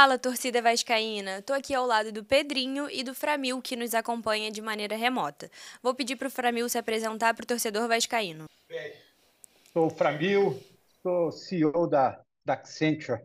Fala, 0.00 0.18
torcida 0.18 0.62
vascaína. 0.62 1.42
Tô 1.42 1.52
aqui 1.52 1.74
ao 1.74 1.84
lado 1.84 2.10
do 2.10 2.24
Pedrinho 2.24 2.88
e 2.88 3.04
do 3.04 3.14
Framil, 3.14 3.60
que 3.60 3.76
nos 3.76 3.94
acompanha 3.94 4.50
de 4.50 4.62
maneira 4.62 4.96
remota. 4.96 5.50
Vou 5.82 5.94
pedir 5.94 6.16
para 6.16 6.26
o 6.26 6.30
Framil 6.30 6.66
se 6.70 6.78
apresentar 6.78 7.34
para 7.34 7.44
o 7.44 7.46
torcedor 7.46 7.86
vascaíno. 7.86 8.46
Sou 9.74 9.88
o 9.88 9.90
Framil, 9.90 10.58
sou 11.02 11.30
CEO 11.30 11.86
da, 11.86 12.18
da 12.42 12.54
Accenture, 12.54 13.20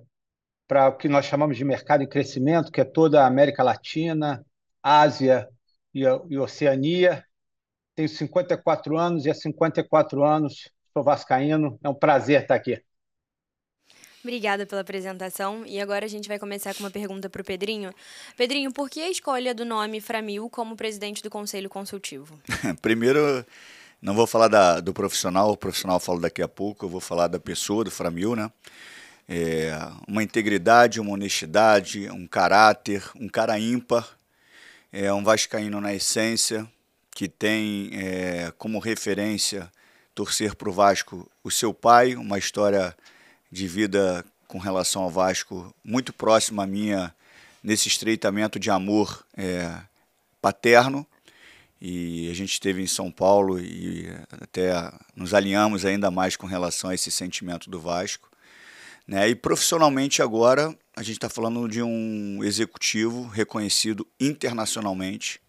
para 0.68 0.90
o 0.90 0.98
que 0.98 1.08
nós 1.08 1.24
chamamos 1.24 1.56
de 1.56 1.64
mercado 1.64 2.04
em 2.04 2.10
crescimento, 2.10 2.70
que 2.70 2.82
é 2.82 2.84
toda 2.84 3.24
a 3.24 3.26
América 3.26 3.64
Latina, 3.64 4.46
Ásia 4.84 5.48
e, 5.94 6.02
e 6.02 6.38
Oceania. 6.38 7.24
Tenho 7.96 8.10
54 8.10 8.98
anos 8.98 9.26
e 9.26 9.30
há 9.30 9.34
54 9.34 10.26
anos 10.26 10.70
sou 10.92 11.02
vascaíno. 11.02 11.80
É 11.82 11.88
um 11.88 11.96
prazer 11.96 12.42
estar 12.42 12.56
aqui. 12.56 12.84
Obrigada 14.26 14.66
pela 14.66 14.82
apresentação. 14.82 15.64
E 15.68 15.80
agora 15.80 16.04
a 16.04 16.08
gente 16.08 16.28
vai 16.28 16.40
começar 16.40 16.74
com 16.74 16.80
uma 16.80 16.90
pergunta 16.90 17.30
para 17.30 17.44
o 17.44 17.46
Pedrinho. 17.46 17.94
Pedrinho, 18.36 18.74
por 18.74 18.90
que 18.90 19.00
a 19.00 19.10
escolha 19.12 19.54
do 19.54 19.64
nome 19.64 20.02
Framil 20.02 20.50
como 20.50 20.76
presidente 20.76 21.22
do 21.22 21.30
Conselho 21.30 21.70
Consultivo? 21.70 22.40
Primeiro, 22.82 23.46
não 24.02 24.16
vou 24.16 24.26
falar 24.26 24.48
da, 24.48 24.80
do 24.80 24.96
profissional, 24.96 25.52
o 25.52 25.56
profissional 25.56 26.00
falo 26.00 26.20
daqui 26.20 26.42
a 26.42 26.48
pouco, 26.48 26.86
eu 26.86 26.90
vou 26.90 27.00
falar 27.00 27.28
da 27.28 27.40
pessoa, 27.40 27.84
do 27.84 27.92
Framil, 27.92 28.36
né? 28.36 28.52
É, 29.30 29.78
uma 30.08 30.24
integridade, 30.24 31.00
uma 31.00 31.12
honestidade, 31.12 32.10
um 32.10 32.26
caráter, 32.26 33.04
um 33.16 33.30
cara 33.30 33.60
ímpar, 33.60 34.10
é 34.92 35.14
um 35.14 35.24
vascaíno 35.24 35.80
na 35.80 35.94
essência, 35.94 36.68
que 37.12 37.28
tem 37.28 37.92
é, 37.94 38.52
como 38.58 38.80
referência 38.80 39.72
torcer 40.16 40.56
para 40.56 40.70
o 40.70 40.74
Vasco 40.74 41.30
o 41.44 41.52
seu 41.52 41.76
pai, 41.76 42.16
uma 42.16 42.40
história 42.40 42.96
de 43.56 43.70
vida 43.70 44.26
com 44.50 44.60
relação 44.60 45.04
ao 45.04 45.10
Vasco 45.10 45.74
muito 45.82 46.12
próxima 46.12 46.64
à 46.64 46.68
minha 46.68 47.16
nesse 47.64 47.88
estreitamento 47.88 48.60
de 48.60 48.70
amor 48.70 49.26
é, 49.36 49.80
paterno 50.42 51.08
e 51.80 52.30
a 52.30 52.34
gente 52.34 52.52
esteve 52.52 52.82
em 52.82 52.88
São 52.88 53.10
Paulo 53.10 53.58
e 53.58 54.10
até 54.30 54.74
nos 55.16 55.34
alinhamos 55.34 55.86
ainda 55.86 56.12
mais 56.12 56.36
com 56.36 56.46
relação 56.46 56.90
a 56.90 56.96
esse 56.96 57.10
sentimento 57.10 57.70
do 57.70 57.80
Vasco. 57.80 58.30
Né? 59.08 59.30
E 59.30 59.36
profissionalmente 59.36 60.22
agora 60.22 60.78
a 60.94 61.02
gente 61.02 61.16
está 61.16 61.30
falando 61.30 61.66
de 61.70 61.82
um 61.82 62.44
executivo 62.44 63.26
reconhecido 63.26 64.06
internacionalmente, 64.20 65.40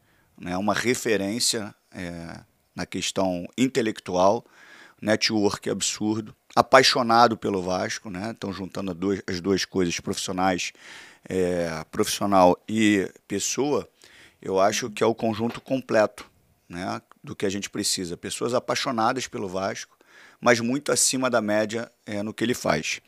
né? 0.41 0.57
uma 0.57 0.75
referência 0.75 1.75
é, 1.91 2.39
na 2.73 2.87
questão 2.87 3.49
intelectual, 3.59 4.45
network 5.03 5.69
absurdo, 5.69 6.37
apaixonado 6.57 7.37
pelo 7.37 7.63
Vasco, 7.63 8.09
né? 8.09 8.31
Estão 8.31 8.51
juntando 8.51 8.95
duas, 8.95 9.23
as 9.27 9.43
duas 9.43 9.67
coisas, 9.67 10.01
profissionais, 10.01 10.73
é, 11.29 11.85
profissional 11.93 12.59
e 12.67 13.13
pessoa. 13.29 13.87
Eu 14.41 14.59
acho 14.59 14.91
que 14.91 15.05
é 15.05 15.07
o 15.07 15.15
conjunto 15.15 15.61
completo, 15.61 16.29
né? 16.67 17.03
Do 17.23 17.37
que 17.37 17.45
a 17.45 17.51
gente 17.51 17.69
precisa. 17.69 18.17
Pessoas 18.17 18.55
apaixonadas 18.55 19.29
pelo 19.29 19.47
Vasco, 19.47 19.99
mas 20.41 20.59
muito 20.59 20.91
acima 20.91 21.29
da 21.29 21.43
média 21.43 21.93
é, 22.07 22.23
no 22.23 22.33
que 22.33 22.43
ele 22.43 22.55
faz. 22.55 23.03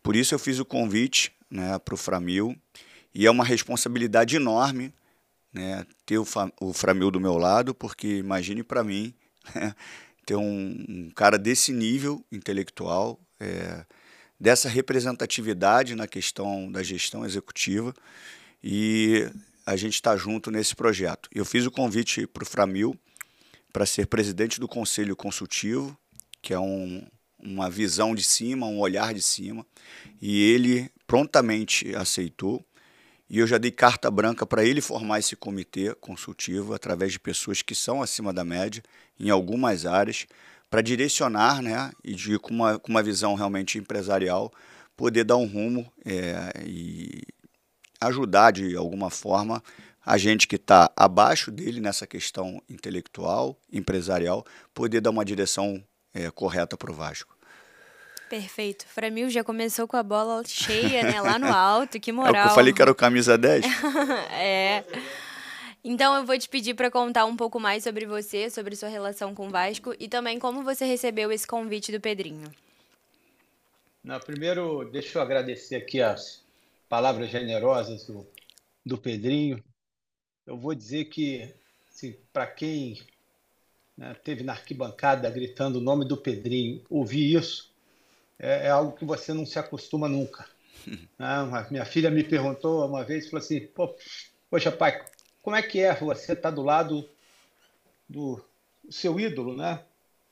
Por 0.00 0.14
isso 0.14 0.34
eu 0.34 0.38
fiz 0.38 0.60
o 0.60 0.64
convite, 0.64 1.32
né, 1.50 1.78
para 1.78 1.94
o 1.94 1.98
Framil 1.98 2.56
e 3.14 3.26
é 3.26 3.30
uma 3.30 3.44
responsabilidade 3.44 4.36
enorme, 4.36 4.92
né, 5.52 5.86
ter 6.06 6.18
o, 6.18 6.26
o 6.60 6.72
Framil 6.72 7.10
do 7.10 7.20
meu 7.20 7.36
lado, 7.36 7.74
porque 7.74 8.16
imagine 8.16 8.62
para 8.62 8.82
mim 8.82 9.14
né, 9.54 9.74
ter 10.24 10.36
um, 10.36 10.84
um 10.88 11.10
cara 11.14 11.38
desse 11.38 11.72
nível 11.72 12.24
intelectual, 12.30 13.20
é, 13.40 13.84
dessa 14.38 14.68
representatividade 14.68 15.94
na 15.94 16.06
questão 16.06 16.70
da 16.70 16.82
gestão 16.82 17.24
executiva 17.24 17.94
e 18.62 19.28
a 19.64 19.76
gente 19.76 19.94
está 19.94 20.16
junto 20.16 20.50
nesse 20.50 20.74
projeto. 20.74 21.28
Eu 21.32 21.44
fiz 21.44 21.66
o 21.66 21.70
convite 21.70 22.26
para 22.26 22.42
o 22.42 22.46
Framil 22.46 22.98
para 23.72 23.86
ser 23.86 24.06
presidente 24.06 24.60
do 24.60 24.68
Conselho 24.68 25.16
Consultivo, 25.16 25.96
que 26.42 26.52
é 26.52 26.58
um, 26.58 27.06
uma 27.38 27.70
visão 27.70 28.14
de 28.14 28.22
cima, 28.22 28.66
um 28.66 28.80
olhar 28.80 29.14
de 29.14 29.22
cima, 29.22 29.66
e 30.20 30.42
ele 30.42 30.90
prontamente 31.06 31.94
aceitou. 31.94 32.64
E 33.32 33.38
eu 33.38 33.46
já 33.46 33.56
dei 33.56 33.70
carta 33.70 34.10
branca 34.10 34.44
para 34.44 34.62
ele 34.62 34.82
formar 34.82 35.18
esse 35.18 35.34
comitê 35.34 35.94
consultivo 35.94 36.74
através 36.74 37.12
de 37.12 37.18
pessoas 37.18 37.62
que 37.62 37.74
são 37.74 38.02
acima 38.02 38.30
da 38.30 38.44
média 38.44 38.82
em 39.18 39.30
algumas 39.30 39.86
áreas, 39.86 40.26
para 40.68 40.82
direcionar 40.82 41.62
né, 41.62 41.90
e 42.04 42.14
de, 42.14 42.38
com, 42.38 42.52
uma, 42.52 42.78
com 42.78 42.90
uma 42.90 43.02
visão 43.02 43.34
realmente 43.34 43.78
empresarial, 43.78 44.52
poder 44.94 45.24
dar 45.24 45.38
um 45.38 45.46
rumo 45.46 45.90
é, 46.04 46.62
e 46.66 47.22
ajudar 48.02 48.50
de 48.50 48.76
alguma 48.76 49.08
forma 49.08 49.64
a 50.04 50.18
gente 50.18 50.46
que 50.46 50.56
está 50.56 50.92
abaixo 50.94 51.50
dele 51.50 51.80
nessa 51.80 52.06
questão 52.06 52.62
intelectual, 52.68 53.56
empresarial, 53.72 54.44
poder 54.74 55.00
dar 55.00 55.08
uma 55.08 55.24
direção 55.24 55.82
é, 56.12 56.30
correta 56.30 56.76
para 56.76 56.90
o 56.90 56.94
Vasco. 56.94 57.34
Perfeito. 58.32 58.86
Framil 58.86 59.28
já 59.28 59.44
começou 59.44 59.86
com 59.86 59.94
a 59.94 60.02
bola 60.02 60.42
cheia, 60.46 61.02
né? 61.02 61.20
Lá 61.20 61.38
no 61.38 61.52
alto, 61.52 62.00
que 62.00 62.10
moral. 62.12 62.46
É 62.46 62.50
eu 62.50 62.54
falei 62.54 62.72
que 62.72 62.80
era 62.80 62.90
o 62.90 62.94
camisa 62.94 63.36
10? 63.36 63.62
é. 64.32 64.82
Então 65.84 66.16
eu 66.16 66.24
vou 66.24 66.38
te 66.38 66.48
pedir 66.48 66.72
para 66.72 66.90
contar 66.90 67.26
um 67.26 67.36
pouco 67.36 67.60
mais 67.60 67.84
sobre 67.84 68.06
você, 68.06 68.48
sobre 68.48 68.74
sua 68.74 68.88
relação 68.88 69.34
com 69.34 69.48
o 69.48 69.50
Vasco 69.50 69.94
e 70.00 70.08
também 70.08 70.38
como 70.38 70.62
você 70.62 70.86
recebeu 70.86 71.30
esse 71.30 71.46
convite 71.46 71.92
do 71.92 72.00
Pedrinho. 72.00 72.50
Não, 74.02 74.18
primeiro, 74.18 74.88
deixa 74.90 75.18
eu 75.18 75.22
agradecer 75.22 75.76
aqui 75.76 76.00
as 76.00 76.42
palavras 76.88 77.28
generosas 77.28 78.06
do, 78.06 78.26
do 78.82 78.96
Pedrinho. 78.96 79.62
Eu 80.46 80.56
vou 80.56 80.74
dizer 80.74 81.04
que, 81.04 81.54
assim, 81.90 82.16
para 82.32 82.46
quem 82.46 82.98
né, 83.94 84.16
teve 84.24 84.42
na 84.42 84.52
arquibancada 84.52 85.28
gritando 85.28 85.80
o 85.80 85.82
nome 85.82 86.06
do 86.06 86.16
Pedrinho, 86.16 86.82
ouvir 86.88 87.34
isso, 87.34 87.70
é, 88.38 88.66
é 88.66 88.70
algo 88.70 88.96
que 88.96 89.04
você 89.04 89.32
não 89.32 89.46
se 89.46 89.58
acostuma 89.58 90.08
nunca. 90.08 90.46
Né? 91.18 91.66
Minha 91.70 91.84
filha 91.84 92.10
me 92.10 92.24
perguntou 92.24 92.84
uma 92.84 93.04
vez, 93.04 93.30
falou 93.30 93.44
assim, 93.44 93.68
poxa 94.50 94.72
pai, 94.72 95.00
como 95.40 95.54
é 95.54 95.62
que 95.62 95.78
é 95.78 95.94
você 95.94 96.32
estar 96.32 96.50
tá 96.50 96.50
do 96.50 96.62
lado 96.62 97.08
do 98.08 98.44
seu 98.90 99.18
ídolo, 99.18 99.56
né? 99.56 99.80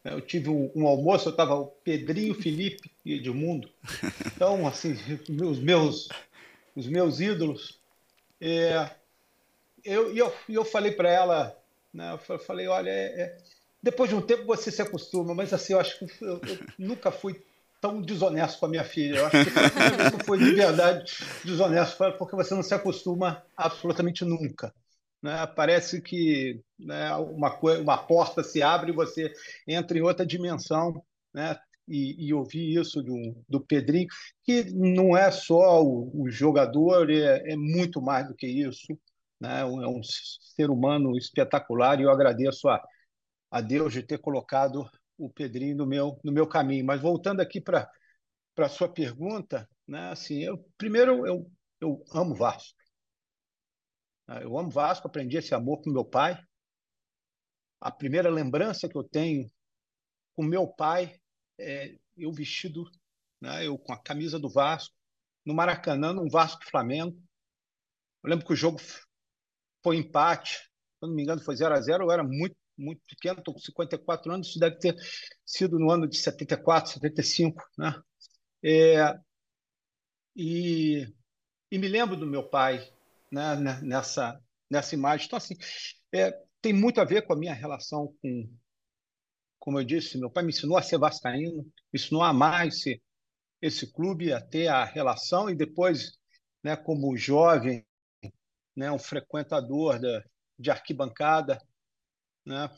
Eu 0.04 0.20
tive 0.20 0.48
um, 0.48 0.70
um 0.74 0.86
almoço, 0.86 1.28
eu 1.28 1.30
estava 1.30 1.54
o 1.54 1.66
Pedrinho, 1.66 2.34
Felipe 2.34 2.90
e 3.04 3.14
Edmundo. 3.14 3.70
Então, 4.34 4.66
assim, 4.66 4.96
os 5.28 5.58
meus, 5.58 6.08
os 6.74 6.86
meus 6.86 7.20
ídolos. 7.20 7.78
É, 8.40 8.90
eu, 9.84 10.16
eu, 10.16 10.32
eu 10.48 10.64
falei 10.64 10.92
para 10.92 11.10
ela, 11.10 11.62
né, 11.92 12.18
eu 12.28 12.38
falei, 12.38 12.66
olha, 12.68 12.88
é, 12.88 13.20
é, 13.20 13.38
depois 13.82 14.08
de 14.08 14.16
um 14.16 14.22
tempo 14.22 14.46
você 14.46 14.70
se 14.70 14.80
acostuma, 14.80 15.34
mas 15.34 15.52
assim, 15.52 15.74
eu 15.74 15.80
acho 15.80 15.98
que 15.98 16.24
eu, 16.24 16.40
eu 16.40 16.58
nunca 16.78 17.10
fui 17.10 17.42
tão 17.80 18.00
desonesto 18.00 18.58
com 18.58 18.66
a 18.66 18.68
minha 18.68 18.84
filha. 18.84 19.18
Eu 19.18 19.26
acho 19.26 19.44
que 19.44 19.50
isso 19.50 20.24
foi 20.24 20.38
de 20.38 20.52
verdade 20.52 21.12
desonesto, 21.44 21.96
porque 22.18 22.36
você 22.36 22.54
não 22.54 22.62
se 22.62 22.74
acostuma 22.74 23.42
absolutamente 23.56 24.24
nunca. 24.24 24.72
Né? 25.22 25.46
Parece 25.46 26.00
que 26.00 26.62
né, 26.78 27.14
uma, 27.16 27.58
uma 27.58 27.98
porta 27.98 28.42
se 28.42 28.62
abre 28.62 28.90
e 28.92 28.94
você 28.94 29.32
entra 29.66 29.98
em 29.98 30.02
outra 30.02 30.26
dimensão. 30.26 31.02
Né? 31.32 31.58
E, 31.88 32.28
e 32.28 32.32
ouvir 32.32 32.78
isso 32.78 33.02
do, 33.02 33.44
do 33.48 33.60
Pedrinho, 33.60 34.06
que 34.44 34.70
não 34.70 35.16
é 35.16 35.28
só 35.32 35.82
o, 35.82 36.22
o 36.22 36.30
jogador, 36.30 37.10
é, 37.10 37.52
é, 37.52 37.56
muito 37.56 38.00
mais 38.00 38.28
do 38.28 38.34
que 38.34 38.46
isso. 38.46 38.96
Né? 39.40 39.60
É 39.62 39.64
um 39.64 40.00
ser 40.04 40.70
humano 40.70 41.16
espetacular 41.16 41.98
e 41.98 42.04
eu 42.04 42.10
agradeço 42.10 42.68
a, 42.68 42.80
a 43.50 43.60
Deus 43.60 43.92
de 43.92 44.04
ter 44.04 44.18
colocado 44.18 44.88
o 45.20 45.30
Pedrinho 45.30 45.76
no 45.76 45.86
meu, 45.86 46.18
no 46.24 46.32
meu 46.32 46.48
caminho. 46.48 46.84
Mas 46.84 47.00
voltando 47.00 47.40
aqui 47.40 47.60
para 47.60 47.88
a 48.56 48.68
sua 48.68 48.88
pergunta, 48.88 49.68
né, 49.86 50.08
assim, 50.10 50.42
eu, 50.42 50.58
primeiro 50.78 51.26
eu, 51.26 51.50
eu 51.80 52.02
amo 52.14 52.34
Vasco. 52.34 52.78
Né, 54.26 54.44
eu 54.44 54.58
amo 54.58 54.70
Vasco, 54.70 55.06
aprendi 55.06 55.36
esse 55.36 55.54
amor 55.54 55.82
com 55.82 55.90
meu 55.90 56.04
pai. 56.04 56.40
A 57.80 57.90
primeira 57.90 58.30
lembrança 58.30 58.88
que 58.88 58.96
eu 58.96 59.04
tenho 59.04 59.50
com 60.34 60.42
meu 60.42 60.66
pai 60.66 61.14
é 61.58 61.94
eu 62.16 62.32
vestido, 62.32 62.84
né, 63.40 63.66
eu 63.66 63.78
com 63.78 63.92
a 63.92 64.02
camisa 64.02 64.38
do 64.38 64.48
Vasco, 64.48 64.94
no 65.44 65.54
Maracanã, 65.54 66.12
num 66.12 66.28
Vasco 66.28 66.64
Flamengo. 66.70 67.16
Eu 68.22 68.30
lembro 68.30 68.46
que 68.46 68.52
o 68.52 68.56
jogo 68.56 68.78
foi 69.82 69.96
empate, 69.96 70.56
se 70.56 71.02
não 71.02 71.14
me 71.14 71.22
engano 71.22 71.42
foi 71.42 71.56
0 71.56 71.74
a 71.74 71.80
0 71.80 72.04
eu 72.04 72.10
era 72.10 72.22
muito 72.22 72.56
muito 72.80 73.02
pequeno, 73.06 73.38
estou 73.38 73.54
com 73.54 73.60
54 73.60 74.32
anos, 74.32 74.48
isso 74.48 74.58
deve 74.58 74.76
ter 74.76 74.96
sido 75.44 75.78
no 75.78 75.90
ano 75.90 76.08
de 76.08 76.16
74, 76.16 76.92
75, 76.92 77.62
né? 77.78 77.94
É, 78.62 79.18
e, 80.34 81.06
e 81.70 81.78
me 81.78 81.88
lembro 81.88 82.16
do 82.16 82.26
meu 82.26 82.48
pai 82.48 82.78
né, 83.30 83.56
nessa, 83.82 84.40
nessa 84.70 84.94
imagem. 84.94 85.26
Então, 85.26 85.36
assim, 85.36 85.56
é, 86.12 86.32
tem 86.60 86.72
muito 86.72 87.00
a 87.00 87.04
ver 87.04 87.26
com 87.26 87.32
a 87.32 87.36
minha 87.36 87.54
relação 87.54 88.14
com, 88.20 88.50
como 89.58 89.78
eu 89.78 89.84
disse, 89.84 90.18
meu 90.18 90.30
pai 90.30 90.42
me 90.42 90.50
ensinou 90.50 90.76
a 90.76 90.82
ser 90.82 90.98
vascaíno, 90.98 91.62
me 91.62 91.72
ensinou 91.94 92.22
a 92.22 92.30
amar 92.30 92.66
esse, 92.66 93.02
esse 93.60 93.92
clube, 93.92 94.32
a 94.32 94.40
ter 94.40 94.68
a 94.68 94.84
relação, 94.84 95.50
e 95.50 95.54
depois 95.54 96.18
né, 96.62 96.76
como 96.76 97.16
jovem, 97.16 97.84
né, 98.76 98.90
um 98.90 98.98
frequentador 98.98 99.98
da, 100.00 100.24
de 100.58 100.70
arquibancada, 100.70 101.60
né? 102.50 102.70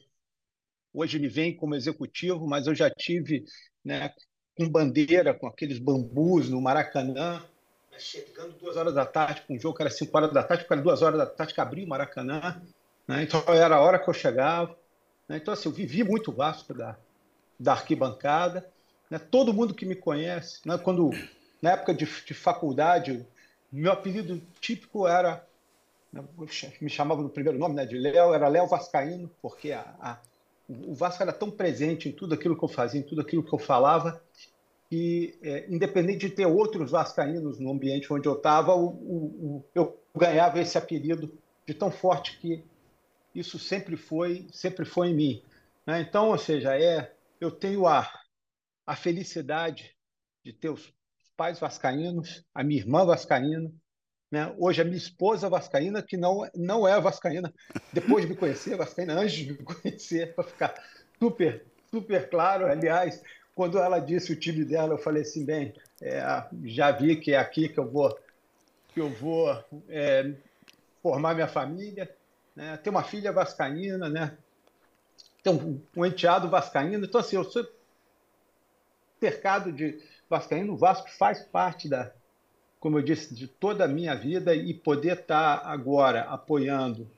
Hoje 0.95 1.17
ele 1.17 1.29
vem 1.29 1.57
como 1.57 1.75
executivo, 1.75 2.47
mas 2.47 2.67
eu 2.67 2.75
já 2.75 2.91
tive, 2.91 3.45
né, 3.83 4.13
com 4.55 4.69
bandeira, 4.69 5.33
com 5.33 5.47
aqueles 5.47 5.79
bambus 5.79 6.51
no 6.51 6.61
Maracanã, 6.61 7.43
chegando 7.99 8.53
duas 8.59 8.77
horas 8.77 8.95
da 8.95 9.07
tarde, 9.07 9.43
com 9.47 9.55
um 9.55 9.59
jogo 9.59 9.77
que 9.77 9.83
era 9.83 9.91
cinco 9.91 10.17
horas 10.17 10.33
da 10.33 10.43
tarde, 10.43 10.67
era 10.69 10.83
duas 10.83 11.03
horas 11.03 11.19
da 11.19 11.27
tarde 11.27 11.55
que 11.55 11.61
abria 11.61 11.85
o 11.85 11.89
Maracanã, 11.89 12.63
né? 13.07 13.23
Então 13.23 13.43
era 13.49 13.77
a 13.77 13.81
hora 13.81 13.99
que 13.99 14.09
eu 14.09 14.15
chegava. 14.15 14.77
Né? 15.29 15.37
Então 15.37 15.55
assim, 15.55 15.69
eu 15.69 15.75
vivi 15.75 16.05
muito 16.05 16.31
o 16.31 16.35
Vasco 16.35 16.75
da, 16.75 16.97
da 17.59 17.73
arquibancada. 17.73 18.69
Né? 19.11 19.19
Todo 19.19 19.53
mundo 19.53 19.75
que 19.75 19.87
me 19.87 19.95
conhece, 19.95 20.61
né? 20.67 20.77
quando 20.79 21.11
na 21.61 21.73
época 21.73 21.95
de, 21.95 22.07
de 22.07 22.35
faculdade, 22.35 23.25
meu 23.71 23.93
apelido 23.93 24.43
típico 24.61 25.07
era 25.07 25.47
me 26.81 26.91
chamava 26.91 27.23
no 27.23 27.31
primeiro 27.31 27.59
nome 27.59 27.75
né, 27.75 27.87
de 27.87 27.97
Léo, 27.97 28.35
era 28.35 28.49
Léo 28.49 28.67
Vascaíno, 28.67 29.31
porque 29.41 29.73
a, 29.73 29.81
a, 29.99 30.21
o 30.69 30.95
Vasco 30.95 31.23
era 31.23 31.33
tão 31.33 31.51
presente 31.51 32.09
em 32.09 32.13
tudo 32.13 32.35
aquilo 32.35 32.57
que 32.57 32.65
eu 32.65 32.69
fazia, 32.69 33.01
em 33.01 33.05
tudo 33.05 33.23
aquilo 33.23 33.43
que 33.43 33.53
eu 33.53 33.59
falava, 33.59 34.23
que, 34.91 35.39
é, 35.43 35.67
independente 35.73 36.29
de 36.29 36.35
ter 36.35 36.47
outros 36.47 36.91
vascaínos 36.91 37.59
no 37.59 37.71
ambiente 37.73 38.13
onde 38.13 38.29
eu 38.29 38.35
estava, 38.35 38.73
eu 39.75 39.99
ganhava 40.15 40.61
esse 40.61 40.77
apelido 40.77 41.33
de 41.67 41.73
tão 41.73 41.91
forte 41.91 42.39
que 42.39 42.63
isso 43.35 43.59
sempre 43.59 43.97
foi, 43.97 44.47
sempre 44.53 44.85
foi 44.85 45.09
em 45.09 45.15
mim. 45.15 45.43
Né? 45.87 46.03
Então, 46.03 46.29
ou 46.29 46.37
seja, 46.37 46.79
é, 46.79 47.15
eu 47.41 47.51
tenho 47.51 47.87
a, 47.87 48.07
a 48.87 48.95
felicidade 48.95 49.97
de 50.45 50.53
ter 50.53 50.69
os 50.69 50.93
pais 51.37 51.59
vascaínos, 51.59 52.45
a 52.55 52.63
minha 52.63 52.81
irmã 52.81 53.07
vascaína, 53.07 53.73
né? 54.33 54.51
Hoje 54.59 54.81
a 54.81 54.85
minha 54.85 54.97
esposa 54.97 55.47
vascaína, 55.51 56.03
que 56.03 56.17
não, 56.17 56.49
não 56.57 56.89
é 56.89 56.99
vascaína, 56.99 57.53
depois 57.93 58.25
de 58.25 58.31
me 58.31 58.37
conhecer, 58.37 58.75
vascaína 58.79 59.13
antes 59.13 59.35
de 59.35 59.53
me 59.53 59.59
conhecer, 59.59 60.35
para 60.35 60.45
ficar 60.45 60.75
super, 61.19 61.67
super 61.91 62.31
claro. 62.31 62.65
Aliás, 62.65 63.23
quando 63.55 63.79
ela 63.79 63.99
disse 63.99 64.33
o 64.33 64.41
time 64.41 64.65
dela, 64.65 64.95
eu 64.95 64.99
falei 64.99 65.21
assim, 65.21 65.45
bem, 65.45 65.75
é, 66.01 66.23
já 66.65 66.91
vi 66.91 67.17
que 67.17 67.33
é 67.33 67.39
aqui 67.39 67.69
que 67.69 67.79
eu 67.79 67.87
vou, 67.87 68.19
que 68.95 69.01
eu 69.01 69.11
vou 69.11 69.63
é, 69.91 70.33
formar 71.03 71.35
minha 71.35 71.49
família. 71.49 72.11
Né? 72.57 72.79
Tem 72.79 72.91
uma 72.91 73.05
filha 73.05 73.33
vascaína, 73.33 74.09
né? 74.09 74.35
tem 75.43 75.53
um, 75.53 75.79
um 75.95 76.07
enteado 76.07 76.49
vascaíno. 76.49 77.05
Então, 77.05 77.21
assim, 77.21 77.37
eu 77.37 77.45
sou 77.45 77.69
cercado 79.21 79.71
de 79.71 80.03
vascaíno. 80.31 80.73
O 80.73 80.79
Vasco 80.79 81.11
faz 81.11 81.43
parte 81.43 81.87
da, 81.87 82.13
como 82.83 82.99
eu 82.99 83.03
disse, 83.03 83.33
de 83.33 83.47
toda 83.47 83.85
a 83.85 83.89
minha 83.89 84.13
vida 84.13 84.57
e 84.57 84.75
poder 84.75 85.21
estar 85.21 85.63
agora 85.65 86.23
apoiando 86.23 87.09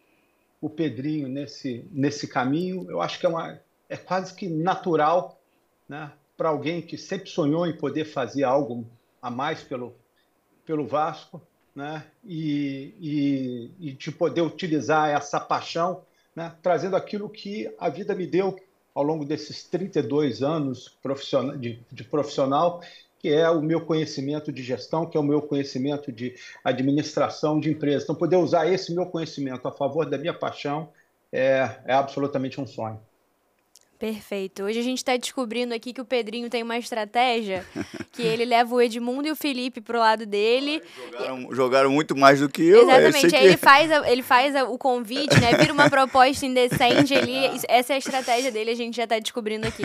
o 0.61 0.69
Pedrinho 0.69 1.26
nesse, 1.26 1.88
nesse 1.90 2.28
caminho, 2.28 2.87
eu 2.90 3.00
acho 3.00 3.19
que 3.19 3.25
é, 3.25 3.28
uma, 3.31 3.58
é 3.88 3.96
quase 3.96 4.34
que 4.34 4.46
natural 4.46 5.40
né, 5.88 6.12
para 6.37 6.50
alguém 6.50 6.82
que 6.82 6.99
sempre 6.99 7.31
sonhou 7.31 7.66
em 7.66 7.75
poder 7.75 8.05
fazer 8.05 8.44
algo 8.44 8.87
a 9.22 9.31
mais 9.31 9.62
pelo, 9.62 9.94
pelo 10.66 10.87
Vasco 10.87 11.40
né, 11.75 12.05
e, 12.22 12.93
e, 13.00 13.70
e 13.88 13.93
de 13.93 14.12
poder 14.12 14.43
utilizar 14.43 15.08
essa 15.08 15.40
paixão, 15.40 16.02
né, 16.37 16.55
trazendo 16.62 16.94
aquilo 16.94 17.26
que 17.26 17.75
a 17.78 17.88
vida 17.88 18.14
me 18.14 18.26
deu 18.26 18.61
ao 18.94 19.02
longo 19.02 19.25
desses 19.25 19.64
32 19.64 20.43
anos 20.43 20.94
de, 21.58 21.81
de 21.90 22.05
profissional 22.05 22.82
que 23.25 23.32
é 23.32 23.49
o 23.49 23.62
meu 23.62 23.81
conhecimento 23.81 24.53
de 24.53 24.62
gestão, 24.62 25.06
que 25.06 25.17
é 25.17 25.21
o 25.21 25.23
meu 25.23 25.41
conhecimento 25.41 26.12
de 26.12 26.35
administração 26.62 27.59
de 27.59 27.71
empresas. 27.71 28.03
Então, 28.03 28.15
poder 28.15 28.37
usar 28.37 28.71
esse 28.71 28.94
meu 28.94 29.06
conhecimento 29.06 29.67
a 29.67 29.73
favor 29.73 30.05
da 30.05 30.19
minha 30.19 30.35
paixão 30.35 30.91
é, 31.32 31.71
é 31.87 31.94
absolutamente 31.94 32.61
um 32.61 32.67
sonho. 32.67 33.00
Perfeito. 34.04 34.64
Hoje 34.64 34.78
a 34.78 34.82
gente 34.82 34.98
está 34.98 35.16
descobrindo 35.16 35.72
aqui 35.72 35.90
que 35.90 36.00
o 36.00 36.04
Pedrinho 36.04 36.50
tem 36.50 36.62
uma 36.62 36.76
estratégia 36.76 37.64
que 38.12 38.20
ele 38.20 38.44
leva 38.44 38.74
o 38.74 38.78
Edmundo 38.78 39.26
e 39.26 39.30
o 39.30 39.36
Felipe 39.36 39.80
pro 39.80 39.98
lado 39.98 40.26
dele. 40.26 40.82
Jogaram, 41.10 41.54
jogaram 41.54 41.90
muito 41.90 42.14
mais 42.14 42.38
do 42.38 42.46
que 42.46 42.62
eu. 42.62 42.82
Exatamente. 42.82 43.28
Que... 43.28 43.36
Aí 43.36 43.46
ele 43.46 43.56
faz, 43.56 43.90
a, 43.90 44.12
ele 44.12 44.22
faz 44.22 44.54
a, 44.54 44.64
o 44.64 44.76
convite, 44.76 45.40
né? 45.40 45.54
Vira 45.56 45.72
uma 45.72 45.88
proposta 45.88 46.44
indecente. 46.44 47.14
Ele, 47.14 47.32
essa 47.66 47.94
é 47.94 47.96
a 47.96 47.98
estratégia 47.98 48.52
dele, 48.52 48.72
a 48.72 48.76
gente 48.76 48.94
já 48.94 49.04
está 49.04 49.18
descobrindo 49.18 49.66
aqui. 49.66 49.84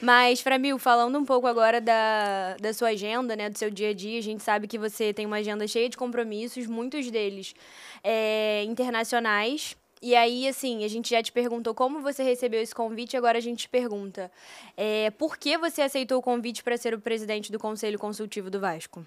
Mas, 0.00 0.40
Framil, 0.40 0.78
falando 0.78 1.18
um 1.18 1.24
pouco 1.26 1.46
agora 1.46 1.78
da, 1.78 2.56
da 2.58 2.72
sua 2.72 2.88
agenda, 2.88 3.36
né, 3.36 3.50
do 3.50 3.58
seu 3.58 3.70
dia 3.70 3.90
a 3.90 3.92
dia, 3.92 4.18
a 4.18 4.22
gente 4.22 4.42
sabe 4.42 4.66
que 4.66 4.78
você 4.78 5.12
tem 5.12 5.26
uma 5.26 5.36
agenda 5.36 5.68
cheia 5.68 5.90
de 5.90 5.96
compromissos, 5.98 6.66
muitos 6.66 7.10
deles 7.10 7.54
é, 8.02 8.64
internacionais. 8.64 9.76
E 10.02 10.14
aí, 10.14 10.46
assim, 10.46 10.84
a 10.84 10.88
gente 10.88 11.10
já 11.10 11.22
te 11.22 11.32
perguntou 11.32 11.74
como 11.74 12.02
você 12.02 12.22
recebeu 12.22 12.60
esse 12.60 12.74
convite, 12.74 13.16
agora 13.16 13.38
a 13.38 13.40
gente 13.40 13.60
te 13.60 13.68
pergunta 13.68 14.30
é, 14.76 15.10
por 15.12 15.38
que 15.38 15.56
você 15.56 15.82
aceitou 15.82 16.18
o 16.18 16.22
convite 16.22 16.62
para 16.62 16.76
ser 16.76 16.94
o 16.94 17.00
presidente 17.00 17.50
do 17.50 17.58
Conselho 17.58 17.98
Consultivo 17.98 18.50
do 18.50 18.60
Vasco? 18.60 19.04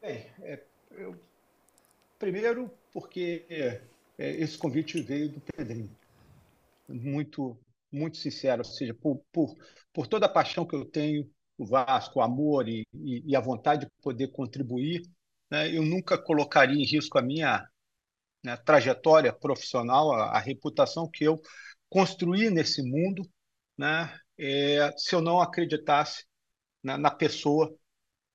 Bem, 0.00 0.26
é, 0.42 0.60
eu, 0.92 1.16
primeiro 2.18 2.70
porque 2.92 3.44
é, 3.48 3.80
esse 4.16 4.56
convite 4.56 5.00
veio 5.00 5.28
do 5.28 5.40
Pedrinho. 5.40 5.90
Muito 6.88 7.56
muito 7.94 8.16
sincero, 8.16 8.58
ou 8.58 8.64
seja, 8.64 8.92
por, 8.92 9.20
por, 9.32 9.56
por 9.92 10.06
toda 10.06 10.26
a 10.26 10.28
paixão 10.28 10.66
que 10.66 10.74
eu 10.74 10.84
tenho 10.84 11.30
o 11.56 11.64
Vasco, 11.64 12.18
o 12.18 12.22
amor 12.22 12.68
e, 12.68 12.84
e, 12.92 13.22
e 13.24 13.36
a 13.36 13.40
vontade 13.40 13.86
de 13.86 13.92
poder 14.02 14.28
contribuir, 14.32 15.02
né, 15.48 15.74
eu 15.74 15.82
nunca 15.82 16.18
colocaria 16.18 16.76
em 16.76 16.84
risco 16.84 17.16
a 17.18 17.22
minha 17.22 17.64
né, 18.44 18.56
trajetória 18.58 19.32
profissional, 19.32 20.12
a, 20.12 20.36
a, 20.36 20.38
reputação 20.38 21.08
que 21.08 21.24
eu 21.24 21.40
construí 21.88 22.50
nesse 22.50 22.82
mundo, 22.82 23.26
né, 23.76 24.14
é, 24.38 24.92
se 24.98 25.14
eu 25.14 25.22
não 25.22 25.40
acreditasse 25.40 26.24
né, 26.82 26.96
na 26.98 27.10
pessoa 27.10 27.74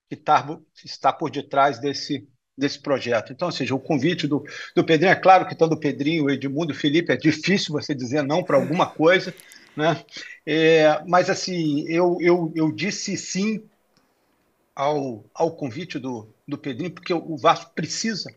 que 0.08 0.16
tá, 0.16 0.44
está 0.84 1.12
por 1.12 1.30
detrás 1.30 1.78
desse, 1.78 2.28
desse 2.58 2.80
projeto. 2.80 3.32
Então, 3.32 3.46
ou 3.46 3.52
seja, 3.52 3.72
o 3.72 3.80
convite 3.80 4.26
do, 4.26 4.42
do 4.74 4.84
Pedrinho, 4.84 5.12
é 5.12 5.16
claro 5.16 5.46
que 5.46 5.54
tanto 5.54 5.74
o 5.74 5.80
Pedrinho, 5.80 6.24
o 6.24 6.30
Edmundo, 6.30 6.72
o 6.72 6.76
Felipe, 6.76 7.12
é 7.12 7.16
difícil 7.16 7.72
você 7.72 7.94
dizer 7.94 8.24
não 8.24 8.42
para 8.42 8.56
alguma 8.56 8.90
coisa, 8.90 9.32
né? 9.76 10.04
É, 10.44 11.00
mas, 11.06 11.30
assim, 11.30 11.86
eu, 11.86 12.18
eu, 12.20 12.52
eu 12.56 12.72
disse 12.72 13.16
sim 13.16 13.62
ao, 14.74 15.24
ao 15.32 15.54
convite 15.54 15.96
do, 15.96 16.34
do 16.48 16.58
Pedrinho, 16.58 16.90
porque 16.90 17.14
o 17.14 17.36
Vasco 17.36 17.72
precisa 17.72 18.34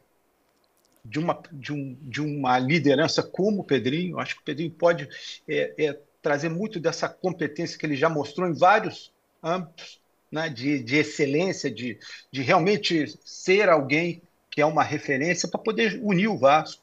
de 1.04 1.20
uma, 1.20 1.42
de, 1.52 1.74
um, 1.74 1.98
de 2.02 2.22
uma 2.22 2.58
liderança 2.58 3.22
como 3.22 3.62
o 3.62 3.64
Pedrinho. 3.64 4.20
Acho 4.20 4.36
que 4.36 4.42
o 4.42 4.46
Pedrinho 4.46 4.72
pode 4.72 5.08
é, 5.48 5.74
é, 5.78 6.00
trazer 6.22 6.50
muito 6.50 6.80
dessa 6.80 7.10
competência 7.10 7.78
que 7.78 7.86
ele 7.86 7.96
já 7.96 8.10
mostrou 8.10 8.48
em 8.48 8.54
vários 8.54 9.12
âmbitos 9.44 10.02
né, 10.32 10.50
de, 10.50 10.82
de 10.82 10.96
excelência, 10.96 11.70
de, 11.70 12.00
de 12.32 12.42
realmente 12.42 13.06
ser 13.24 13.70
alguém 13.70 14.22
que 14.50 14.62
é 14.62 14.66
uma 14.66 14.84
referência 14.84 15.50
para 15.50 15.60
poder 15.60 16.00
unir 16.02 16.28
o 16.28 16.38
Vasco. 16.38 16.82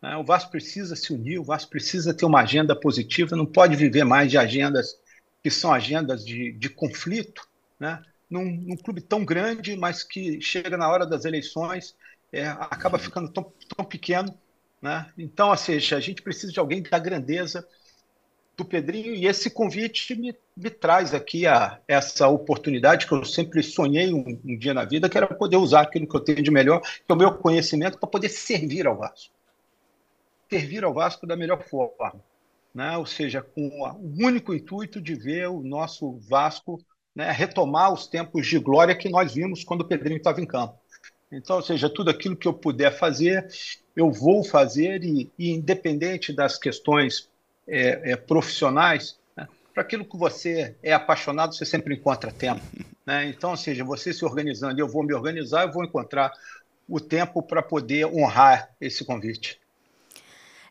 Né? 0.00 0.16
O 0.16 0.24
Vasco 0.24 0.50
precisa 0.50 0.96
se 0.96 1.12
unir, 1.12 1.38
o 1.38 1.44
Vasco 1.44 1.70
precisa 1.70 2.14
ter 2.14 2.24
uma 2.24 2.40
agenda 2.40 2.74
positiva, 2.74 3.36
não 3.36 3.46
pode 3.46 3.76
viver 3.76 4.04
mais 4.04 4.30
de 4.30 4.38
agendas 4.38 4.98
que 5.42 5.50
são 5.50 5.72
agendas 5.72 6.24
de, 6.24 6.52
de 6.52 6.68
conflito, 6.68 7.46
né? 7.78 8.02
num, 8.30 8.44
num 8.44 8.76
clube 8.76 9.00
tão 9.00 9.24
grande, 9.24 9.76
mas 9.76 10.02
que 10.02 10.40
chega 10.40 10.76
na 10.76 10.88
hora 10.88 11.06
das 11.06 11.24
eleições, 11.24 11.94
é, 12.32 12.46
acaba 12.46 12.98
ficando 12.98 13.30
tão, 13.30 13.52
tão 13.76 13.84
pequeno. 13.84 14.36
Né? 14.80 15.06
Então, 15.18 15.50
ou 15.50 15.56
seja, 15.56 15.96
a 15.96 16.00
gente 16.00 16.22
precisa 16.22 16.52
de 16.52 16.58
alguém 16.58 16.82
da 16.82 16.98
grandeza 16.98 17.66
do 18.56 18.64
Pedrinho, 18.64 19.14
e 19.14 19.26
esse 19.26 19.48
convite 19.48 20.14
me, 20.14 20.34
me 20.54 20.68
traz 20.68 21.14
aqui 21.14 21.46
a, 21.46 21.80
essa 21.88 22.28
oportunidade 22.28 23.06
que 23.06 23.12
eu 23.12 23.24
sempre 23.24 23.62
sonhei 23.62 24.12
um, 24.12 24.38
um, 24.44 24.58
dia 24.58 24.74
na 24.74 24.84
vida, 24.84 25.08
que 25.08 25.16
era 25.16 25.26
poder 25.26 25.56
usar 25.56 25.80
aquilo 25.80 26.06
que 26.06 26.14
eu 26.14 26.20
tenho 26.20 26.42
de 26.42 26.50
melhor, 26.50 26.80
que 26.80 27.04
é 27.08 27.12
o 27.12 27.16
meu 27.16 27.32
conhecimento, 27.32 27.98
para 27.98 28.08
poder 28.08 28.28
servir 28.28 28.86
ao 28.86 28.96
Vasco. 28.96 29.32
Servir 30.50 30.84
ao 30.84 30.92
Vasco 30.92 31.26
da 31.26 31.36
melhor 31.36 31.62
forma. 31.62 32.22
Né? 32.74 32.96
Ou 32.98 33.06
seja, 33.06 33.40
com 33.40 33.66
o 33.66 34.26
único 34.26 34.52
intuito 34.52 35.00
de 35.00 35.14
ver 35.14 35.48
o 35.48 35.62
nosso 35.62 36.18
Vasco 36.28 36.78
né, 37.14 37.30
retomar 37.30 37.92
os 37.92 38.06
tempos 38.06 38.46
de 38.46 38.58
glória 38.58 38.94
que 38.94 39.08
nós 39.08 39.34
vimos 39.34 39.64
quando 39.64 39.80
o 39.80 39.88
Pedrinho 39.88 40.18
estava 40.18 40.40
em 40.40 40.46
campo. 40.46 40.78
Então, 41.32 41.56
ou 41.56 41.62
seja, 41.62 41.88
tudo 41.88 42.10
aquilo 42.10 42.36
que 42.36 42.48
eu 42.48 42.52
puder 42.52 42.96
fazer, 42.98 43.46
eu 43.94 44.10
vou 44.10 44.42
fazer, 44.42 45.04
e, 45.04 45.30
e 45.38 45.50
independente 45.50 46.32
das 46.32 46.58
questões 46.58 47.28
é, 47.68 48.12
é, 48.12 48.16
profissionais, 48.16 49.18
né? 49.36 49.48
para 49.72 49.82
aquilo 49.82 50.04
que 50.04 50.16
você 50.16 50.74
é 50.82 50.92
apaixonado, 50.92 51.54
você 51.54 51.64
sempre 51.64 51.94
encontra 51.94 52.32
tempo. 52.32 52.60
Né? 53.06 53.24
Então, 53.24 53.52
ou 53.52 53.56
seja, 53.56 53.82
você 53.82 54.12
se 54.12 54.24
organizando, 54.24 54.78
eu 54.78 54.86
vou 54.86 55.02
me 55.02 55.14
organizar, 55.14 55.66
eu 55.66 55.72
vou 55.72 55.82
encontrar 55.82 56.30
o 56.86 57.00
tempo 57.00 57.42
para 57.42 57.62
poder 57.62 58.06
honrar 58.06 58.70
esse 58.78 59.04
convite. 59.04 59.58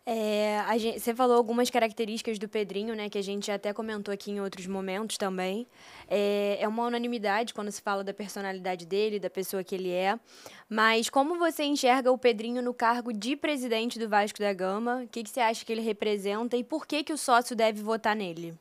É, 0.06 0.64
gente, 0.80 1.00
você 1.00 1.14
falou 1.14 1.38
algumas 1.38 1.70
características 1.70 2.40
do 2.40 2.50
Pedrinho, 2.50 2.96
né, 2.96 3.10
que 3.10 3.18
a 3.18 3.22
gente 3.22 3.52
até 3.52 3.72
comentou 3.74 4.14
aqui 4.14 4.32
em 4.32 4.42
outros 4.42 4.66
momentos 4.66 5.18
também. 5.18 5.68
É, 6.08 6.58
é 6.60 6.68
uma 6.68 6.86
unanimidade 6.86 7.54
quando 7.54 7.72
se 7.72 7.82
fala 7.82 8.04
da 8.04 8.14
personalidade 8.14 8.86
dele, 8.86 9.20
da 9.20 9.30
pessoa 9.30 9.64
que 9.64 9.76
ele 9.76 9.92
é. 9.92 10.20
Mas 10.68 11.10
como 11.10 11.38
você 11.38 11.64
enxerga 11.64 12.12
o 12.12 12.18
Pedrinho 12.18 12.62
no 12.62 12.74
cargo 12.74 13.14
de 13.14 13.36
presidente 13.36 14.00
do 14.00 14.10
Vasco 14.10 14.40
da 14.40 14.52
Gama? 14.54 15.04
O 15.04 15.08
que, 15.08 15.24
que 15.24 15.30
você 15.30 15.42
acha 15.42 15.64
que 15.64 15.72
ele 15.72 15.82
representa 15.82 16.58
e 16.58 16.64
por 16.64 16.88
que, 16.88 17.04
que 17.04 17.14
o 17.14 17.18
sócio 17.18 17.56
deve 17.56 17.84
votar 17.84 18.16
nele? 18.16 18.58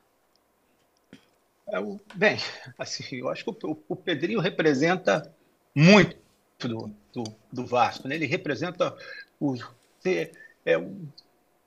É, 1.69 1.79
bem, 2.15 2.37
assim, 2.79 3.17
eu 3.17 3.29
acho 3.29 3.45
que 3.45 3.67
o, 3.67 3.79
o 3.89 3.97
Pedrinho 3.97 4.41
representa 4.41 5.35
muito 5.75 6.17
do, 6.59 6.91
do, 7.13 7.25
do 7.53 7.67
Vasco. 7.67 8.09
Né? 8.09 8.17
Ele 8.17 8.27
representa 8.27 8.97
o, 9.39 9.55
é, 10.65 10.79
um, 10.79 11.07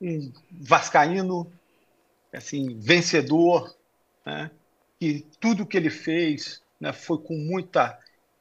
um 0.02 0.32
vascaíno 0.50 1.50
assim, 2.32 2.78
vencedor, 2.78 3.74
né? 4.26 4.50
que 4.98 5.26
tudo 5.40 5.66
que 5.66 5.76
ele 5.76 5.90
fez 5.90 6.60
né, 6.80 6.92
foi 6.92 7.18
com 7.18 7.34
muita 7.34 7.98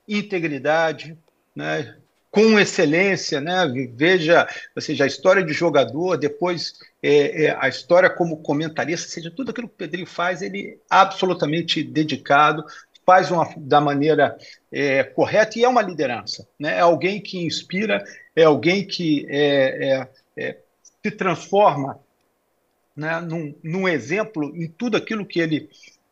integridade, 0.07 1.17
né, 1.55 1.95
com 2.29 2.57
excelência, 2.59 3.41
né? 3.41 3.67
Veja, 3.93 4.47
ou 4.75 4.81
seja, 4.81 5.03
a 5.03 5.07
história 5.07 5.43
de 5.43 5.51
jogador, 5.51 6.17
depois 6.17 6.73
é, 7.03 7.45
é, 7.45 7.57
a 7.59 7.67
história 7.67 8.09
como 8.09 8.41
comentarista, 8.41 9.09
seja, 9.09 9.29
tudo 9.29 9.51
aquilo 9.51 9.67
que 9.67 9.73
o 9.73 9.77
Pedrinho 9.77 10.07
faz, 10.07 10.41
ele 10.41 10.69
é 10.69 10.77
absolutamente 10.89 11.83
dedicado, 11.83 12.63
faz 13.05 13.31
uma, 13.31 13.51
da 13.57 13.81
maneira 13.81 14.37
é, 14.71 15.03
correta 15.03 15.59
e 15.59 15.63
é 15.63 15.67
uma 15.67 15.81
liderança, 15.81 16.47
né? 16.57 16.77
É 16.77 16.79
alguém 16.79 17.19
que 17.21 17.43
inspira, 17.43 18.03
é 18.35 18.43
alguém 18.43 18.87
que 18.87 19.25
é, 19.29 20.07
é 20.37 20.57
se 21.03 21.11
transforma 21.11 21.99
né, 22.95 23.19
num, 23.21 23.55
num, 23.63 23.87
exemplo 23.87 24.55
em 24.55 24.67
tudo 24.67 24.97
aquilo 24.97 25.25
que 25.25 25.39
ele, 25.39 25.69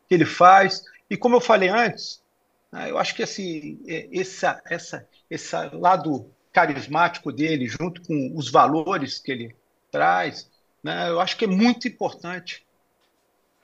que 0.08 0.16
ele 0.16 0.26
faz. 0.26 0.84
E 1.10 1.16
como 1.16 1.36
eu 1.36 1.42
falei 1.42 1.70
antes, 1.70 2.22
né, 2.72 2.90
eu 2.90 2.98
acho 2.98 3.16
que 3.16 3.24
assim, 3.24 3.80
essa, 4.12 4.62
essa, 4.66 5.08
esse 5.30 5.56
lado 5.74 6.30
carismático 6.52 7.32
dele, 7.32 7.68
junto 7.68 8.02
com 8.02 8.34
os 8.36 8.50
valores 8.50 9.20
que 9.20 9.32
ele 9.32 9.56
traz, 9.92 10.50
né, 10.84 11.10
eu 11.10 11.20
acho 11.20 11.38
que 11.38 11.46
é 11.46 11.48
muito 11.48 11.88
importante 11.88 12.66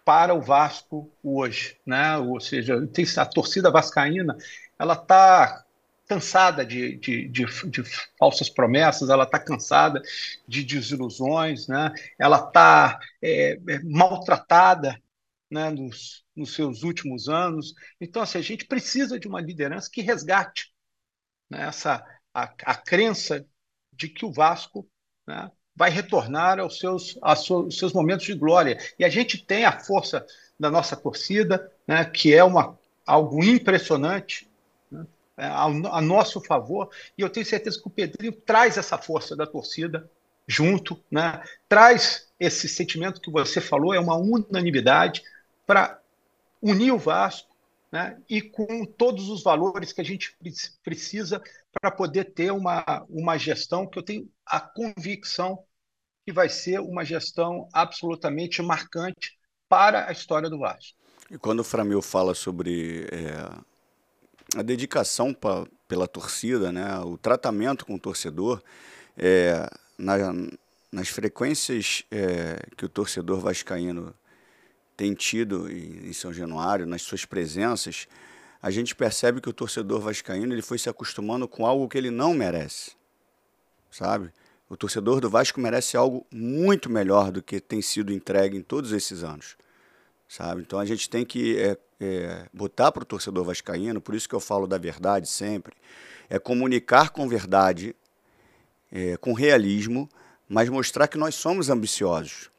para 0.06 0.36
o 0.36 0.42
Vasco 0.42 1.10
hoje, 1.24 1.78
né? 1.84 2.16
Ou 2.18 2.40
seja, 2.40 2.76
a 3.18 3.26
torcida 3.26 3.72
vascaína, 3.72 4.38
ela 4.78 4.94
está 4.94 5.65
cansada 6.08 6.66
de, 6.66 6.98
de, 6.98 7.28
de, 7.28 7.46
de, 7.70 7.84
falsas 8.18 8.50
promessas, 8.50 9.10
ela 9.10 9.24
está 9.24 9.40
cansada 9.40 10.02
de 10.48 10.64
desilusões, 10.64 11.68
né? 11.68 11.92
ela 12.20 12.38
está 12.38 13.00
é, 13.22 13.60
é, 13.68 13.80
maltratada 13.84 15.02
né, 15.50 15.70
nos, 15.70 16.24
nos 16.36 16.54
seus 16.54 16.84
últimos 16.84 17.28
anos. 17.28 17.74
Então, 18.00 18.22
assim, 18.22 18.38
a 18.38 18.44
gente 18.44 18.66
precisa 18.66 19.20
de 19.20 19.28
uma 19.28 19.42
liderança 19.42 19.90
que 19.92 20.02
resgate 20.02 20.72
né, 21.50 21.68
essa, 21.68 22.06
a, 22.34 22.44
a 22.44 22.76
crença 22.76 23.46
de 23.92 24.10
que 24.10 24.26
o 24.26 24.32
Vasco 24.32 24.88
né, 25.28 25.52
vai 25.76 25.90
retornar 25.90 26.60
aos 26.60 26.80
seus, 26.80 27.18
aos 27.22 27.78
seus 27.78 27.94
momentos 27.94 28.26
de 28.26 28.34
glória. 28.34 28.78
E 29.00 29.04
a 29.04 29.10
gente 29.10 29.44
tem 29.44 29.66
a 29.66 29.80
força 29.80 30.26
da 30.60 30.70
nossa 30.70 30.96
torcida, 30.96 31.72
né, 31.88 32.06
que 32.06 32.34
é 32.34 32.44
uma, 32.44 32.78
algo 33.06 33.44
impressionante 33.44 34.48
a, 35.38 35.64
a, 35.66 36.02
nosso 36.02 36.42
favor, 36.42 36.90
e 37.18 37.22
eu 37.22 37.30
tenho 37.30 37.46
certeza 37.46 37.80
que 37.80 37.88
o 37.88 37.92
Pedrinho 37.92 38.34
traz 38.34 38.78
essa 38.78 38.98
força 38.98 39.36
da 39.36 39.46
torcida 39.46 40.10
junto, 40.48 41.02
né, 41.12 41.44
traz 41.68 42.32
esse 42.40 42.68
sentimento 42.70 43.20
que 43.20 43.32
você 43.32 43.60
falou, 43.60 43.94
é 43.94 44.00
uma 44.00 44.16
unanimidade 44.16 45.24
para 45.66 46.00
unir 46.62 46.92
o 46.92 46.98
Vasco 46.98 47.56
né, 47.92 48.18
e 48.30 48.42
com 48.42 48.86
todos 48.86 49.30
os 49.30 49.44
valores 49.44 49.92
que 49.92 50.02
a 50.02 50.04
gente 50.04 50.36
precisa 50.84 51.42
para 51.72 51.92
poder 51.92 52.26
ter 52.26 52.52
uma, 52.52 53.06
uma 53.10 53.38
gestão 53.38 53.88
que 53.88 53.98
eu 53.98 54.04
tenho 54.04 54.30
a 54.46 54.60
convicção 54.60 55.64
que 56.26 56.34
vai 56.34 56.50
ser 56.50 56.80
uma 56.80 57.06
gestão 57.06 57.68
absolutamente 57.72 58.62
marcante 58.62 59.38
para 59.70 60.08
a 60.08 60.12
história 60.12 60.50
do 60.50 60.60
Vasco. 60.60 60.98
E 61.30 61.38
quando 61.38 61.60
o 61.60 61.64
Framil 61.64 62.02
fala 62.02 62.34
sobre 62.34 63.08
é, 63.12 63.62
a 64.56 64.62
dedicação 64.62 65.34
pra, 65.34 65.66
pela 65.88 66.08
torcida, 66.08 66.72
né, 66.72 67.00
o 67.00 67.18
tratamento 67.18 67.86
com 67.86 67.96
o 67.96 68.00
torcedor, 68.00 68.62
é, 69.18 69.70
na, 69.98 70.18
nas 70.92 71.10
frequências 71.10 72.04
é, 72.10 72.60
que 72.76 72.86
o 72.86 72.90
torcedor 72.90 73.40
vascaíno 73.40 74.14
tem 74.96 75.14
tido 75.14 75.70
em, 75.70 76.08
em 76.08 76.14
São 76.14 76.34
Januário, 76.34 76.86
nas 76.86 77.02
suas 77.02 77.26
presenças, 77.26 78.08
a 78.62 78.72
gente 78.72 78.96
percebe 78.96 79.42
que 79.42 79.50
o 79.50 79.54
torcedor 79.54 80.00
vascaíno 80.00 80.54
ele 80.54 80.62
foi 80.62 80.80
se 80.80 80.90
acostumando 80.90 81.48
com 81.48 81.66
algo 81.66 81.88
que 81.88 81.98
ele 81.98 82.10
não 82.10 82.34
merece, 82.34 82.94
sabe? 83.92 84.32
O 84.68 84.76
torcedor 84.76 85.22
do 85.22 85.30
Vasco 85.30 85.60
merece 85.60 85.96
algo 85.96 86.26
muito 86.32 86.90
melhor 86.90 87.32
do 87.32 87.44
que 87.44 87.60
tem 87.60 87.82
sido 87.82 88.12
entregue 88.12 88.58
em 88.58 88.64
todos 88.64 88.92
esses 88.92 89.24
anos, 89.24 89.56
sabe? 90.28 90.62
Então 90.62 90.80
a 90.80 90.86
gente 90.86 91.08
tem 91.08 91.24
que 91.24 91.60
é, 91.60 91.78
é, 92.00 92.46
botar 92.54 92.92
para 92.92 93.04
o 93.04 93.06
torcedor 93.06 93.46
vascaíno, 93.46 94.02
por 94.02 94.16
isso 94.16 94.28
que 94.28 94.36
eu 94.36 94.40
falo 94.40 94.68
da 94.68 94.78
verdade 94.78 95.28
sempre, 95.28 95.76
é 96.30 96.40
comunicar 96.40 97.10
com 97.10 97.28
verdade, 97.28 97.96
é, 98.92 99.18
com 99.18 99.34
realismo, 99.34 100.10
mas 100.48 100.70
mostrar 100.70 101.08
que 101.08 101.18
nós 101.18 101.36
somos 101.36 101.70
ambiciosos, 101.70 102.50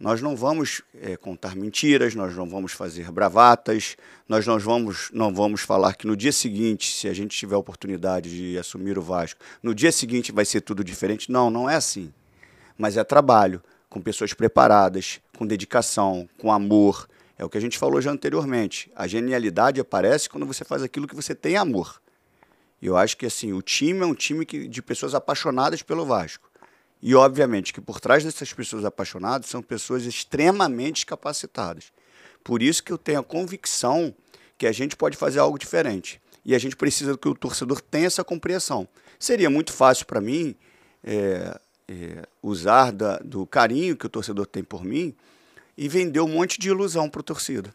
nós 0.00 0.22
não 0.22 0.36
vamos 0.36 0.80
é, 0.94 1.16
contar 1.16 1.56
mentiras, 1.56 2.14
nós 2.14 2.34
não 2.36 2.48
vamos 2.48 2.72
fazer 2.72 3.10
bravatas, 3.10 3.96
nós 4.28 4.46
não 4.46 4.56
vamos, 4.56 5.10
não 5.12 5.34
vamos 5.34 5.62
falar 5.62 5.94
que 5.94 6.06
no 6.06 6.16
dia 6.16 6.30
seguinte, 6.30 6.92
se 6.92 7.08
a 7.08 7.12
gente 7.12 7.36
tiver 7.36 7.56
a 7.56 7.58
oportunidade 7.58 8.30
de 8.30 8.56
assumir 8.56 8.96
o 8.96 9.02
Vasco, 9.02 9.40
no 9.60 9.74
dia 9.74 9.90
seguinte 9.90 10.30
vai 10.30 10.44
ser 10.44 10.60
tudo 10.60 10.84
diferente. 10.84 11.32
Não, 11.32 11.50
não 11.50 11.68
é 11.68 11.74
assim. 11.74 12.12
Mas 12.76 12.96
é 12.96 13.02
trabalho, 13.02 13.60
com 13.90 14.00
pessoas 14.00 14.32
preparadas, 14.32 15.20
com 15.36 15.44
dedicação, 15.44 16.28
com 16.38 16.52
amor. 16.52 17.08
É 17.38 17.44
o 17.44 17.48
que 17.48 17.56
a 17.56 17.60
gente 17.60 17.78
falou 17.78 18.00
já 18.00 18.10
anteriormente. 18.10 18.90
A 18.96 19.06
genialidade 19.06 19.80
aparece 19.80 20.28
quando 20.28 20.44
você 20.44 20.64
faz 20.64 20.82
aquilo 20.82 21.06
que 21.06 21.14
você 21.14 21.36
tem 21.36 21.56
amor. 21.56 22.02
E 22.82 22.86
eu 22.86 22.96
acho 22.96 23.16
que 23.16 23.26
assim, 23.26 23.52
o 23.52 23.62
time 23.62 24.00
é 24.00 24.06
um 24.06 24.14
time 24.14 24.44
que, 24.44 24.66
de 24.66 24.82
pessoas 24.82 25.14
apaixonadas 25.14 25.80
pelo 25.80 26.04
Vasco. 26.04 26.50
E, 27.00 27.14
obviamente, 27.14 27.72
que 27.72 27.80
por 27.80 28.00
trás 28.00 28.24
dessas 28.24 28.52
pessoas 28.52 28.84
apaixonadas 28.84 29.48
são 29.48 29.62
pessoas 29.62 30.04
extremamente 30.04 31.06
capacitadas. 31.06 31.92
Por 32.42 32.60
isso 32.60 32.82
que 32.82 32.92
eu 32.92 32.98
tenho 32.98 33.20
a 33.20 33.24
convicção 33.24 34.12
que 34.56 34.66
a 34.66 34.72
gente 34.72 34.96
pode 34.96 35.16
fazer 35.16 35.38
algo 35.38 35.56
diferente. 35.56 36.20
E 36.44 36.56
a 36.56 36.58
gente 36.58 36.74
precisa 36.74 37.16
que 37.16 37.28
o 37.28 37.36
torcedor 37.36 37.80
tenha 37.80 38.06
essa 38.06 38.24
compreensão. 38.24 38.88
Seria 39.16 39.48
muito 39.48 39.72
fácil 39.72 40.06
para 40.06 40.20
mim 40.20 40.56
é, 41.04 41.60
é, 41.86 42.26
usar 42.42 42.90
da, 42.90 43.18
do 43.18 43.46
carinho 43.46 43.96
que 43.96 44.06
o 44.06 44.08
torcedor 44.08 44.46
tem 44.46 44.64
por 44.64 44.84
mim 44.84 45.14
e 45.78 45.88
vender 45.88 46.18
um 46.18 46.26
monte 46.26 46.58
de 46.58 46.68
ilusão 46.68 47.08
para 47.08 47.20
o 47.20 47.22
torcida. 47.22 47.72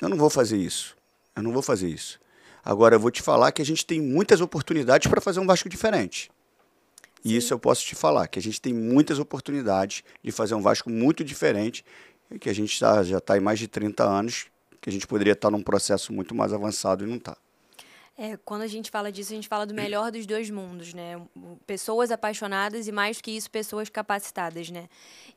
Eu 0.00 0.08
não 0.08 0.16
vou 0.16 0.28
fazer 0.28 0.56
isso. 0.56 0.96
Eu 1.36 1.42
não 1.44 1.52
vou 1.52 1.62
fazer 1.62 1.88
isso. 1.88 2.18
Agora, 2.64 2.96
eu 2.96 3.00
vou 3.00 3.12
te 3.12 3.22
falar 3.22 3.52
que 3.52 3.62
a 3.62 3.64
gente 3.64 3.86
tem 3.86 4.00
muitas 4.00 4.40
oportunidades 4.40 5.06
para 5.06 5.20
fazer 5.20 5.38
um 5.38 5.46
Vasco 5.46 5.68
diferente. 5.68 6.28
E 7.24 7.36
isso 7.36 7.54
eu 7.54 7.60
posso 7.60 7.84
te 7.84 7.94
falar, 7.94 8.26
que 8.26 8.40
a 8.40 8.42
gente 8.42 8.60
tem 8.60 8.74
muitas 8.74 9.20
oportunidades 9.20 10.02
de 10.20 10.32
fazer 10.32 10.56
um 10.56 10.60
Vasco 10.60 10.90
muito 10.90 11.22
diferente, 11.22 11.84
que 12.40 12.50
a 12.50 12.54
gente 12.54 12.76
já 12.76 13.02
está 13.02 13.36
em 13.36 13.40
mais 13.40 13.60
de 13.60 13.68
30 13.68 14.02
anos, 14.02 14.46
que 14.80 14.90
a 14.90 14.92
gente 14.92 15.06
poderia 15.06 15.34
estar 15.34 15.48
tá 15.48 15.56
num 15.56 15.62
processo 15.62 16.12
muito 16.12 16.34
mais 16.34 16.52
avançado 16.52 17.04
e 17.04 17.06
não 17.06 17.16
está. 17.16 17.36
É, 18.20 18.36
quando 18.38 18.62
a 18.62 18.66
gente 18.66 18.90
fala 18.90 19.12
disso, 19.12 19.32
a 19.32 19.36
gente 19.36 19.46
fala 19.46 19.64
do 19.64 19.72
melhor 19.72 20.10
dos 20.10 20.26
dois 20.26 20.50
mundos, 20.50 20.92
né? 20.92 21.24
Pessoas 21.64 22.10
apaixonadas 22.10 22.88
e, 22.88 22.92
mais 22.92 23.20
que 23.20 23.30
isso, 23.30 23.48
pessoas 23.48 23.88
capacitadas, 23.88 24.70
né? 24.70 24.88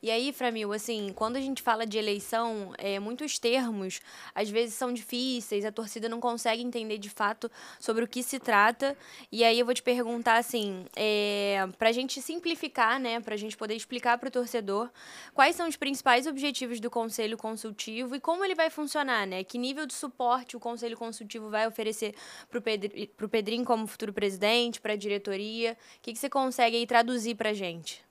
E 0.02 0.10
aí, 0.10 0.32
Framil, 0.32 0.72
assim, 0.72 1.12
quando 1.14 1.36
a 1.36 1.40
gente 1.40 1.62
fala 1.62 1.86
de 1.86 1.96
eleição, 1.96 2.74
é, 2.76 2.98
muitos 2.98 3.38
termos, 3.38 4.00
às 4.34 4.50
vezes, 4.50 4.74
são 4.74 4.92
difíceis, 4.92 5.64
a 5.64 5.70
torcida 5.70 6.08
não 6.08 6.18
consegue 6.18 6.60
entender 6.60 6.98
de 6.98 7.08
fato 7.08 7.48
sobre 7.78 8.02
o 8.02 8.08
que 8.08 8.20
se 8.20 8.40
trata. 8.40 8.98
E 9.30 9.44
aí 9.44 9.60
eu 9.60 9.64
vou 9.64 9.74
te 9.74 9.82
perguntar, 9.82 10.38
assim, 10.38 10.84
é, 10.96 11.64
para 11.78 11.90
a 11.90 11.92
gente 11.92 12.20
simplificar, 12.20 12.98
né? 12.98 13.20
Para 13.20 13.34
a 13.34 13.38
gente 13.38 13.56
poder 13.56 13.76
explicar 13.76 14.18
para 14.18 14.26
o 14.26 14.32
torcedor 14.32 14.90
quais 15.32 15.54
são 15.54 15.68
os 15.68 15.76
principais 15.76 16.26
objetivos 16.26 16.80
do 16.80 16.90
Conselho 16.90 17.38
Consultivo 17.38 18.16
e 18.16 18.20
como 18.20 18.44
ele 18.44 18.56
vai 18.56 18.70
funcionar, 18.70 19.24
né? 19.24 19.44
Que 19.44 19.56
nível 19.56 19.86
de 19.86 19.94
suporte 19.94 20.56
o 20.56 20.60
Conselho 20.60 20.96
Consultivo 20.96 21.48
vai 21.48 21.64
oferecer 21.68 22.12
para 22.50 22.58
o 22.58 22.71
para 23.16 23.26
o 23.26 23.28
Pedrinho 23.28 23.64
como 23.64 23.86
futuro 23.86 24.12
presidente, 24.12 24.80
para 24.80 24.94
a 24.94 24.96
diretoria? 24.96 25.72
O 25.98 26.00
que, 26.02 26.12
que 26.12 26.18
você 26.18 26.30
consegue 26.30 26.76
aí 26.76 26.86
traduzir 26.86 27.34
para 27.34 27.50
a 27.50 27.54
gente? 27.54 28.02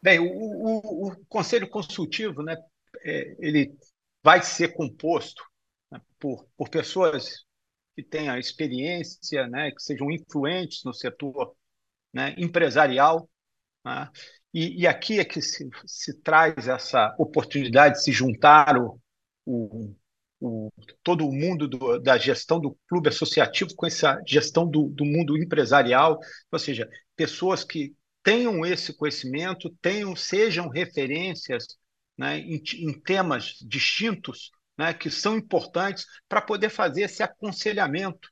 Bem, 0.00 0.18
o, 0.20 0.24
o, 0.24 1.08
o, 1.08 1.24
Conselho 1.26 1.68
Consultivo, 1.68 2.42
né, 2.42 2.56
é, 3.02 3.36
ele 3.40 3.76
vai 4.22 4.42
ser 4.42 4.74
composto 4.74 5.42
né, 5.90 6.00
por, 6.18 6.46
por 6.56 6.68
pessoas 6.68 7.44
que 7.96 8.02
tenham 8.02 8.38
experiência, 8.38 9.48
né, 9.48 9.72
que 9.72 9.82
sejam 9.82 10.10
influentes 10.10 10.84
no 10.84 10.94
setor 10.94 11.56
né, 12.12 12.34
empresarial. 12.38 13.28
Né? 13.84 14.08
E, 14.54 14.82
e, 14.82 14.86
aqui 14.86 15.18
é 15.18 15.24
que 15.24 15.42
se, 15.42 15.68
se, 15.84 16.14
traz 16.20 16.68
essa 16.68 17.14
oportunidade 17.18 17.96
de 17.96 18.04
se 18.04 18.12
juntar 18.12 18.76
o, 18.76 19.00
o, 19.44 19.94
o 20.40 20.70
todo 21.02 21.26
o 21.26 21.32
mundo 21.32 21.66
do, 21.66 21.98
da 21.98 22.16
gestão 22.16 22.60
do 22.60 22.76
clube 22.88 23.08
associativo 23.08 23.74
com 23.74 23.86
essa 23.86 24.20
gestão 24.26 24.68
do, 24.68 24.88
do 24.88 25.04
mundo 25.04 25.36
empresarial, 25.36 26.18
ou 26.50 26.58
seja, 26.58 26.88
pessoas 27.16 27.64
que 27.64 27.94
tenham 28.22 28.64
esse 28.64 28.92
conhecimento, 28.96 29.70
tenham, 29.80 30.14
sejam 30.14 30.68
referências 30.68 31.66
né, 32.16 32.38
em, 32.38 32.62
em 32.74 33.00
temas 33.00 33.56
distintos 33.62 34.50
né, 34.76 34.92
que 34.94 35.10
são 35.10 35.36
importantes 35.36 36.06
para 36.28 36.40
poder 36.40 36.70
fazer 36.70 37.02
esse 37.02 37.22
aconselhamento 37.22 38.28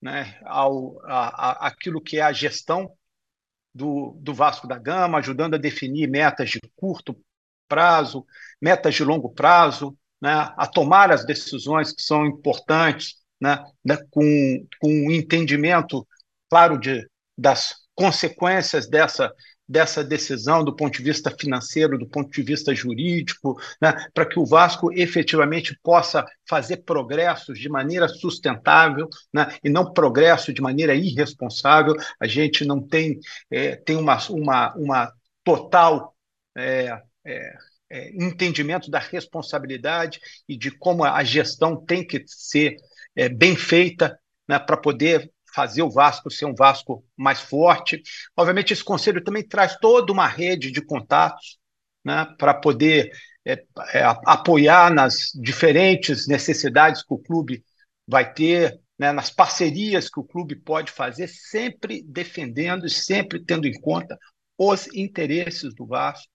né, 0.00 0.38
ao 0.44 1.00
a, 1.04 1.50
a, 1.50 1.66
aquilo 1.68 2.00
que 2.00 2.18
é 2.18 2.22
a 2.22 2.32
gestão 2.32 2.92
do, 3.74 4.16
do 4.20 4.32
Vasco 4.32 4.66
da 4.66 4.78
Gama, 4.78 5.18
ajudando 5.18 5.54
a 5.54 5.58
definir 5.58 6.08
metas 6.08 6.50
de 6.50 6.60
curto 6.76 7.20
prazo, 7.68 8.24
metas 8.60 8.94
de 8.94 9.04
longo 9.04 9.30
prazo, 9.32 9.96
né, 10.20 10.52
a 10.56 10.66
tomar 10.66 11.10
as 11.10 11.24
decisões 11.24 11.92
que 11.92 12.02
são 12.02 12.26
importantes, 12.26 13.16
né, 13.40 13.64
né 13.84 13.98
com, 14.10 14.66
com 14.80 14.88
um 14.88 15.10
entendimento 15.10 16.06
claro 16.50 16.78
de, 16.78 17.06
das 17.36 17.74
consequências 17.94 18.88
dessa 18.88 19.32
dessa 19.68 20.02
decisão 20.02 20.64
do 20.64 20.74
ponto 20.74 20.96
de 20.96 21.02
vista 21.02 21.30
financeiro, 21.30 21.98
do 21.98 22.08
ponto 22.08 22.30
de 22.30 22.42
vista 22.42 22.74
jurídico, 22.74 23.60
né, 23.80 23.92
para 24.14 24.24
que 24.24 24.38
o 24.38 24.46
Vasco 24.46 24.90
efetivamente 24.92 25.78
possa 25.82 26.24
fazer 26.48 26.78
progressos 26.78 27.58
de 27.58 27.68
maneira 27.68 28.08
sustentável 28.08 29.08
né, 29.32 29.58
e 29.62 29.68
não 29.68 29.92
progresso 29.92 30.52
de 30.54 30.62
maneira 30.62 30.94
irresponsável. 30.94 31.94
A 32.18 32.26
gente 32.26 32.64
não 32.64 32.80
tem, 32.80 33.20
é, 33.50 33.76
tem 33.76 33.96
uma, 33.96 34.16
uma, 34.30 34.74
uma 34.74 35.12
total. 35.44 36.14
É, 36.56 36.98
é, 37.26 37.52
é 37.90 38.10
entendimento 38.10 38.90
da 38.90 38.98
responsabilidade 38.98 40.20
e 40.48 40.56
de 40.56 40.70
como 40.70 41.04
a 41.04 41.24
gestão 41.24 41.76
tem 41.76 42.06
que 42.06 42.22
ser 42.26 42.76
é, 43.16 43.28
bem 43.28 43.56
feita 43.56 44.18
né, 44.48 44.58
para 44.58 44.76
poder 44.76 45.30
fazer 45.54 45.82
o 45.82 45.90
Vasco 45.90 46.30
ser 46.30 46.44
um 46.44 46.54
Vasco 46.54 47.04
mais 47.16 47.40
forte. 47.40 48.02
Obviamente, 48.36 48.72
esse 48.72 48.84
conselho 48.84 49.24
também 49.24 49.42
traz 49.42 49.76
toda 49.76 50.12
uma 50.12 50.26
rede 50.26 50.70
de 50.70 50.80
contatos 50.80 51.58
né, 52.04 52.26
para 52.38 52.54
poder 52.54 53.10
é, 53.44 53.54
é, 53.92 54.02
apoiar 54.24 54.92
nas 54.92 55.32
diferentes 55.34 56.28
necessidades 56.28 57.02
que 57.02 57.12
o 57.12 57.18
clube 57.18 57.64
vai 58.06 58.32
ter, 58.32 58.78
né, 58.98 59.10
nas 59.12 59.30
parcerias 59.30 60.08
que 60.08 60.20
o 60.20 60.24
clube 60.24 60.56
pode 60.56 60.92
fazer, 60.92 61.28
sempre 61.28 62.02
defendendo 62.02 62.86
e 62.86 62.90
sempre 62.90 63.44
tendo 63.44 63.66
em 63.66 63.80
conta 63.80 64.18
os 64.56 64.86
interesses 64.94 65.74
do 65.74 65.86
Vasco. 65.86 66.28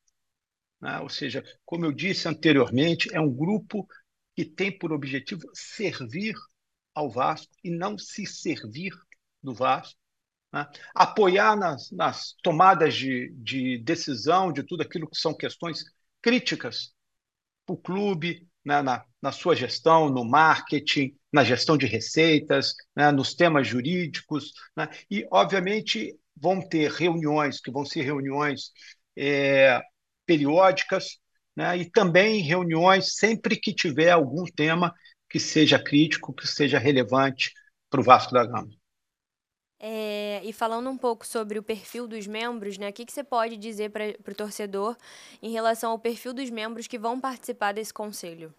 Né? 0.83 0.99
Ou 0.99 1.07
seja, 1.07 1.41
como 1.65 1.85
eu 1.85 1.93
disse 1.93 2.27
anteriormente, 2.27 3.07
é 3.15 3.21
um 3.21 3.33
grupo 3.33 3.87
que 4.35 4.43
tem 4.43 4.69
por 4.69 4.91
objetivo 4.91 5.49
servir 5.53 6.35
ao 6.93 7.09
Vasco 7.09 7.53
e 7.63 7.71
não 7.71 7.97
se 7.97 8.25
servir 8.25 8.91
do 9.41 9.53
Vasco. 9.53 9.97
Né? 10.51 10.67
Apoiar 10.93 11.55
nas, 11.55 11.89
nas 11.89 12.35
tomadas 12.43 12.95
de, 12.95 13.33
de, 13.37 13.77
decisão 13.77 14.51
de 14.51 14.61
tudo 14.61 14.81
aquilo 14.83 15.09
que 15.09 15.17
são 15.17 15.33
questões 15.33 15.85
críticas 16.21 16.93
para 17.65 17.75
o 17.75 17.77
clube, 17.77 18.45
né? 18.65 18.81
na, 18.81 19.05
na, 19.21 19.31
sua 19.31 19.55
gestão, 19.55 20.09
no 20.09 20.25
marketing, 20.25 21.17
na 21.31 21.45
gestão 21.45 21.77
de 21.77 21.85
receitas, 21.85 22.75
né? 22.93 23.09
nos 23.09 23.33
temas 23.33 23.65
jurídicos. 23.65 24.51
Né? 24.75 24.89
E, 25.09 25.25
obviamente, 25.31 26.13
vão 26.35 26.59
ter 26.59 26.91
reuniões, 26.91 27.61
que 27.61 27.71
vão 27.71 27.85
ser 27.85 28.01
reuniões 28.01 28.73
é, 29.15 29.81
periódicas, 30.25 31.19
né? 31.55 31.77
e 31.77 31.89
também 31.89 32.41
reuniões 32.41 33.15
sempre 33.15 33.55
que 33.55 33.73
tiver 33.73 34.11
algum 34.11 34.45
tema 34.45 34.93
que 35.29 35.39
seja 35.39 35.79
crítico, 35.79 36.33
que 36.33 36.47
seja 36.47 36.77
relevante 36.77 37.51
para 37.89 37.99
o 38.01 38.03
Vasco 38.03 38.33
da 38.33 38.45
Gama. 38.45 38.69
É, 39.79 40.39
e 40.45 40.53
falando 40.53 40.89
um 40.89 40.97
pouco 40.97 41.27
sobre 41.27 41.59
o 41.59 41.63
perfil 41.63 42.07
dos 42.07 42.25
membros, 42.25 42.77
né, 42.77 42.89
o 42.89 42.93
que, 42.93 43.05
que 43.05 43.11
você 43.11 43.23
pode 43.23 43.57
dizer 43.57 43.89
para 43.89 44.15
o 44.31 44.35
torcedor 44.35 44.95
em 45.41 45.51
relação 45.51 45.91
ao 45.91 45.99
perfil 45.99 46.33
dos 46.33 46.49
membros 46.49 46.87
que 46.87 46.97
vão 46.97 47.19
participar 47.19 47.73
desse 47.73 47.93
conselho? 47.93 48.53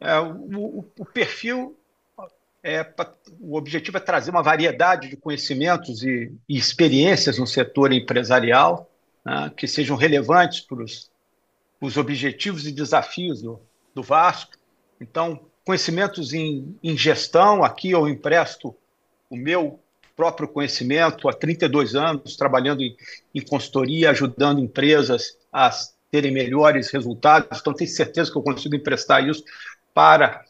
É, 0.00 0.18
o, 0.18 0.78
o, 0.98 1.04
perfil, 1.04 1.78
é, 2.62 2.90
o 3.38 3.54
objetivo 3.54 3.98
é 3.98 4.00
trazer 4.00 4.30
uma 4.30 4.42
variedade 4.42 5.10
de 5.10 5.16
conhecimentos 5.18 6.02
e, 6.02 6.32
e 6.48 6.56
experiências 6.56 7.38
no 7.38 7.46
setor 7.46 7.92
empresarial 7.92 8.89
né, 9.24 9.52
que 9.56 9.66
sejam 9.66 9.96
relevantes 9.96 10.60
para 10.60 10.82
os, 10.82 11.10
os 11.80 11.96
objetivos 11.96 12.66
e 12.66 12.72
desafios 12.72 13.42
do, 13.42 13.60
do 13.94 14.02
Vasco 14.02 14.60
então, 15.00 15.40
conhecimentos 15.64 16.34
em, 16.34 16.76
em 16.82 16.96
gestão, 16.96 17.64
aqui 17.64 17.90
eu 17.90 18.06
empresto 18.06 18.76
o 19.30 19.36
meu 19.36 19.80
próprio 20.14 20.46
conhecimento 20.46 21.28
há 21.28 21.32
32 21.32 21.94
anos, 21.94 22.36
trabalhando 22.36 22.82
em, 22.82 22.94
em 23.34 23.40
consultoria, 23.40 24.10
ajudando 24.10 24.60
empresas 24.60 25.38
a 25.50 25.70
terem 26.10 26.30
melhores 26.30 26.90
resultados. 26.90 27.60
Então, 27.60 27.72
tenho 27.72 27.88
certeza 27.88 28.30
que 28.30 28.36
eu 28.36 28.42
consigo 28.42 28.74
emprestar 28.76 29.26
isso 29.26 29.42
para, 29.94 30.44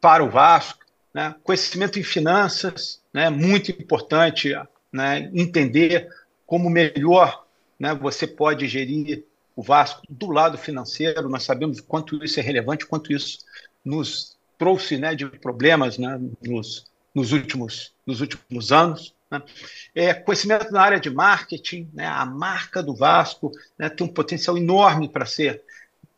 para 0.00 0.22
o 0.22 0.28
Vasco. 0.28 0.84
Né? 1.14 1.34
Conhecimento 1.42 1.98
em 1.98 2.02
finanças, 2.02 3.00
né? 3.14 3.30
muito 3.30 3.70
importante 3.70 4.52
né? 4.92 5.30
entender 5.32 6.08
como 6.44 6.68
melhor 6.68 7.45
né? 7.78 7.94
você 7.94 8.26
pode 8.26 8.66
gerir 8.66 9.24
o 9.54 9.62
Vasco 9.62 10.02
do 10.08 10.30
lado 10.30 10.58
financeiro. 10.58 11.28
Nós 11.28 11.44
sabemos 11.44 11.80
quanto 11.80 12.22
isso 12.22 12.38
é 12.38 12.42
relevante, 12.42 12.86
quanto 12.86 13.12
isso 13.12 13.38
nos 13.84 14.36
trouxe 14.58 14.98
né, 14.98 15.14
de 15.14 15.26
problemas 15.26 15.98
né, 15.98 16.20
nos, 16.46 16.84
nos, 17.14 17.32
últimos, 17.32 17.92
nos 18.06 18.20
últimos 18.20 18.72
anos. 18.72 19.14
Né? 19.30 19.42
É, 19.94 20.14
conhecimento 20.14 20.70
na 20.70 20.80
área 20.80 21.00
de 21.00 21.10
marketing, 21.10 21.88
né, 21.92 22.06
a 22.06 22.24
marca 22.24 22.82
do 22.82 22.94
Vasco 22.94 23.50
né, 23.78 23.88
tem 23.88 24.06
um 24.06 24.12
potencial 24.12 24.56
enorme 24.56 25.08
para 25.08 25.26
ser 25.26 25.62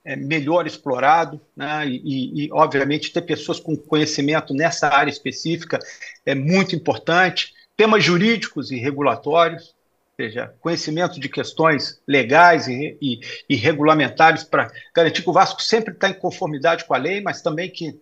é, 0.04 0.16
melhor 0.16 0.66
explorado, 0.66 1.40
né, 1.56 1.86
e, 1.86 2.46
e, 2.46 2.52
obviamente, 2.52 3.12
ter 3.12 3.22
pessoas 3.22 3.60
com 3.60 3.76
conhecimento 3.76 4.54
nessa 4.54 4.88
área 4.88 5.10
específica 5.10 5.78
é 6.24 6.34
muito 6.34 6.74
importante. 6.74 7.54
Temas 7.76 8.02
jurídicos 8.02 8.70
e 8.70 8.76
regulatórios, 8.76 9.74
seja, 10.18 10.52
conhecimento 10.60 11.20
de 11.20 11.28
questões 11.28 12.02
legais 12.04 12.66
e, 12.66 12.98
e, 13.00 13.20
e 13.48 13.54
regulamentares 13.54 14.42
para 14.42 14.68
garantir 14.92 15.22
que 15.22 15.30
o 15.30 15.32
Vasco 15.32 15.62
sempre 15.62 15.94
está 15.94 16.08
em 16.08 16.14
conformidade 16.14 16.84
com 16.84 16.92
a 16.92 16.98
lei, 16.98 17.20
mas 17.20 17.40
também 17.40 17.70
que 17.70 17.96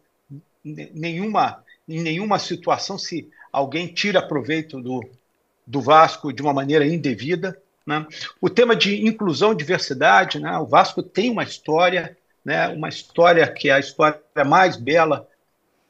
nenhuma, 0.64 1.62
em 1.86 2.00
nenhuma 2.00 2.38
situação 2.38 2.96
se 2.96 3.28
alguém 3.52 3.86
tira 3.86 4.26
proveito 4.26 4.80
do, 4.80 5.06
do 5.66 5.82
Vasco 5.82 6.32
de 6.32 6.40
uma 6.40 6.54
maneira 6.54 6.86
indevida. 6.86 7.60
Né? 7.86 8.06
O 8.40 8.48
tema 8.48 8.74
de 8.74 9.06
inclusão 9.06 9.52
e 9.52 9.56
diversidade, 9.56 10.40
né? 10.40 10.56
o 10.56 10.64
Vasco 10.64 11.02
tem 11.02 11.30
uma 11.30 11.44
história, 11.44 12.16
né? 12.42 12.66
uma 12.68 12.88
história 12.88 13.46
que 13.46 13.68
é 13.68 13.74
a 13.74 13.78
história 13.78 14.18
mais 14.46 14.76
bela 14.76 15.28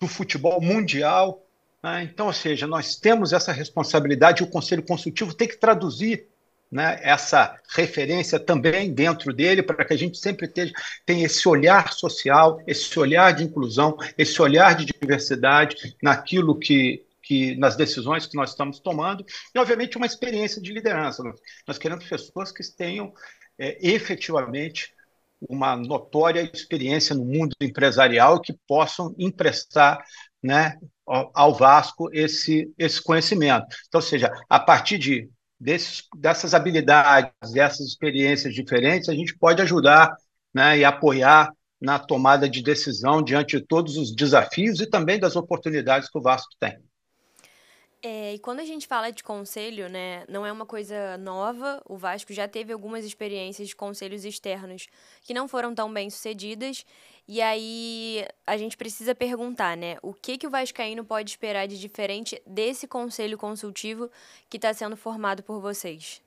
do 0.01 0.09
futebol 0.09 0.61
mundial, 0.61 1.46
né? 1.87 2.03
Então, 2.03 2.27
ou 2.27 2.33
seja, 2.33 2.67
nós 2.67 2.97
temos 2.97 3.33
essa 3.33 3.53
responsabilidade 3.53 4.43
e 4.43 4.45
o 4.45 4.51
Conselho 4.51 4.83
Consultivo 4.83 5.33
tem 5.33 5.47
que 5.47 5.57
traduzir 5.57 6.27
né, 6.69 6.99
essa 7.01 7.57
referência 7.77 8.41
também 8.41 8.93
dentro 8.93 9.33
dele, 9.33 9.63
para 9.63 9.85
que 9.85 9.95
a 9.95 9.97
gente 9.97 10.19
sempre 10.19 10.49
tenha, 10.49 10.73
tenha 11.07 11.27
esse 11.27 11.49
olhar 11.49 11.93
social, 11.93 12.61
esse 12.67 12.99
olhar 12.99 13.33
de 13.33 13.45
inclusão, 13.45 13.97
esse 14.19 14.43
olhar 14.43 14.75
de 14.75 14.87
diversidade 14.87 15.97
naquilo 16.03 16.59
que, 16.59 17.07
que 17.23 17.55
nas 17.55 17.77
decisões 17.77 18.27
que 18.27 18.35
nós 18.35 18.51
estamos 18.51 18.81
tomando, 18.81 19.25
e, 19.55 19.59
obviamente, 19.61 19.97
uma 19.97 20.07
experiência 20.07 20.61
de 20.61 20.73
liderança. 20.73 21.23
Nós 21.69 21.79
queremos 21.79 22.05
pessoas 22.05 22.51
que 22.51 22.65
tenham 22.77 23.15
é, 23.57 23.79
efetivamente 23.81 24.93
uma 25.49 25.77
notória 25.77 26.51
experiência 26.53 27.15
no 27.15 27.25
mundo 27.25 27.55
empresarial 27.61 28.41
que 28.41 28.59
possam 28.67 29.15
emprestar 29.17 30.05
né, 30.43 30.81
ao 31.07 31.55
Vasco 31.55 32.11
esse, 32.13 32.73
esse 32.77 33.03
conhecimento. 33.03 33.67
Então, 33.89 34.01
seja, 34.01 34.31
a 34.49 34.59
partir 34.59 34.99
de, 34.99 35.31
desses, 35.59 36.05
dessas 36.17 36.55
habilidades, 36.55 37.53
dessas 37.53 37.87
experiências 37.87 38.55
diferentes, 38.55 39.09
a 39.09 39.15
gente 39.15 39.37
pode 39.39 39.63
ajudar 39.63 40.17
né, 40.53 40.79
e 40.79 40.85
apoiar 40.85 41.53
na 41.81 41.99
tomada 41.99 42.49
de 42.49 42.63
decisão 42.63 43.23
diante 43.23 43.59
de 43.59 43.65
todos 43.65 43.97
os 43.97 44.15
desafios 44.15 44.81
e 44.81 44.87
também 44.87 45.21
das 45.21 45.37
oportunidades 45.37 46.09
que 46.11 46.19
o 46.19 46.23
Vasco 46.23 46.51
tem. 46.59 46.79
É, 48.03 48.35
e 48.35 48.39
quando 48.39 48.61
a 48.61 48.65
gente 48.65 48.87
fala 48.87 49.11
de 49.11 49.25
conselho, 49.25 49.89
né, 49.89 50.25
não 50.29 50.47
é 50.47 50.53
uma 50.53 50.65
coisa 50.65 51.19
nova. 51.19 51.83
O 51.89 51.97
Vasco 51.97 52.33
já 52.33 52.47
teve 52.47 52.73
algumas 52.73 53.05
experiências 53.05 53.69
de 53.69 53.75
conselhos 53.75 54.25
externos 54.25 54.87
que 55.23 55.35
não 55.35 55.49
foram 55.49 55.75
tão 55.75 55.93
bem 55.93 56.09
sucedidas. 56.09 56.85
E 57.29 57.43
aí 57.43 58.25
a 58.47 58.57
gente 58.57 58.77
precisa 58.77 59.15
perguntar, 59.15 59.77
né, 59.77 59.97
o 60.01 60.15
que 60.15 60.39
que 60.39 60.47
o 60.47 60.51
vascaíno 60.51 61.05
pode 61.05 61.31
esperar 61.31 61.67
de 61.67 61.79
diferente 61.79 62.41
desse 62.47 62.87
conselho 62.87 63.37
consultivo 63.37 64.09
que 64.49 64.59
está 64.59 64.73
sendo 64.73 64.97
formado 64.97 65.43
por 65.43 65.61
vocês? 65.61 66.23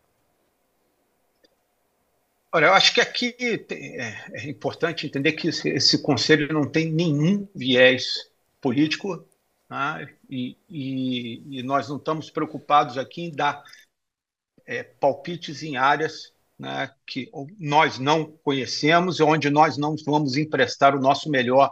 Olha, 2.52 2.66
eu 2.66 2.74
acho 2.74 2.94
que 2.94 3.00
aqui 3.00 3.36
é, 3.40 4.44
é 4.44 4.50
importante 4.50 5.06
entender 5.06 5.34
que 5.34 5.48
esse, 5.48 6.02
conselho 6.02 6.52
não 6.52 6.70
tem 6.70 6.92
nenhum 6.92 7.48
viés 7.56 8.30
político 8.60 9.24
né? 9.70 10.14
e, 10.30 10.58
e, 10.68 11.60
e, 11.60 11.64
nós 11.64 11.88
não 11.88 11.98
estamos 11.98 12.30
preocupados 12.32 12.98
aqui 12.98 13.22
em 13.22 13.32
dar 13.32 13.64
é, 14.66 14.84
palpites 14.84 15.62
em 15.62 15.78
áreas 15.78 16.34
né, 16.60 16.92
que 17.08 17.32
nós 17.58 17.98
não 17.98 18.32
conhecemos 18.44 19.20
e 19.20 19.24
onde 19.24 19.50
nós 19.50 19.78
não 19.78 19.96
vamos 20.06 20.36
emprestar 20.36 20.94
o 20.94 21.00
nosso 21.00 21.30
melhor 21.30 21.72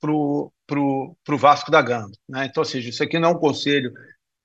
para 0.00 0.10
o 0.10 1.38
Vasco 1.38 1.70
da 1.70 1.82
Gama. 1.82 2.10
Né? 2.26 2.46
Então, 2.46 2.62
ou 2.62 2.64
seja, 2.64 2.88
isso 2.88 3.02
aqui 3.02 3.18
não 3.18 3.28
é 3.28 3.32
um 3.32 3.38
conselho 3.38 3.92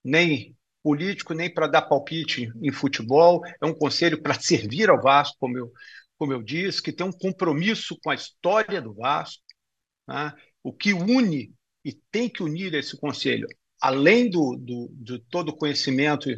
nem 0.04 0.56
político, 0.84 1.34
nem 1.34 1.52
para 1.52 1.68
dar 1.68 1.84
palpite 1.84 2.52
em 2.62 2.72
futebol, 2.72 3.42
é 3.62 3.66
um 3.66 3.74
conselho 3.74 4.22
para 4.22 4.34
servir 4.40 4.90
ao 4.90 5.02
Vasco, 5.02 5.38
como 5.40 5.58
eu, 5.58 5.72
como 6.18 6.34
eu 6.34 6.44
disse, 6.44 6.82
que 6.82 6.92
tem 6.92 7.06
um 7.06 7.12
compromisso 7.12 7.98
com 8.04 8.10
a 8.10 8.16
história 8.16 8.82
do 8.82 8.94
Vasco. 8.94 9.42
Né? 10.08 10.34
O 10.62 10.74
que 10.74 10.94
une 10.94 11.54
e 11.84 11.94
tem 12.12 12.30
que 12.30 12.44
unir 12.44 12.74
esse 12.74 12.98
conselho, 12.98 13.48
além 13.82 14.30
do, 14.30 14.56
do, 14.56 14.90
de 14.94 15.20
todo 15.30 15.56
conhecimento 15.56 16.30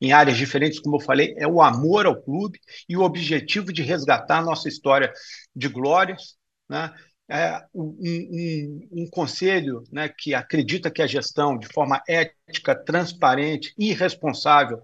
em 0.00 0.12
áreas 0.12 0.36
diferentes, 0.36 0.80
como 0.80 0.96
eu 0.96 1.00
falei, 1.00 1.34
é 1.38 1.46
o 1.46 1.62
amor 1.62 2.06
ao 2.06 2.20
clube 2.20 2.58
e 2.88 2.96
o 2.96 3.02
objetivo 3.02 3.72
de 3.72 3.82
resgatar 3.82 4.38
a 4.38 4.44
nossa 4.44 4.68
história 4.68 5.12
de 5.54 5.68
glórias. 5.68 6.36
Né? 6.68 6.92
é, 7.28 7.62
um, 7.74 7.96
um, 8.00 8.88
um, 9.02 9.10
conselho 9.10 9.84
né, 9.92 10.08
que 10.08 10.34
acredita 10.34 10.90
que 10.90 11.02
a 11.02 11.06
gestão, 11.06 11.58
de 11.58 11.68
forma 11.68 12.02
ética, 12.08 12.74
transparente 12.74 13.74
e 13.76 13.92
responsável, 13.92 14.82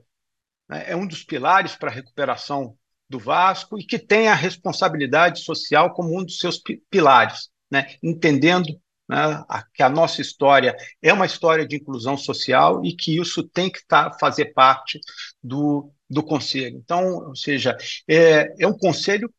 né, 0.68 0.84
é 0.86 0.94
um 0.94 1.06
dos 1.06 1.24
pilares 1.24 1.74
para 1.74 1.90
a 1.90 1.94
recuperação 1.94 2.76
do 3.08 3.18
Vasco 3.18 3.78
e 3.78 3.84
que 3.84 3.98
tem 3.98 4.28
a 4.28 4.34
responsabilidade 4.34 5.40
social 5.40 5.94
como 5.94 6.18
um 6.18 6.24
dos 6.24 6.38
seus 6.38 6.60
pilares, 6.90 7.48
né, 7.70 7.96
entendendo 8.02 8.78
né, 9.08 9.44
a, 9.48 9.62
que 9.62 9.82
a 9.82 9.88
nossa 9.88 10.20
história 10.20 10.76
é 11.02 11.12
uma 11.12 11.26
história 11.26 11.66
de 11.66 11.76
inclusão 11.76 12.16
social 12.16 12.84
e 12.84 12.94
que 12.94 13.18
isso 13.18 13.42
tem 13.42 13.70
que 13.70 13.84
tá, 13.86 14.12
fazer 14.18 14.52
parte 14.52 15.00
do, 15.42 15.90
do 16.08 16.22
conselho. 16.22 16.78
Então, 16.78 17.28
ou 17.28 17.36
seja, 17.36 17.76
é, 18.08 18.54
é 18.58 18.66
um 18.66 18.76
conselho 18.76 19.32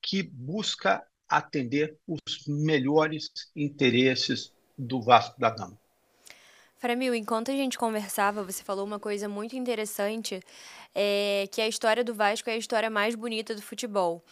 que 0.00 0.22
busca 0.22 1.02
atender 1.28 1.96
os 2.06 2.20
melhores 2.46 3.30
interesses 3.56 4.52
do 4.76 5.00
Vasco 5.00 5.38
da 5.40 5.50
Gama. 5.50 5.78
Framil, 6.76 7.14
enquanto 7.14 7.50
a 7.50 7.54
gente 7.54 7.78
conversava, 7.78 8.42
você 8.42 8.64
falou 8.64 8.84
uma 8.84 8.98
coisa 8.98 9.28
muito 9.28 9.54
interessante, 9.54 10.40
é, 10.92 11.48
que 11.52 11.60
a 11.60 11.68
história 11.68 12.02
do 12.02 12.12
Vasco 12.12 12.50
é 12.50 12.54
a 12.54 12.56
história 12.56 12.90
mais 12.90 13.14
bonita 13.14 13.54
do 13.54 13.62
futebol. 13.62 14.22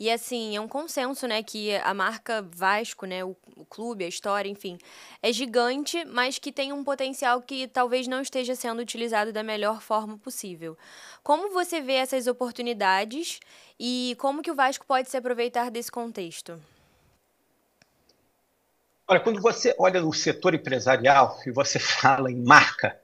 E 0.00 0.10
assim, 0.10 0.56
é 0.56 0.60
um 0.62 0.66
consenso, 0.66 1.26
né, 1.28 1.42
que 1.42 1.76
a 1.76 1.92
marca 1.92 2.40
Vasco, 2.40 3.04
né, 3.04 3.22
o, 3.22 3.36
o, 3.54 3.66
clube, 3.66 4.02
a 4.02 4.08
história, 4.08 4.48
enfim, 4.48 4.78
é 5.22 5.30
gigante, 5.30 6.06
mas 6.06 6.38
que 6.38 6.50
tem 6.50 6.72
um 6.72 6.82
potencial 6.82 7.42
que 7.42 7.68
talvez 7.68 8.08
não 8.08 8.22
esteja 8.22 8.54
sendo 8.54 8.80
utilizado 8.80 9.30
da 9.30 9.42
melhor 9.42 9.82
forma 9.82 10.16
possível. 10.16 10.74
Como 11.22 11.52
você 11.52 11.82
vê 11.82 11.96
essas 11.96 12.26
oportunidades 12.26 13.40
e 13.78 14.16
como 14.18 14.40
que 14.40 14.50
o 14.50 14.54
Vasco 14.54 14.86
pode 14.86 15.10
se 15.10 15.18
aproveitar 15.18 15.70
desse 15.70 15.92
contexto? 15.92 16.58
Olha, 19.06 19.20
quando 19.20 19.42
você 19.42 19.74
olha 19.78 20.00
no 20.00 20.14
setor 20.14 20.54
empresarial 20.54 21.38
e 21.44 21.50
você 21.50 21.76
fala 22.00 22.32
em 22.32 22.42
marca, 22.42 22.98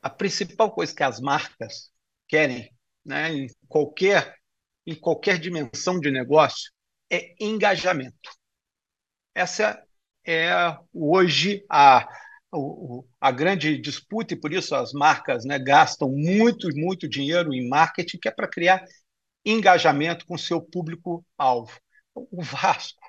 a 0.00 0.08
principal 0.08 0.70
coisa 0.70 0.94
que 0.94 1.02
as 1.02 1.18
marcas 1.18 1.90
querem, 2.28 2.72
né, 3.04 3.32
em 3.32 3.50
qualquer 3.66 4.40
em 4.86 4.94
qualquer 4.94 5.38
dimensão 5.38 5.98
de 6.00 6.10
negócio 6.10 6.72
é 7.10 7.34
engajamento. 7.38 8.30
Essa 9.34 9.82
é 10.26 10.50
hoje 10.92 11.64
a, 11.68 12.08
a 13.20 13.30
grande 13.30 13.78
disputa, 13.78 14.34
e 14.34 14.40
por 14.40 14.52
isso 14.52 14.74
as 14.74 14.92
marcas 14.92 15.44
né, 15.44 15.58
gastam 15.58 16.10
muito, 16.10 16.68
muito 16.74 17.08
dinheiro 17.08 17.52
em 17.52 17.68
marketing, 17.68 18.18
que 18.18 18.28
é 18.28 18.30
para 18.30 18.48
criar 18.48 18.84
engajamento 19.44 20.26
com 20.26 20.38
seu 20.38 20.60
público-alvo. 20.60 21.78
O 22.14 22.42
Vasco 22.42 23.02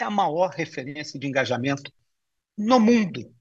é 0.00 0.04
a 0.04 0.10
maior 0.10 0.50
referência 0.50 1.18
de 1.18 1.26
engajamento 1.26 1.90
no 2.56 2.78
mundo. 2.78 3.34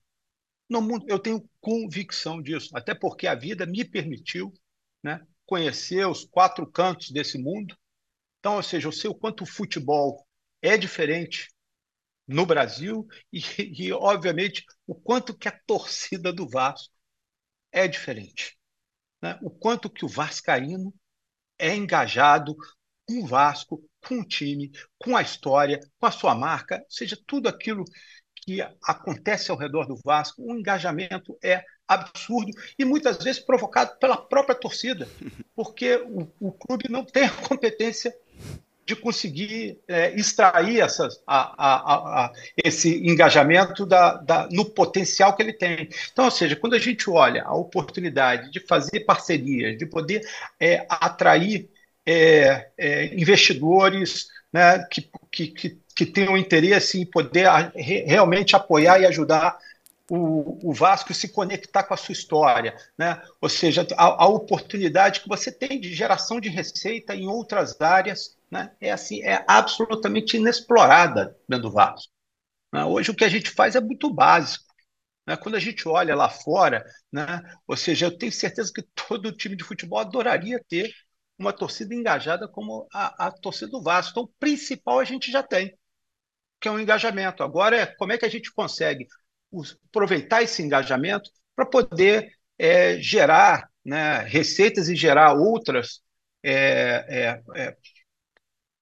No 0.70 0.82
mundo. 0.82 1.06
Eu 1.08 1.20
tenho 1.20 1.48
convicção 1.62 2.42
disso, 2.42 2.76
até 2.76 2.96
porque 2.96 3.28
a 3.28 3.36
vida 3.36 3.66
me 3.66 3.86
permitiu 3.86 4.52
né, 5.04 5.22
conhecer 5.46 6.06
os 6.08 6.26
quatro 6.26 6.70
cantos 6.70 7.12
desse 7.12 7.38
mundo. 7.38 7.78
Então, 8.40 8.56
ou 8.56 8.64
seja, 8.64 8.88
eu 8.88 8.92
sei 8.92 9.10
o 9.10 9.16
quanto 9.16 9.44
o 9.44 9.48
futebol 9.48 10.26
é 10.62 10.78
diferente 10.78 11.48
no 12.28 12.46
Brasil 12.46 13.08
e, 13.32 13.40
e, 13.88 13.94
obviamente, 13.94 14.66
o 14.86 14.96
quanto 14.96 15.38
que 15.38 15.48
a 15.48 15.60
torcida 15.66 16.34
do 16.34 16.48
Vasco 16.48 16.94
é 17.72 17.88
diferente. 17.88 18.58
Né? 19.22 19.38
O 19.42 19.50
quanto 19.50 19.90
que 19.90 20.06
o 20.06 20.10
vascaíno 20.10 20.94
é 21.58 21.76
engajado 21.76 22.56
com 23.08 23.24
o 23.24 23.28
Vasco, 23.28 23.84
com 24.08 24.20
o 24.20 24.26
time, 24.26 24.72
com 24.98 25.16
a 25.16 25.22
história, 25.22 25.80
com 26.00 26.06
a 26.06 26.12
sua 26.12 26.36
marca, 26.36 26.78
ou 26.80 26.86
seja, 26.90 27.18
tudo 27.26 27.48
aquilo 27.48 27.84
que 28.36 28.62
acontece 28.84 29.52
ao 29.52 29.58
redor 29.58 29.88
do 29.88 30.00
Vasco, 30.04 30.44
o 30.44 30.56
engajamento 30.56 31.38
é 31.44 31.64
absurdo 31.88 32.52
e 32.78 32.86
muitas 32.86 33.24
vezes 33.24 33.42
provocado 33.42 33.98
pela 34.00 34.18
própria 34.18 34.56
torcida, 34.56 35.08
porque 35.56 35.96
o, 35.96 36.28
o 36.40 36.52
clube 36.52 36.86
não 36.90 37.04
tem 37.04 37.26
a 37.26 37.30
competência 37.30 38.14
de 38.86 38.96
conseguir 38.96 39.80
é, 39.88 40.14
extrair 40.16 40.80
essas, 40.80 41.20
a, 41.26 41.56
a, 41.58 42.26
a, 42.26 42.34
esse 42.64 43.08
engajamento 43.08 43.84
da, 43.86 44.14
da, 44.18 44.48
no 44.52 44.64
potencial 44.64 45.36
que 45.36 45.42
ele 45.42 45.54
tem. 45.54 45.90
Então, 46.12 46.26
ou 46.26 46.32
seja, 46.32 46.56
quando 46.56 46.76
a 46.76 46.80
gente 46.80 47.10
olha 47.10 47.44
a 47.44 47.56
oportunidade 47.56 48.52
de 48.52 48.60
fazer 48.60 49.00
parcerias, 49.02 49.78
de 49.78 49.88
poder 49.88 50.22
é, 50.60 50.86
atrair 50.88 51.68
é, 52.06 52.70
é 52.78 53.06
investidores 53.16 54.28
né, 54.54 54.86
que, 54.92 55.10
que, 55.32 55.48
que, 55.48 55.80
que 55.96 56.06
tenham 56.06 56.38
interesse 56.38 57.02
em 57.02 57.06
poder 57.06 57.48
realmente 57.76 58.56
apoiar 58.56 59.02
e 59.02 59.06
ajudar 59.08 59.58
o, 60.10 60.70
o, 60.70 60.74
Vasco 60.74 61.14
se 61.14 61.30
conectar 61.30 61.84
com 61.84 61.94
a 61.94 61.98
sua 61.98 62.14
história, 62.14 62.76
né? 62.98 63.22
Ou 63.42 63.50
seja, 63.50 63.86
a, 63.98 64.24
a, 64.24 64.28
oportunidade 64.28 65.22
que 65.22 65.28
você 65.28 65.52
tem 65.52 65.80
de 65.80 65.94
geração 65.94 66.40
de 66.40 66.50
receita 66.50 67.16
em 67.16 67.28
outras 67.28 67.80
áreas, 67.82 68.38
né? 68.52 68.76
É 68.80 68.92
assim, 68.92 69.24
é 69.24 69.44
absolutamente 69.48 70.38
inexplorada 70.38 71.36
dentro 71.50 71.70
do 71.70 71.72
Vasco. 71.72 72.12
Né? 72.72 72.86
Hoje 72.86 73.12
o 73.12 73.16
que 73.16 73.24
a 73.24 73.30
gente 73.30 73.50
faz 73.50 73.76
é 73.76 73.82
muito 73.82 74.14
básico. 74.14 74.66
Né? 75.28 75.36
Quando 75.38 75.56
a 75.56 75.60
gente 75.60 75.88
olha 75.88 76.16
lá 76.16 76.30
fora, 76.30 76.86
né? 77.12 77.42
Ou 77.68 77.76
seja, 77.76 78.06
eu 78.06 78.18
tenho 78.18 78.32
certeza 78.32 78.72
que 78.74 78.84
todo 79.08 79.32
time 79.32 79.56
de 79.56 79.64
futebol 79.64 80.00
adoraria 80.00 80.64
ter 80.68 80.94
uma 81.38 81.52
torcida 81.52 81.94
engajada 81.96 82.48
como 82.48 82.88
a, 82.94 83.28
a 83.28 83.32
torcida 83.32 83.72
do 83.72 83.82
Vasco. 83.82 84.12
Então, 84.12 84.24
o 84.24 84.34
principal 84.40 85.00
a 85.00 85.04
gente 85.04 85.32
já 85.32 85.42
tem, 85.44 85.76
que 86.60 86.68
é 86.68 86.72
um 86.72 86.80
engajamento. 86.80 87.44
Agora 87.44 87.76
é 87.76 87.86
como 87.86 88.14
é 88.14 88.18
que 88.18 88.26
a 88.26 88.30
gente 88.30 88.54
consegue 88.54 89.08
aproveitar 89.88 90.44
esse 90.44 90.62
engajamento 90.62 91.30
para 91.56 91.66
poder 91.66 92.30
é, 92.58 93.00
gerar 93.00 93.70
né, 93.84 94.20
receitas 94.20 94.90
e 94.90 94.96
gerar 94.96 95.34
outras 95.34 96.02
é, 96.44 97.06
é, 97.08 97.42
é 97.56 97.78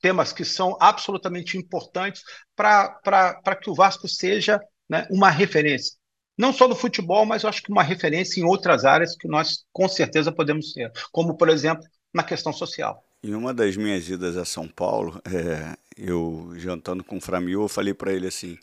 temas 0.02 0.34
que 0.34 0.43
são 0.43 0.76
absolutamente 0.82 1.58
importantes 1.58 2.23
para 2.56 3.56
que 3.62 3.69
o 3.69 3.73
Vasco 3.73 4.08
seja 4.08 4.60
né, 4.89 5.08
uma 5.10 5.30
referência. 5.30 5.95
Não 6.38 6.52
só 6.52 6.67
no 6.67 6.76
futebol, 6.76 7.26
mas 7.26 7.43
eu 7.43 7.49
acho 7.49 7.63
que 7.63 7.71
uma 7.71 7.84
referência 7.84 8.41
em 8.41 8.43
outras 8.43 8.84
áreas 8.84 9.15
que 9.15 9.28
nós 9.30 9.63
com 9.71 9.88
certeza 9.88 10.32
podemos 10.32 10.73
ser, 10.73 10.91
como, 11.12 11.38
por 11.38 11.47
exemplo, 11.47 11.86
na 12.13 12.23
questão 12.23 12.52
social. 12.52 13.02
Em 13.23 13.34
uma 13.34 13.54
das 13.54 13.78
minhas 13.78 14.10
idas 14.10 14.36
a 14.36 14.43
São 14.43 14.67
Paulo, 14.67 15.21
é, 15.23 15.78
eu 15.95 16.52
jantando 16.58 17.04
com 17.04 17.17
o 17.17 17.21
Framil, 17.21 17.62
eu 17.62 17.69
falei 17.69 17.93
para 17.93 18.12
ele 18.12 18.28
assim: 18.28 18.58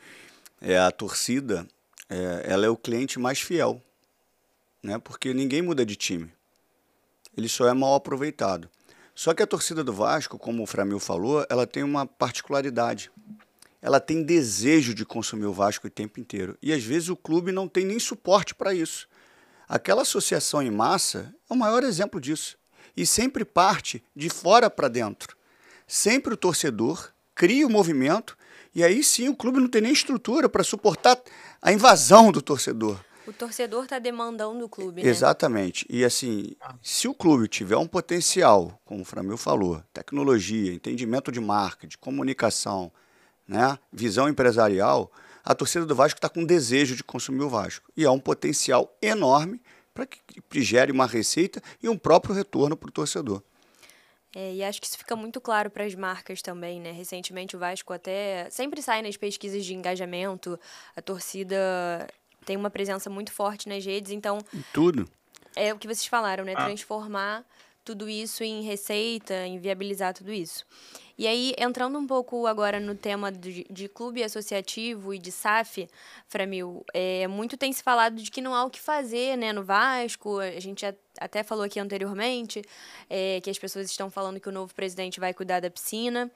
é, 0.61 0.77
a 0.77 0.91
torcida 0.91 1.67
é, 2.11 2.53
ela 2.53 2.67
é 2.67 2.69
o 2.69 2.77
cliente 2.77 3.19
mais 3.21 3.41
fiel, 3.41 3.81
né? 4.83 4.99
Porque 4.99 5.33
ninguém 5.33 5.63
muda 5.63 5.87
de 5.87 5.95
time. 5.95 6.33
Ele 7.37 7.49
só 7.49 7.69
é 7.69 7.73
mal 7.73 7.95
aproveitado. 7.95 8.69
Só 9.15 9.33
que 9.33 9.43
a 9.43 9.47
torcida 9.47 9.85
do 9.85 9.93
Vasco, 9.93 10.39
como 10.39 10.63
o 10.63 10.67
Framil 10.67 10.99
falou, 10.99 11.47
ela 11.49 11.67
tem 11.67 11.85
uma 11.85 12.07
particularidade. 12.07 13.11
Ela 13.81 14.01
tem 14.01 14.23
desejo 14.23 14.93
de 14.93 15.05
consumir 15.05 15.47
o 15.47 15.53
Vasco 15.53 15.87
o 15.87 15.91
tempo 15.91 16.19
inteiro. 16.19 16.59
E 16.61 16.73
às 16.73 16.83
vezes 16.83 17.09
o 17.09 17.17
clube 17.17 17.53
não 17.53 17.69
tem 17.69 17.85
nem 17.85 17.99
suporte 17.99 18.55
para 18.55 18.75
isso. 18.75 19.09
Aquela 19.69 20.03
associação 20.03 20.61
em 20.61 20.71
massa 20.71 21.33
é 21.49 21.55
o 21.55 21.57
maior 21.57 21.85
exemplo 21.85 22.21
disso. 22.21 22.59
E 22.97 23.07
sempre 23.07 23.45
parte 23.45 24.03
de 24.17 24.29
fora 24.29 24.69
para 24.69 24.89
dentro. 24.89 25.37
Sempre 25.87 26.35
o 26.35 26.37
torcedor 26.37 27.13
cria 27.35 27.67
o 27.67 27.71
movimento 27.71 28.37
e 28.75 28.85
aí 28.85 29.03
sim 29.03 29.29
o 29.29 29.37
clube 29.37 29.61
não 29.61 29.69
tem 29.69 29.83
nem 29.83 29.93
estrutura 29.93 30.49
para 30.49 30.65
suportar 30.65 31.21
a 31.61 31.73
invasão 31.73 32.31
do 32.31 32.41
torcedor. 32.41 32.99
O 33.27 33.33
torcedor 33.33 33.85
está 33.85 33.99
demandando 33.99 34.65
o 34.65 34.69
clube, 34.69 35.03
né? 35.03 35.09
Exatamente. 35.09 35.87
E 35.89 36.05
assim, 36.05 36.57
se 36.83 37.07
o 37.07 37.15
clube 37.15 37.47
tiver 37.47 37.77
um 37.77 37.87
potencial, 37.87 38.81
como 38.85 39.03
o 39.03 39.05
Framil 39.05 39.37
falou, 39.37 39.83
tecnologia, 39.93 40.73
entendimento 40.73 41.31
de 41.31 41.39
marca, 41.39 41.87
de 41.87 41.97
comunicação, 41.97 42.91
né, 43.47 43.79
visão 43.93 44.29
empresarial, 44.29 45.13
a 45.45 45.55
torcida 45.55 45.87
do 45.87 45.95
Vasco 45.95 46.19
está 46.19 46.29
com 46.29 46.45
desejo 46.45 46.97
de 46.97 47.05
consumir 47.05 47.43
o 47.43 47.49
Vasco. 47.49 47.91
E 47.97 48.05
há 48.05 48.11
um 48.11 48.19
potencial 48.19 48.97
enorme 49.01 49.61
para 49.95 50.07
que 50.07 50.63
gere 50.63 50.93
uma 50.93 51.07
receita 51.07 51.63
e 51.83 51.89
um 51.89 51.97
próprio 51.97 52.35
retorno 52.35 52.77
para 52.77 52.89
o 52.89 52.93
torcedor. 52.93 53.43
É, 54.35 54.55
e 54.55 54.63
acho 54.63 54.81
que 54.81 54.87
isso 54.87 54.97
fica 54.97 55.17
muito 55.17 55.41
claro 55.41 55.71
para 55.71 55.85
as 55.85 55.95
marcas 55.95 56.41
também, 56.41 56.81
né? 56.81 56.93
Recentemente 56.93 57.57
o 57.57 57.59
Vasco 57.59 57.93
até 57.93 58.49
sempre 58.51 58.81
sai 58.81 59.03
nas 59.03 59.17
pesquisas 59.17 59.65
de 59.65 59.75
engajamento, 59.75 60.59
a 60.97 61.03
torcida 61.03 62.07
tem 62.45 62.57
uma 62.57 62.71
presença 62.71 63.11
muito 63.11 63.33
forte 63.33 63.69
nas 63.69 63.85
redes, 63.85 64.13
então. 64.13 64.39
Em 64.55 64.65
tudo. 64.73 65.09
É 65.57 65.75
o 65.75 65.79
que 65.79 65.87
vocês 65.87 66.07
falaram, 66.07 66.45
né? 66.45 66.55
Ah. 66.57 66.65
Tudo 67.91 68.09
isso 68.09 68.45
em 68.45 68.63
receita, 68.63 69.35
em 69.49 69.59
viabilizar 69.59 70.15
tudo 70.15 70.33
isso. 70.33 70.65
E 71.19 71.27
aí, 71.27 71.53
entrando 71.59 71.99
um 71.99 72.07
pouco 72.07 72.47
agora 72.47 72.79
no 72.79 72.95
tema 72.95 73.33
de, 73.33 73.67
de 73.69 73.89
clube 73.89 74.23
associativo 74.23 75.13
e 75.13 75.19
de 75.19 75.33
SAF, 75.33 75.89
Framil, 76.29 76.85
é, 76.95 77.27
muito 77.27 77.57
tem 77.57 77.73
se 77.73 77.83
falado 77.83 78.23
de 78.23 78.31
que 78.31 78.41
não 78.41 78.55
há 78.55 78.65
o 78.65 78.71
que 78.71 78.79
fazer 78.79 79.37
né, 79.37 79.53
no 79.53 79.65
Vasco, 79.65 80.39
a 80.39 80.61
gente 80.61 80.87
até 81.21 81.43
falou 81.43 81.65
aqui 81.65 81.81
anteriormente, 81.81 82.63
é, 83.09 83.41
que 83.41 83.51
as 83.51 83.59
pessoas 83.59 83.91
estão 83.91 84.09
falando 84.09 84.39
que 84.39 84.49
o 84.49 84.53
novo 84.53 84.73
presidente 84.73 85.19
vai 85.19 85.35
cuidar 85.35 85.59
da 85.59 85.69
piscina, 85.69 86.31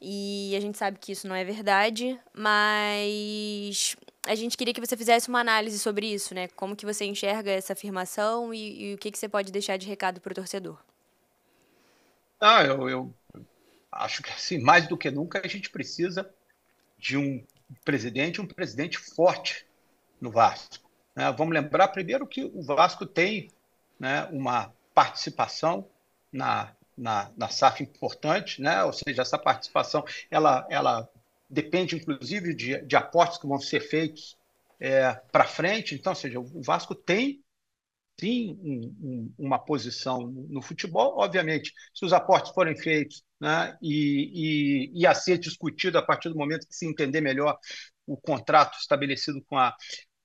e 0.00 0.54
a 0.56 0.60
gente 0.60 0.78
sabe 0.78 1.00
que 1.00 1.10
isso 1.10 1.26
não 1.26 1.34
é 1.34 1.42
verdade, 1.42 2.16
mas 2.32 3.96
a 4.26 4.34
gente 4.34 4.56
queria 4.56 4.74
que 4.74 4.80
você 4.80 4.96
fizesse 4.96 5.28
uma 5.28 5.40
análise 5.40 5.78
sobre 5.78 6.06
isso, 6.06 6.34
né? 6.34 6.48
Como 6.48 6.76
que 6.76 6.84
você 6.84 7.04
enxerga 7.04 7.50
essa 7.50 7.72
afirmação 7.72 8.52
e, 8.52 8.90
e 8.90 8.94
o 8.94 8.98
que, 8.98 9.10
que 9.10 9.18
você 9.18 9.28
pode 9.28 9.52
deixar 9.52 9.76
de 9.76 9.86
recado 9.86 10.20
para 10.20 10.32
o 10.32 10.34
torcedor? 10.34 10.78
Ah, 12.40 12.62
eu, 12.64 12.88
eu 12.88 13.14
acho 13.90 14.22
que 14.22 14.30
assim, 14.30 14.58
mais 14.58 14.86
do 14.86 14.96
que 14.96 15.10
nunca 15.10 15.40
a 15.44 15.48
gente 15.48 15.70
precisa 15.70 16.28
de 16.98 17.16
um 17.16 17.44
presidente, 17.84 18.40
um 18.40 18.46
presidente 18.46 18.98
forte 18.98 19.66
no 20.20 20.30
Vasco. 20.30 20.84
Né? 21.14 21.30
Vamos 21.32 21.54
lembrar 21.54 21.88
primeiro 21.88 22.26
que 22.26 22.44
o 22.44 22.62
Vasco 22.62 23.06
tem 23.06 23.50
né, 23.98 24.24
uma 24.30 24.72
participação 24.94 25.88
na, 26.32 26.72
na, 26.96 27.30
na 27.36 27.48
SAF 27.48 27.82
importante, 27.82 28.60
né? 28.60 28.82
ou 28.84 28.92
seja, 28.92 29.22
essa 29.22 29.38
participação 29.38 30.04
ela, 30.30 30.66
ela 30.70 31.08
depende 31.48 31.96
inclusive 31.96 32.54
de, 32.54 32.82
de 32.82 32.96
aportes 32.96 33.38
que 33.38 33.46
vão 33.46 33.58
ser 33.58 33.80
feitos 33.80 34.36
é, 34.80 35.12
para 35.32 35.44
frente. 35.44 35.94
Então, 35.94 36.14
seja, 36.14 36.40
o 36.40 36.62
Vasco 36.62 36.94
tem 36.94 37.42
sim 38.18 38.58
um, 38.62 38.96
um, 39.02 39.34
uma 39.38 39.58
posição 39.58 40.26
no 40.48 40.62
futebol. 40.62 41.18
Obviamente, 41.18 41.72
se 41.94 42.04
os 42.04 42.12
aportes 42.12 42.52
forem 42.52 42.76
feitos 42.76 43.22
né, 43.40 43.76
e, 43.82 44.90
e, 44.94 45.00
e 45.00 45.06
a 45.06 45.14
ser 45.14 45.38
discutido 45.38 45.98
a 45.98 46.02
partir 46.02 46.28
do 46.28 46.36
momento 46.36 46.66
que 46.66 46.74
se 46.74 46.86
entender 46.86 47.20
melhor 47.20 47.58
o 48.06 48.16
contrato 48.16 48.78
estabelecido 48.78 49.42
com 49.46 49.58
a, 49.58 49.74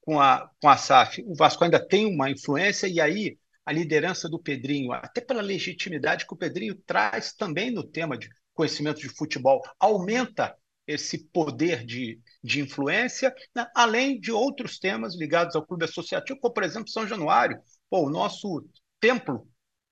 com 0.01 0.19
a, 0.19 0.49
com 0.62 0.69
a 0.69 0.77
SAF, 0.77 1.23
o 1.25 1.36
Vasco 1.36 1.63
ainda 1.63 1.86
tem 1.86 2.05
uma 2.05 2.29
influência, 2.29 2.88
e 2.88 3.01
aí 3.01 3.38
a 3.65 3.71
liderança 3.71 4.29
do 4.29 4.39
Pedrinho, 4.39 4.91
até 4.91 5.21
pela 5.21 5.41
legitimidade 5.41 6.25
que 6.25 6.34
o 6.34 6.38
Pedrinho 6.38 6.75
traz 6.86 7.34
também 7.34 7.71
no 7.71 7.84
tema 7.84 8.17
de 8.17 8.29
conhecimento 8.53 8.99
de 8.99 9.10
futebol, 9.10 9.62
aumenta 9.79 10.55
esse 10.87 11.25
poder 11.29 11.85
de, 11.85 12.19
de 12.43 12.61
influência, 12.61 13.33
né? 13.55 13.67
além 13.75 14.19
de 14.19 14.31
outros 14.31 14.79
temas 14.79 15.15
ligados 15.15 15.55
ao 15.55 15.65
clube 15.65 15.85
associativo, 15.85 16.39
como, 16.39 16.53
por 16.53 16.63
exemplo, 16.63 16.89
São 16.89 17.07
Januário, 17.07 17.61
Pô, 17.89 18.05
o 18.05 18.09
nosso 18.09 18.65
templo, 18.99 19.47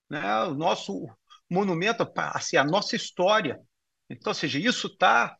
né? 0.10 0.43
o 0.43 0.54
nosso 0.54 1.06
monumento, 1.49 2.10
assim, 2.15 2.58
a 2.58 2.63
nossa 2.63 2.95
história. 2.95 3.60
Então, 4.10 4.32
ou 4.32 4.36
seja, 4.36 4.58
isso 4.58 4.88
está 4.88 5.36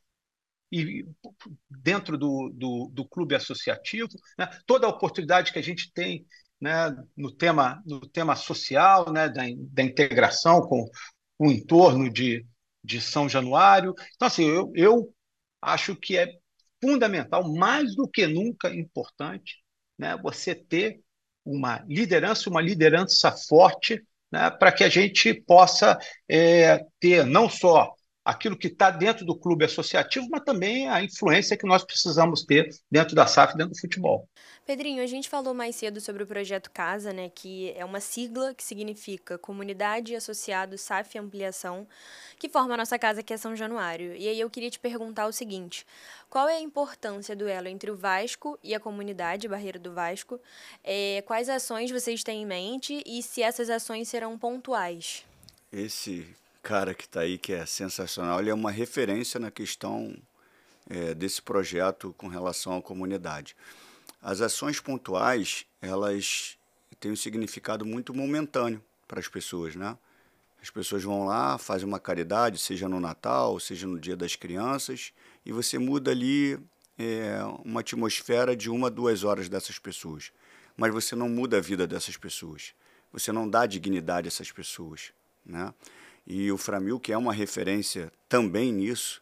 dentro 1.70 2.18
do, 2.18 2.52
do, 2.54 2.92
do, 2.94 3.08
clube 3.08 3.34
associativo, 3.34 4.10
né? 4.38 4.48
toda 4.68 4.86
a 4.86 4.90
oportunidade 4.90 5.52
que 5.52 5.58
a 5.58 5.64
gente 5.64 5.92
tem 5.92 6.26
né, 6.62 6.96
no, 7.16 7.32
tema, 7.32 7.82
no 7.86 8.02
tema 8.02 8.36
social, 8.36 9.12
né, 9.12 9.30
da, 9.30 9.44
da 9.72 9.84
integração 9.84 10.62
com 10.62 10.86
o 11.40 11.50
entorno 11.50 12.10
de, 12.10 12.46
de 12.84 13.00
São 13.00 13.30
Januário. 13.30 13.96
Então, 14.16 14.28
assim, 14.28 14.46
eu, 14.46 14.72
eu 14.76 15.14
acho 15.62 15.96
que 15.96 16.18
é 16.18 16.32
fundamental, 16.82 17.52
mais 17.54 17.96
do 17.96 18.08
que 18.08 18.26
nunca 18.28 18.74
importante, 18.74 19.58
né, 19.98 20.18
você 20.18 20.56
ter 20.56 21.02
uma 21.44 21.84
liderança, 21.88 22.50
uma 22.50 22.62
liderança 22.62 23.32
forte, 23.32 24.02
né, 24.32 24.50
para 24.50 24.72
que 24.72 24.84
a 24.84 24.90
gente 24.90 25.34
possa 25.34 25.98
é, 26.30 26.86
ter 27.00 27.26
não 27.26 27.50
só 27.50 27.94
aquilo 28.30 28.58
que 28.58 28.68
está 28.68 28.92
dentro 28.92 29.26
do 29.26 29.36
clube 29.36 29.66
associativo, 29.66 30.28
mas 30.30 30.44
também 30.44 30.88
a 30.88 31.04
influência 31.04 31.58
que 31.58 31.66
nós 31.66 31.84
precisamos 31.84 32.44
ter 32.44 32.70
dentro 32.90 33.16
da 33.16 33.26
SAF, 33.26 33.58
dentro 33.58 33.74
do 33.74 33.80
futebol. 33.80 34.28
Pedrinho, 34.66 35.02
a 35.02 35.08
gente 35.08 35.28
falou 35.28 35.54
mais 35.54 35.76
cedo 35.76 36.00
sobre 36.00 36.22
o 36.22 36.28
projeto 36.28 36.70
Casa, 36.70 37.12
né, 37.12 37.32
que 37.34 37.74
é 37.76 37.84
uma 37.84 38.00
sigla 38.00 38.54
que 38.54 38.64
significa 38.64 39.38
Comunidade 39.38 40.16
Associado 40.16 40.78
SAF 40.78 41.18
Ampliação, 41.18 41.88
que 42.38 42.48
forma 42.48 42.76
a 42.76 42.78
nossa 42.78 43.00
casa 43.00 43.24
que 43.24 43.34
é 43.34 43.38
São 43.38 43.56
Januário. 43.56 44.16
E 44.16 44.28
aí 44.28 44.40
eu 44.40 44.50
queria 44.50 44.70
te 44.70 44.78
perguntar 44.80 45.26
o 45.26 45.34
seguinte: 45.34 45.86
qual 46.30 46.48
é 46.48 46.58
a 46.58 46.62
importância 46.62 47.36
do 47.36 47.48
elo 47.48 47.68
entre 47.68 47.90
o 47.90 47.98
Vasco 47.98 48.60
e 48.64 48.76
a 48.76 48.80
comunidade 48.80 49.48
Barreira 49.48 49.80
do 49.80 49.92
Vasco? 49.92 50.40
É, 50.84 51.24
quais 51.26 51.50
ações 51.50 51.90
vocês 51.90 52.24
têm 52.24 52.44
em 52.44 52.46
mente 52.46 53.02
e 53.08 53.24
se 53.24 53.42
essas 53.42 53.72
ações 53.72 54.08
serão 54.08 54.38
pontuais? 54.38 55.26
Esse 55.72 56.36
cara 56.62 56.94
que 56.94 57.06
está 57.06 57.22
aí, 57.22 57.38
que 57.38 57.54
é 57.54 57.66
sensacional, 57.66 58.40
ele 58.40 58.50
é 58.50 58.54
uma 58.54 58.72
referência 58.72 59.40
na 59.40 59.50
questão 59.50 60.16
é, 60.90 61.14
desse 61.14 61.42
projeto 61.42 62.14
com 62.18 62.28
relação 62.28 62.78
à 62.78 62.82
comunidade. 62.82 63.56
As 64.22 64.42
ações 64.42 64.80
pontuais, 64.80 65.66
elas 65.82 66.58
têm 67.00 67.12
um 67.12 67.16
significado 67.16 67.86
muito 67.86 68.14
momentâneo 68.14 68.84
para 69.08 69.20
as 69.20 69.28
pessoas, 69.28 69.76
né? 69.76 69.98
As 70.62 70.70
pessoas 70.70 71.04
vão 71.04 71.26
lá, 71.26 71.58
fazem 71.58 71.88
uma 71.88 72.00
caridade, 72.00 72.58
seja 72.58 72.90
no 72.90 73.00
Natal, 73.00 73.60
seja 73.60 73.88
no 73.88 73.98
Dia 73.98 74.18
das 74.18 74.36
Crianças, 74.36 75.14
e 75.46 75.54
você 75.54 75.78
muda 75.78 76.12
ali 76.12 76.60
é, 76.98 77.40
uma 77.64 77.80
atmosfera 77.80 78.56
de 78.58 78.70
uma, 78.70 78.90
duas 78.90 79.24
horas 79.24 79.48
dessas 79.48 79.80
pessoas. 79.80 80.34
Mas 80.76 80.92
você 80.92 81.16
não 81.16 81.30
muda 81.30 81.58
a 81.58 81.62
vida 81.62 81.88
dessas 81.88 82.18
pessoas. 82.18 82.74
Você 83.14 83.32
não 83.32 83.50
dá 83.50 83.66
dignidade 83.66 84.28
a 84.28 84.30
essas 84.30 84.52
pessoas, 84.52 85.14
né? 85.46 85.74
E 86.26 86.52
o 86.52 86.58
Framil, 86.58 87.00
que 87.00 87.12
é 87.12 87.18
uma 87.18 87.34
referência 87.34 88.12
também 88.28 88.72
nisso, 88.72 89.22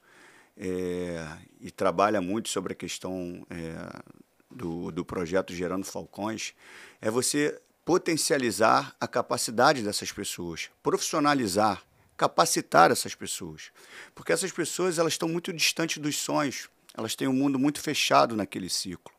é, 0.57 1.25
e 1.61 1.71
trabalha 1.71 2.19
muito 2.21 2.49
sobre 2.49 2.73
a 2.73 2.75
questão 2.75 3.45
é, 3.49 4.01
do, 4.49 4.91
do 4.91 5.05
projeto 5.05 5.53
Gerando 5.53 5.85
Falcões, 5.85 6.53
é 6.99 7.09
você 7.09 7.59
potencializar 7.85 8.95
a 8.99 9.07
capacidade 9.07 9.81
dessas 9.81 10.11
pessoas, 10.11 10.69
profissionalizar, 10.83 11.83
capacitar 12.17 12.91
essas 12.91 13.15
pessoas. 13.15 13.71
Porque 14.13 14.33
essas 14.33 14.51
pessoas 14.51 14.97
elas 14.97 15.13
estão 15.13 15.29
muito 15.29 15.53
distantes 15.53 15.99
dos 15.99 16.17
sonhos, 16.17 16.69
elas 16.93 17.15
têm 17.15 17.27
um 17.27 17.33
mundo 17.33 17.59
muito 17.59 17.79
fechado 17.79 18.35
naquele 18.35 18.69
ciclo. 18.69 19.15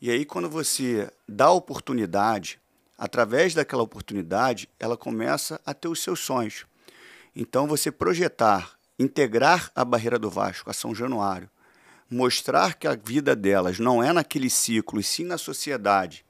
E 0.00 0.10
aí, 0.10 0.24
quando 0.24 0.48
você 0.48 1.10
dá 1.28 1.50
oportunidade, 1.50 2.60
através 2.96 3.52
daquela 3.52 3.82
oportunidade, 3.82 4.68
ela 4.78 4.96
começa 4.96 5.60
a 5.66 5.74
ter 5.74 5.88
os 5.88 6.00
seus 6.00 6.20
sonhos. 6.20 6.64
Então, 7.40 7.68
você 7.68 7.92
projetar, 7.92 8.76
integrar 8.98 9.70
a 9.72 9.84
barreira 9.84 10.18
do 10.18 10.28
Vasco 10.28 10.70
a 10.70 10.72
São 10.72 10.92
Januário, 10.92 11.48
mostrar 12.10 12.74
que 12.74 12.88
a 12.88 12.96
vida 12.96 13.36
delas 13.36 13.78
não 13.78 14.02
é 14.02 14.12
naquele 14.12 14.50
ciclo, 14.50 14.98
e 14.98 15.04
sim 15.04 15.22
na 15.22 15.38
sociedade, 15.38 16.26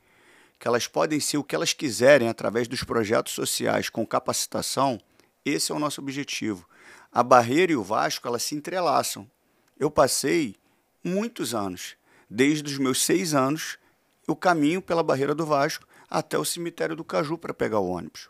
que 0.58 0.68
elas 0.68 0.86
podem 0.86 1.18
ser 1.18 1.38
o 1.38 1.42
que 1.42 1.54
elas 1.54 1.72
quiserem 1.72 2.28
através 2.28 2.68
dos 2.68 2.84
projetos 2.84 3.32
sociais 3.32 3.88
com 3.88 4.06
capacitação, 4.06 5.00
esse 5.46 5.72
é 5.72 5.74
o 5.74 5.78
nosso 5.78 6.02
objetivo. 6.02 6.68
A 7.10 7.22
barreira 7.22 7.72
e 7.72 7.76
o 7.76 7.82
Vasco, 7.82 8.28
elas 8.28 8.42
se 8.42 8.54
entrelaçam. 8.54 9.26
Eu 9.80 9.90
passei 9.90 10.56
muitos 11.02 11.54
anos, 11.54 11.96
desde 12.28 12.70
os 12.70 12.76
meus 12.76 13.02
seis 13.02 13.32
anos, 13.32 13.78
o 14.26 14.36
caminho 14.36 14.82
pela 14.82 15.02
barreira 15.02 15.34
do 15.34 15.46
Vasco 15.46 15.86
até 16.10 16.36
o 16.36 16.44
cemitério 16.44 16.94
do 16.94 17.02
Caju 17.02 17.38
para 17.38 17.54
pegar 17.54 17.78
o 17.78 17.88
ônibus. 17.88 18.28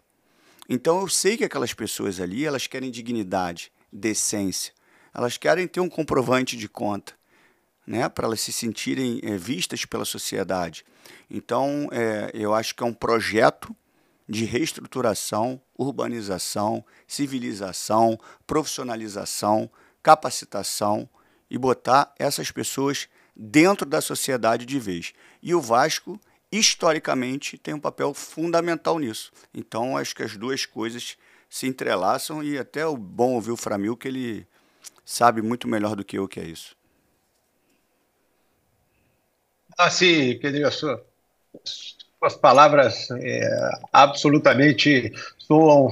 Então 0.68 1.00
eu 1.00 1.08
sei 1.08 1.36
que 1.36 1.44
aquelas 1.44 1.72
pessoas 1.72 2.20
ali, 2.20 2.44
elas 2.44 2.66
querem 2.66 2.90
dignidade, 2.90 3.72
decência, 3.92 4.72
elas 5.14 5.38
querem 5.38 5.66
ter 5.66 5.80
um 5.80 5.88
comprovante 5.88 6.56
de 6.56 6.68
conta, 6.68 7.14
né, 7.86 8.06
para 8.08 8.26
elas 8.26 8.40
se 8.40 8.52
sentirem 8.52 9.18
é, 9.22 9.36
vistas 9.36 9.86
pela 9.86 10.04
sociedade. 10.04 10.84
Então, 11.30 11.88
é, 11.90 12.30
eu 12.34 12.54
acho 12.54 12.74
que 12.74 12.82
é 12.82 12.86
um 12.86 12.92
projeto 12.92 13.74
de 14.28 14.44
reestruturação, 14.44 15.58
urbanização, 15.76 16.84
civilização, 17.06 18.20
profissionalização, 18.46 19.70
capacitação 20.02 21.08
e 21.50 21.56
botar 21.56 22.12
essas 22.18 22.50
pessoas 22.50 23.08
dentro 23.34 23.86
da 23.86 24.02
sociedade 24.02 24.66
de 24.66 24.78
vez. 24.78 25.14
E 25.42 25.54
o 25.54 25.60
Vasco, 25.60 26.20
historicamente, 26.50 27.58
tem 27.58 27.74
um 27.74 27.80
papel 27.80 28.14
fundamental 28.14 28.98
nisso. 28.98 29.30
Então, 29.54 29.96
acho 29.96 30.14
que 30.14 30.22
as 30.22 30.36
duas 30.36 30.64
coisas 30.64 31.16
se 31.48 31.66
entrelaçam 31.66 32.42
e 32.42 32.58
até 32.58 32.86
o 32.86 32.96
bom 32.96 33.34
ouvir 33.34 33.50
o 33.50 33.56
Framil 33.56 33.96
que 33.96 34.08
ele 34.08 34.46
sabe 35.04 35.40
muito 35.40 35.66
melhor 35.66 35.96
do 35.96 36.04
que 36.04 36.18
eu 36.18 36.28
que 36.28 36.40
é 36.40 36.44
isso. 36.44 36.76
Ah, 39.78 39.90
sim, 39.90 40.38
Pedrinho, 40.38 40.70
sua, 40.72 41.04
suas 41.64 42.34
palavras 42.36 43.08
é, 43.12 43.70
absolutamente 43.92 45.12
soam 45.38 45.88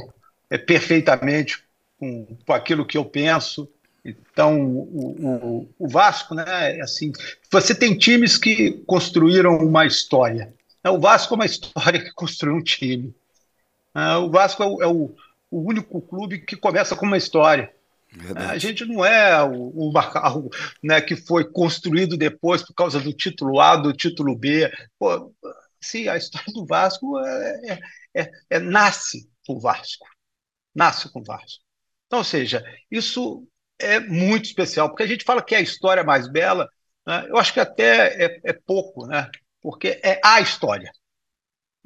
é, 0.50 0.58
perfeitamente 0.58 1.64
com, 1.98 2.36
com 2.44 2.52
aquilo 2.52 2.84
que 2.84 2.98
eu 2.98 3.04
penso. 3.04 3.70
Então, 4.06 4.60
o, 4.60 5.16
o, 5.18 5.68
o, 5.78 5.88
Vasco, 5.88 6.34
né, 6.34 6.78
é 6.78 6.80
assim, 6.80 7.12
você 7.50 7.74
tem 7.74 7.98
times 7.98 8.38
que 8.38 8.72
construíram 8.86 9.56
uma 9.58 9.84
história. 9.84 10.54
O 10.84 11.00
Vasco 11.00 11.34
é 11.34 11.36
uma 11.36 11.46
história 11.46 12.00
que 12.02 12.12
construiu 12.12 12.54
um 12.54 12.62
time. 12.62 13.12
Ah, 13.92 14.18
o 14.18 14.30
Vasco 14.30 14.62
é 14.62 14.66
o, 14.66 14.82
é 14.82 14.86
o, 14.86 15.14
único 15.50 16.00
clube 16.00 16.40
que 16.40 16.54
começa 16.54 16.94
com 16.94 17.06
uma 17.06 17.16
história. 17.16 17.72
Verdade. 18.12 18.52
A 18.52 18.58
gente 18.58 18.84
não 18.84 19.04
é 19.04 19.42
o, 19.42 19.70
o 19.70 19.92
Macau 19.92 20.48
né, 20.82 21.00
que 21.00 21.16
foi 21.16 21.44
construído 21.44 22.16
depois 22.16 22.62
por 22.62 22.74
causa 22.74 23.00
do 23.00 23.12
título 23.12 23.58
A, 23.60 23.74
do 23.74 23.92
título 23.92 24.36
B. 24.36 24.70
Pô, 24.98 25.32
sim, 25.80 26.08
a 26.08 26.16
história 26.16 26.52
do 26.52 26.64
Vasco 26.64 27.18
é, 27.18 27.80
é, 28.14 28.22
é, 28.22 28.30
é 28.50 28.58
nasce 28.60 29.28
com 29.44 29.54
o 29.54 29.60
Vasco. 29.60 30.06
Nasce 30.74 31.10
com 31.10 31.20
o 31.20 31.24
Vasco. 31.24 31.64
Então, 32.06 32.20
ou 32.20 32.24
seja, 32.24 32.64
isso 32.90 33.46
é 33.78 34.00
muito 34.00 34.46
especial, 34.46 34.88
porque 34.88 35.02
a 35.02 35.06
gente 35.06 35.24
fala 35.24 35.42
que 35.42 35.54
é 35.54 35.58
a 35.58 35.62
história 35.62 36.04
mais 36.04 36.28
bela, 36.28 36.68
né, 37.06 37.26
eu 37.28 37.36
acho 37.36 37.52
que 37.52 37.60
até 37.60 38.24
é, 38.24 38.40
é 38.44 38.52
pouco, 38.52 39.06
né, 39.06 39.30
porque 39.60 40.00
é 40.02 40.20
a 40.24 40.40
história 40.40 40.90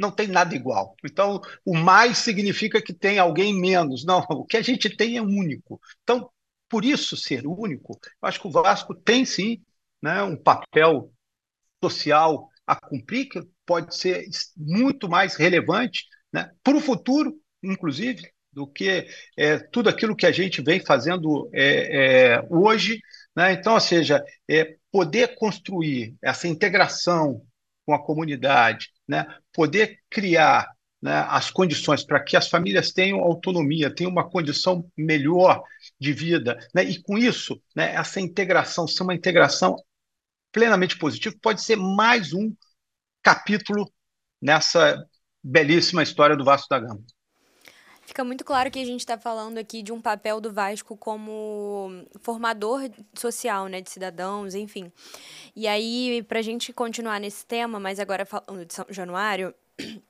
não 0.00 0.10
tem 0.10 0.26
nada 0.26 0.54
igual. 0.54 0.96
Então, 1.04 1.42
o 1.62 1.76
mais 1.76 2.18
significa 2.18 2.80
que 2.80 2.94
tem 2.94 3.18
alguém 3.18 3.52
menos. 3.52 4.02
Não, 4.02 4.24
o 4.30 4.46
que 4.46 4.56
a 4.56 4.62
gente 4.62 4.88
tem 4.96 5.18
é 5.18 5.22
único. 5.22 5.78
Então, 6.02 6.30
por 6.68 6.84
isso 6.84 7.16
ser 7.16 7.46
único, 7.46 8.00
eu 8.02 8.28
acho 8.28 8.40
que 8.40 8.46
o 8.46 8.50
Vasco 8.50 8.94
tem 8.94 9.26
sim 9.26 9.62
né, 10.00 10.22
um 10.22 10.36
papel 10.36 11.12
social 11.84 12.48
a 12.66 12.76
cumprir, 12.76 13.28
que 13.28 13.42
pode 13.66 13.94
ser 13.94 14.24
muito 14.56 15.08
mais 15.08 15.34
relevante 15.34 16.06
né, 16.32 16.50
para 16.62 16.76
o 16.76 16.80
futuro, 16.80 17.38
inclusive, 17.62 18.32
do 18.52 18.66
que 18.66 19.06
é, 19.36 19.58
tudo 19.58 19.88
aquilo 19.88 20.16
que 20.16 20.26
a 20.26 20.32
gente 20.32 20.62
vem 20.62 20.80
fazendo 20.80 21.48
é, 21.52 22.34
é, 22.34 22.46
hoje. 22.50 23.00
Né? 23.34 23.52
Então, 23.52 23.74
ou 23.74 23.80
seja, 23.80 24.24
é, 24.48 24.76
poder 24.90 25.34
construir 25.36 26.16
essa 26.22 26.48
integração 26.48 27.42
com 27.86 27.94
a 27.94 28.02
comunidade, 28.02 28.90
né? 29.06 29.26
poder 29.52 29.98
criar 30.10 30.68
né, 31.00 31.24
as 31.28 31.50
condições 31.50 32.04
para 32.04 32.22
que 32.22 32.36
as 32.36 32.48
famílias 32.48 32.92
tenham 32.92 33.20
autonomia, 33.20 33.94
tenham 33.94 34.12
uma 34.12 34.28
condição 34.28 34.90
melhor 34.96 35.62
de 35.98 36.12
vida, 36.12 36.58
né? 36.74 36.82
e 36.84 37.02
com 37.02 37.16
isso, 37.16 37.60
né, 37.74 37.94
essa 37.94 38.20
integração 38.20 38.86
ser 38.86 39.02
uma 39.02 39.14
integração 39.14 39.76
plenamente 40.52 40.98
positiva, 40.98 41.34
pode 41.40 41.62
ser 41.62 41.76
mais 41.76 42.32
um 42.34 42.54
capítulo 43.22 43.90
nessa 44.42 45.02
belíssima 45.42 46.02
história 46.02 46.36
do 46.36 46.44
Vasco 46.44 46.68
da 46.68 46.80
Gama. 46.80 47.02
Fica 48.10 48.24
muito 48.24 48.44
claro 48.44 48.72
que 48.72 48.80
a 48.80 48.84
gente 48.84 48.98
está 48.98 49.16
falando 49.16 49.56
aqui 49.56 49.84
de 49.84 49.92
um 49.92 50.00
papel 50.00 50.40
do 50.40 50.52
Vasco 50.52 50.96
como 50.96 52.04
formador 52.20 52.90
social, 53.14 53.68
né, 53.68 53.80
de 53.80 53.88
cidadãos, 53.88 54.56
enfim. 54.56 54.90
E 55.54 55.68
aí, 55.68 56.20
para 56.24 56.40
a 56.40 56.42
gente 56.42 56.72
continuar 56.72 57.20
nesse 57.20 57.46
tema, 57.46 57.78
mas 57.78 58.00
agora 58.00 58.26
falando 58.26 58.64
de 58.64 58.74
São 58.74 58.84
Januário, 58.88 59.54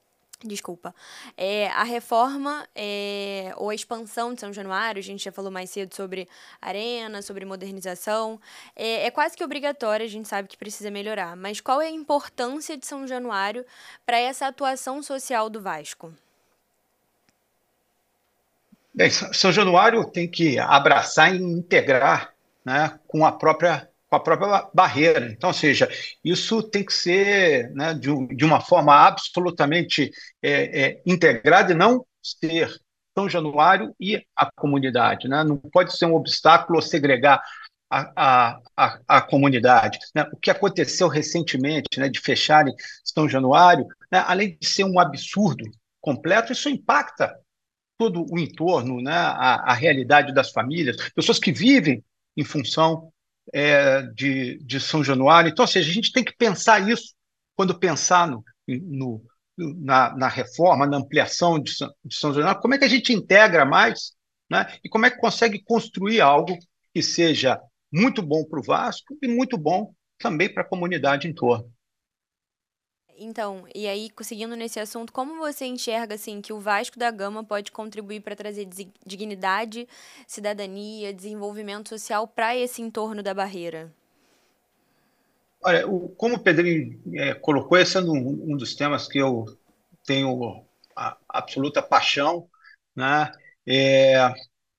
Desculpa. 0.43 0.95
É, 1.37 1.69
a 1.69 1.83
reforma 1.83 2.67
é, 2.75 3.53
ou 3.59 3.69
a 3.69 3.75
expansão 3.75 4.33
de 4.33 4.41
São 4.41 4.51
Januário, 4.51 4.99
a 4.99 5.03
gente 5.03 5.23
já 5.23 5.31
falou 5.31 5.51
mais 5.51 5.69
cedo 5.69 5.95
sobre 5.95 6.27
arena, 6.59 7.21
sobre 7.21 7.45
modernização, 7.45 8.41
é, 8.75 9.05
é 9.05 9.11
quase 9.11 9.37
que 9.37 9.45
obrigatória, 9.45 10.07
a 10.07 10.09
gente 10.09 10.27
sabe 10.27 10.49
que 10.49 10.57
precisa 10.57 10.91
melhorar. 10.91 11.37
Mas 11.37 11.61
qual 11.61 11.83
é 11.83 11.89
a 11.89 11.91
importância 11.91 12.79
de 12.79 12.87
São 12.87 13.07
Januário 13.07 13.63
para 14.07 14.19
essa 14.19 14.47
atuação 14.47 15.03
social 15.03 15.51
do 15.51 15.61
Vasco? 15.61 16.15
Bem, 18.93 19.11
São 19.11 19.53
Januário 19.53 20.05
tem 20.11 20.29
que 20.29 20.59
abraçar 20.59 21.35
e 21.35 21.39
integrar 21.39 22.35
né, 22.65 22.99
com 23.07 23.25
a 23.25 23.33
própria 23.33 23.89
com 24.09 24.17
a 24.17 24.21
própria 24.21 24.69
barreira. 24.75 25.31
Então, 25.31 25.51
ou 25.51 25.55
seja, 25.55 25.89
isso 26.25 26.65
tem 26.65 26.85
que 26.85 26.93
ser 26.93 27.71
né, 27.71 27.95
de, 27.95 28.11
de, 28.35 28.45
uma 28.45 28.61
forma 28.61 28.93
absolutamente 28.93 30.11
é, 30.43 30.83
é, 30.83 31.03
integrada 31.07 31.73
e 31.73 31.77
não 31.77 32.05
ser 32.21 32.75
São 33.17 33.29
Januário 33.29 33.95
e 34.01 34.21
a 34.35 34.51
comunidade. 34.51 35.29
Né? 35.29 35.45
Não 35.45 35.57
pode 35.57 35.97
ser 35.97 36.07
um 36.07 36.17
obstáculo 36.17 36.83
segregar 36.83 37.41
a, 37.89 38.13
a, 38.17 38.61
a, 38.77 39.01
a 39.07 39.21
comunidade. 39.21 40.01
Né? 40.13 40.29
O 40.33 40.37
que 40.37 40.51
aconteceu 40.51 41.07
recentemente 41.07 42.01
né, 42.01 42.09
de 42.09 42.19
fecharem 42.19 42.75
São 43.05 43.29
Januário, 43.29 43.87
né, 44.11 44.25
além 44.27 44.59
de 44.61 44.67
ser 44.67 44.83
um 44.83 44.99
absurdo 44.99 45.65
completo, 46.01 46.53
isso 46.53 46.69
impacta 46.69 47.33
todo 48.01 48.25
o 48.31 48.39
entorno, 48.39 49.03
né, 49.03 49.13
a, 49.13 49.73
a 49.73 49.75
realidade 49.75 50.33
das 50.33 50.51
famílias, 50.51 50.97
pessoas 51.15 51.39
que 51.39 51.53
vivem 51.53 52.03
em 52.35 52.43
função 52.43 53.13
é, 53.53 54.01
de, 54.15 54.57
de 54.65 54.81
São 54.81 55.05
Januário. 55.05 55.51
Então, 55.51 55.65
ou 55.65 55.69
seja, 55.69 55.91
a 55.91 55.93
gente 55.93 56.11
tem 56.11 56.25
que 56.25 56.35
pensar 56.35 56.89
isso 56.89 57.15
quando 57.55 57.79
pensar 57.79 58.27
no, 58.27 58.43
no 58.67 59.23
na, 59.55 60.17
na, 60.17 60.29
reforma, 60.29 60.87
na 60.87 60.97
ampliação 60.97 61.61
de 61.61 61.75
São, 61.75 61.93
de 62.03 62.15
São 62.15 62.33
Januário, 62.33 62.63
como 62.63 62.73
é 62.73 62.79
que 62.79 62.87
a 62.87 62.89
gente 62.89 63.13
integra 63.13 63.67
mais 63.67 64.13
né, 64.51 64.67
e 64.83 64.89
como 64.89 65.05
é 65.05 65.11
que 65.11 65.19
consegue 65.19 65.63
construir 65.63 66.23
algo 66.23 66.57
que 66.95 67.03
seja 67.03 67.61
muito 67.93 68.23
bom 68.23 68.47
para 68.47 68.61
o 68.61 68.65
Vasco 68.65 69.15
e 69.21 69.29
muito 69.29 69.59
bom 69.59 69.93
também 70.19 70.51
para 70.51 70.63
a 70.63 70.67
comunidade 70.67 71.29
em 71.29 71.35
torno. 71.35 71.71
Então, 73.23 73.67
e 73.75 73.87
aí, 73.87 74.11
seguindo 74.23 74.57
nesse 74.57 74.81
assunto, 74.81 75.13
como 75.13 75.37
você 75.37 75.67
enxerga 75.67 76.15
assim 76.15 76.41
que 76.41 76.55
o 76.55 76.59
Vasco 76.59 76.99
da 76.99 77.11
Gama 77.11 77.45
pode 77.45 77.71
contribuir 77.71 78.21
para 78.21 78.35
trazer 78.35 78.67
dignidade, 79.05 79.87
cidadania, 80.27 81.13
desenvolvimento 81.13 81.91
social 81.91 82.27
para 82.27 82.57
esse 82.57 82.81
entorno 82.81 83.23
da 83.23 83.35
barreira? 83.35 83.93
Olha, 85.63 85.87
o, 85.87 86.09
como 86.09 86.37
o 86.37 86.39
Pedrinho 86.39 86.99
é, 87.13 87.35
colocou, 87.35 87.77
esse 87.77 87.99
é 87.99 88.01
um, 88.01 88.53
um, 88.53 88.57
dos 88.57 88.75
temas 88.75 89.07
que 89.07 89.19
eu 89.19 89.45
tenho 90.07 90.65
absoluta 91.29 91.83
paixão, 91.83 92.49
né? 92.97 93.31
É, 93.69 94.33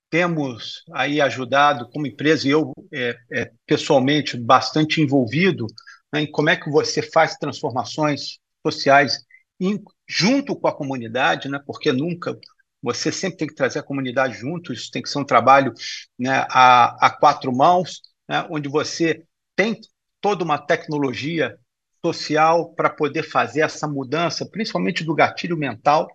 temos 0.09 0.83
aí 0.91 1.21
ajudado 1.21 1.87
como 1.91 2.07
empresa 2.07 2.47
e 2.47 2.51
eu 2.51 2.73
é, 2.91 3.15
é 3.31 3.51
pessoalmente 3.67 4.35
bastante 4.35 4.99
envolvido 4.99 5.67
né, 6.11 6.21
em 6.21 6.31
como 6.31 6.49
é 6.49 6.55
que 6.55 6.69
você 6.69 7.01
faz 7.01 7.35
transformações 7.37 8.39
sociais 8.65 9.25
em, 9.59 9.81
junto 10.07 10.55
com 10.55 10.67
a 10.67 10.75
comunidade, 10.75 11.49
né, 11.49 11.59
porque 11.65 11.91
nunca 11.91 12.37
você 12.81 13.11
sempre 13.11 13.37
tem 13.37 13.47
que 13.47 13.53
trazer 13.55 13.79
a 13.79 13.83
comunidade 13.83 14.35
junto, 14.39 14.73
isso 14.73 14.89
tem 14.91 15.01
que 15.01 15.09
ser 15.09 15.19
um 15.19 15.25
trabalho 15.25 15.73
né, 16.17 16.45
a, 16.49 17.07
a 17.07 17.09
quatro 17.11 17.55
mãos, 17.55 18.01
né, 18.27 18.45
onde 18.49 18.67
você 18.67 19.23
tem 19.55 19.79
toda 20.19 20.43
uma 20.43 20.57
tecnologia 20.57 21.57
social 22.03 22.73
para 22.73 22.89
poder 22.89 23.23
fazer 23.23 23.61
essa 23.61 23.87
mudança, 23.87 24.47
principalmente 24.49 25.03
do 25.03 25.13
gatilho 25.13 25.55
mental 25.55 26.07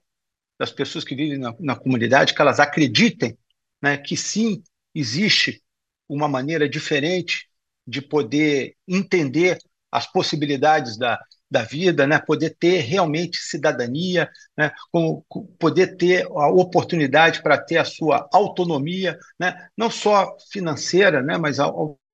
das 0.58 0.72
pessoas 0.72 1.04
que 1.04 1.14
vivem 1.14 1.38
na, 1.38 1.54
na 1.60 1.76
comunidade, 1.76 2.34
que 2.34 2.40
elas 2.40 2.58
acreditem 2.58 3.36
né, 3.80 3.96
que 3.96 4.16
sim, 4.16 4.62
existe 4.94 5.62
uma 6.08 6.28
maneira 6.28 6.68
diferente 6.68 7.48
de 7.86 8.00
poder 8.02 8.74
entender 8.86 9.58
as 9.90 10.10
possibilidades 10.10 10.96
da, 10.96 11.18
da 11.50 11.62
vida, 11.62 12.06
né? 12.06 12.18
poder 12.18 12.56
ter 12.58 12.80
realmente 12.80 13.38
cidadania, 13.38 14.28
né? 14.56 14.72
Com, 14.90 15.22
com, 15.28 15.46
poder 15.58 15.96
ter 15.96 16.26
a 16.26 16.48
oportunidade 16.48 17.42
para 17.42 17.58
ter 17.58 17.78
a 17.78 17.84
sua 17.84 18.28
autonomia, 18.32 19.18
né? 19.38 19.68
não 19.76 19.90
só 19.90 20.36
financeira, 20.50 21.22
né? 21.22 21.38
mas 21.38 21.60
a 21.60 21.64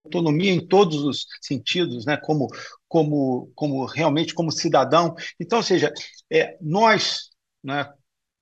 autonomia 0.05 0.53
em 0.53 0.67
todos 0.67 1.03
os 1.03 1.27
sentidos, 1.41 2.05
né? 2.05 2.17
como, 2.17 2.49
como, 2.89 3.51
como 3.55 3.87
realmente 3.87 4.35
como 4.35 4.53
cidadão. 4.53 5.15
Então, 5.41 5.59
ou 5.59 5.65
seja, 5.65 5.93
é, 6.31 6.57
nós 6.61 7.31
né, 7.65 7.91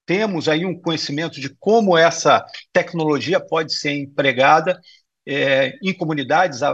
temos 0.04 0.48
aí 0.48 0.64
um 0.66 0.78
conhecimento 0.78 1.40
de 1.40 1.54
como 1.60 1.96
essa 1.96 2.44
tecnologia 2.72 3.38
pode 3.38 3.72
ser 3.74 3.92
empregada 3.92 4.80
é, 5.30 5.78
em 5.82 5.94
comunidades. 5.94 6.62
A, 6.62 6.72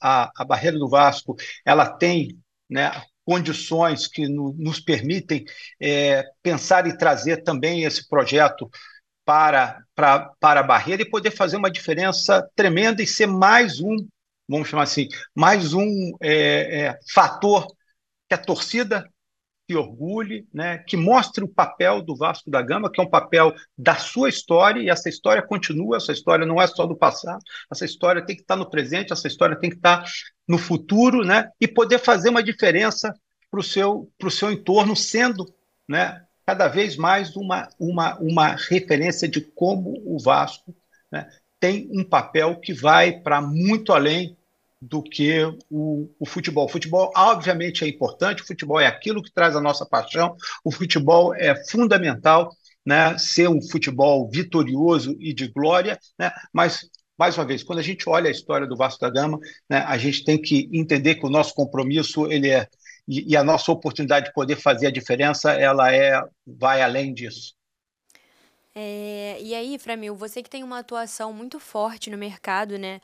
a, 0.00 0.30
a, 0.36 0.44
barreira 0.44 0.78
do 0.78 0.88
Vasco 0.88 1.36
ela 1.64 1.88
tem 1.88 2.38
né, 2.68 2.90
condições 3.24 4.06
que 4.06 4.28
no, 4.28 4.54
nos 4.58 4.78
permitem 4.78 5.44
é, 5.80 6.24
pensar 6.42 6.86
e 6.86 6.96
trazer 6.96 7.42
também 7.42 7.84
esse 7.84 8.06
projeto 8.08 8.70
para, 9.24 9.82
para, 9.94 10.30
para 10.38 10.60
a 10.60 10.64
barreira 10.64 11.02
e 11.02 11.08
poder 11.08 11.30
fazer 11.30 11.56
uma 11.56 11.70
diferença 11.70 12.46
tremenda 12.54 13.02
e 13.02 13.06
ser 13.06 13.26
mais 13.26 13.80
um, 13.80 13.96
vamos 14.46 14.68
chamar 14.68 14.82
assim, 14.82 15.08
mais 15.34 15.72
um 15.72 16.12
é, 16.20 16.82
é, 16.82 16.98
fator 17.10 17.66
que 18.28 18.34
a 18.34 18.38
torcida 18.38 19.08
que 19.66 19.74
orgulhe, 19.74 20.46
né, 20.52 20.78
que 20.78 20.96
mostre 20.96 21.42
o 21.42 21.48
papel 21.48 22.02
do 22.02 22.14
Vasco 22.14 22.50
da 22.50 22.60
Gama, 22.60 22.90
que 22.90 23.00
é 23.00 23.04
um 23.04 23.08
papel 23.08 23.54
da 23.76 23.96
sua 23.96 24.28
história, 24.28 24.80
e 24.80 24.90
essa 24.90 25.08
história 25.08 25.42
continua, 25.42 25.96
essa 25.96 26.12
história 26.12 26.44
não 26.44 26.60
é 26.60 26.66
só 26.66 26.86
do 26.86 26.96
passado, 26.96 27.42
essa 27.72 27.84
história 27.84 28.24
tem 28.24 28.36
que 28.36 28.42
estar 28.42 28.56
no 28.56 28.68
presente, 28.68 29.12
essa 29.12 29.26
história 29.26 29.56
tem 29.56 29.70
que 29.70 29.76
estar 29.76 30.04
no 30.46 30.58
futuro, 30.58 31.24
né, 31.24 31.50
e 31.60 31.66
poder 31.66 31.98
fazer 31.98 32.28
uma 32.28 32.42
diferença 32.42 33.14
para 33.50 33.60
o 33.60 33.62
seu, 33.62 34.10
seu 34.30 34.52
entorno, 34.52 34.94
sendo 34.94 35.46
né, 35.88 36.22
cada 36.44 36.68
vez 36.68 36.96
mais 36.96 37.34
uma, 37.36 37.68
uma, 37.78 38.18
uma 38.18 38.48
referência 38.54 39.26
de 39.26 39.40
como 39.40 40.02
o 40.04 40.18
Vasco 40.18 40.74
né, 41.10 41.26
tem 41.58 41.88
um 41.90 42.04
papel 42.04 42.60
que 42.60 42.74
vai 42.74 43.20
para 43.20 43.40
muito 43.40 43.92
além 43.92 44.36
do 44.88 45.02
que 45.02 45.42
o, 45.70 46.10
o, 46.18 46.26
futebol. 46.26 46.66
O 46.66 46.68
futebol, 46.68 47.10
obviamente, 47.16 47.84
é 47.84 47.88
importante, 47.88 48.42
o 48.42 48.46
futebol 48.46 48.78
é 48.78 48.86
aquilo 48.86 49.22
que 49.22 49.32
traz 49.32 49.56
a 49.56 49.60
nossa 49.60 49.86
paixão, 49.86 50.36
o 50.62 50.70
futebol 50.70 51.34
é 51.34 51.54
fundamental 51.66 52.50
né, 52.84 53.16
ser 53.16 53.48
um 53.48 53.62
futebol 53.62 54.28
vitorioso 54.30 55.16
e 55.18 55.32
de 55.32 55.48
glória, 55.48 55.98
né, 56.18 56.30
mas, 56.52 56.88
mais 57.18 57.36
uma 57.38 57.46
vez, 57.46 57.62
quando 57.62 57.78
a 57.78 57.82
gente 57.82 58.08
olha 58.08 58.28
a 58.28 58.32
história 58.32 58.66
do 58.66 58.76
Vasco 58.76 59.00
da 59.00 59.10
Gama, 59.10 59.38
né, 59.68 59.78
a 59.78 59.96
gente 59.96 60.24
tem 60.24 60.40
que 60.40 60.68
entender 60.72 61.14
que 61.14 61.26
o 61.26 61.30
nosso 61.30 61.54
compromisso 61.54 62.30
ele 62.30 62.50
é 62.50 62.68
e, 63.06 63.32
e 63.32 63.36
a 63.36 63.44
nossa 63.44 63.70
oportunidade 63.70 64.26
de 64.26 64.32
poder 64.32 64.56
fazer 64.56 64.86
a 64.86 64.90
diferença, 64.90 65.52
ela 65.52 65.94
é 65.94 66.22
vai 66.46 66.82
além 66.82 67.12
disso. 67.12 67.54
É, 68.76 69.38
e 69.40 69.54
aí, 69.54 69.78
Framil, 69.78 70.16
você 70.16 70.42
que 70.42 70.50
tem 70.50 70.64
uma 70.64 70.80
atuação 70.80 71.32
muito 71.32 71.60
forte 71.60 72.10
no 72.10 72.18
mercado, 72.18 72.76
né, 72.76 73.00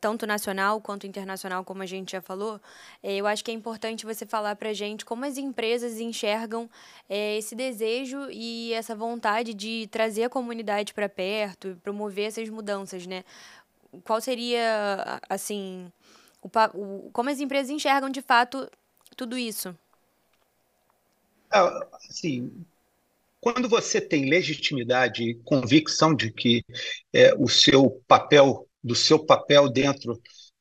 tanto 0.00 0.26
nacional 0.26 0.80
quanto 0.80 1.06
internacional, 1.06 1.62
como 1.62 1.82
a 1.82 1.86
gente 1.86 2.12
já 2.12 2.22
falou, 2.22 2.58
é, 3.02 3.16
eu 3.16 3.26
acho 3.26 3.44
que 3.44 3.50
é 3.50 3.54
importante 3.54 4.06
você 4.06 4.24
falar 4.24 4.56
para 4.56 4.70
a 4.70 4.72
gente 4.72 5.04
como 5.04 5.26
as 5.26 5.36
empresas 5.36 6.00
enxergam 6.00 6.70
é, 7.06 7.36
esse 7.36 7.54
desejo 7.54 8.30
e 8.30 8.72
essa 8.72 8.96
vontade 8.96 9.52
de 9.52 9.86
trazer 9.90 10.24
a 10.24 10.30
comunidade 10.30 10.94
para 10.94 11.08
perto 11.08 11.78
promover 11.82 12.28
essas 12.28 12.48
mudanças, 12.48 13.06
né? 13.06 13.22
Qual 14.04 14.20
seria, 14.22 15.20
assim, 15.28 15.92
o, 16.40 16.48
o, 16.74 17.10
como 17.12 17.28
as 17.28 17.40
empresas 17.40 17.68
enxergam 17.68 18.08
de 18.08 18.22
fato 18.22 18.70
tudo 19.16 19.36
isso? 19.36 19.76
Ah, 21.50 21.86
assim, 22.08 22.64
quando 23.40 23.68
você 23.68 24.00
tem 24.00 24.28
legitimidade 24.28 25.22
e 25.22 25.34
convicção 25.42 26.14
de 26.14 26.30
que 26.32 26.62
é, 27.12 27.34
o 27.34 27.48
seu 27.48 28.02
papel, 28.06 28.68
do 28.82 28.94
seu 28.94 29.18
papel 29.24 29.68
dentro 29.70 30.20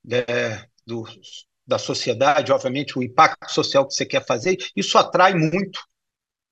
é, 0.09 0.65
do, 0.85 1.03
da 1.67 1.77
sociedade, 1.77 2.51
obviamente 2.51 2.97
o 2.97 3.03
impacto 3.03 3.51
social 3.51 3.85
que 3.87 3.93
você 3.93 4.05
quer 4.05 4.25
fazer, 4.25 4.57
isso 4.75 4.97
atrai 4.97 5.33
muito 5.33 5.79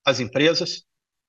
as 0.05 0.19
empresas, 0.19 0.83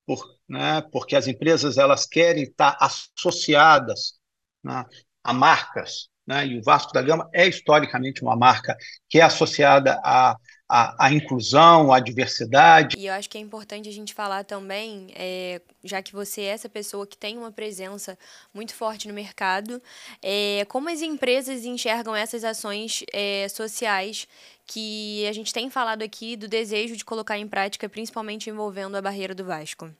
por, 0.06 0.22
né, 0.48 0.82
porque 0.92 1.16
as 1.16 1.26
empresas 1.26 1.78
elas 1.78 2.04
querem 2.06 2.44
estar 2.44 2.76
associadas 2.80 4.14
né, 4.62 4.84
a 5.22 5.32
marcas, 5.32 6.08
né, 6.26 6.46
e 6.46 6.58
o 6.58 6.62
Vasco 6.62 6.92
da 6.92 7.02
Gama 7.02 7.28
é 7.32 7.46
historicamente 7.46 8.22
uma 8.22 8.36
marca 8.36 8.76
que 9.08 9.20
é 9.20 9.22
associada 9.22 10.00
a 10.04 10.36
a, 10.68 11.06
a, 11.06 11.12
inclusão, 11.12 11.92
a 11.92 11.98
diversidade. 11.98 12.96
E 12.98 13.06
eu 13.06 13.14
acho 13.14 13.30
que 13.30 13.38
é 13.38 13.40
importante 13.40 13.88
a 13.88 13.92
gente 13.92 14.12
falar 14.12 14.44
também, 14.44 15.10
é, 15.14 15.62
já 15.82 16.02
que 16.02 16.12
você 16.12 16.42
é 16.42 16.48
essa 16.48 16.68
pessoa 16.68 17.06
que 17.06 17.16
tem 17.16 17.38
uma 17.38 17.50
presença 17.50 18.18
muito 18.52 18.74
forte 18.74 19.08
no 19.08 19.14
mercado, 19.14 19.80
é, 20.22 20.66
como 20.68 20.90
as 20.90 21.00
empresas 21.00 21.64
enxergam 21.64 22.14
essas 22.14 22.44
ações 22.44 23.02
é, 23.12 23.48
sociais 23.48 24.28
que 24.66 25.26
a 25.26 25.32
gente 25.32 25.52
tem 25.54 25.70
falado 25.70 26.02
aqui 26.02 26.36
do 26.36 26.46
desejo 26.46 26.94
de 26.94 27.04
colocar 27.04 27.38
em 27.38 27.48
prática, 27.48 27.88
principalmente 27.88 28.50
envolvendo 28.50 28.96
a 28.96 29.00
barreira 29.00 29.34
do 29.34 29.44
Vasco? 29.44 29.90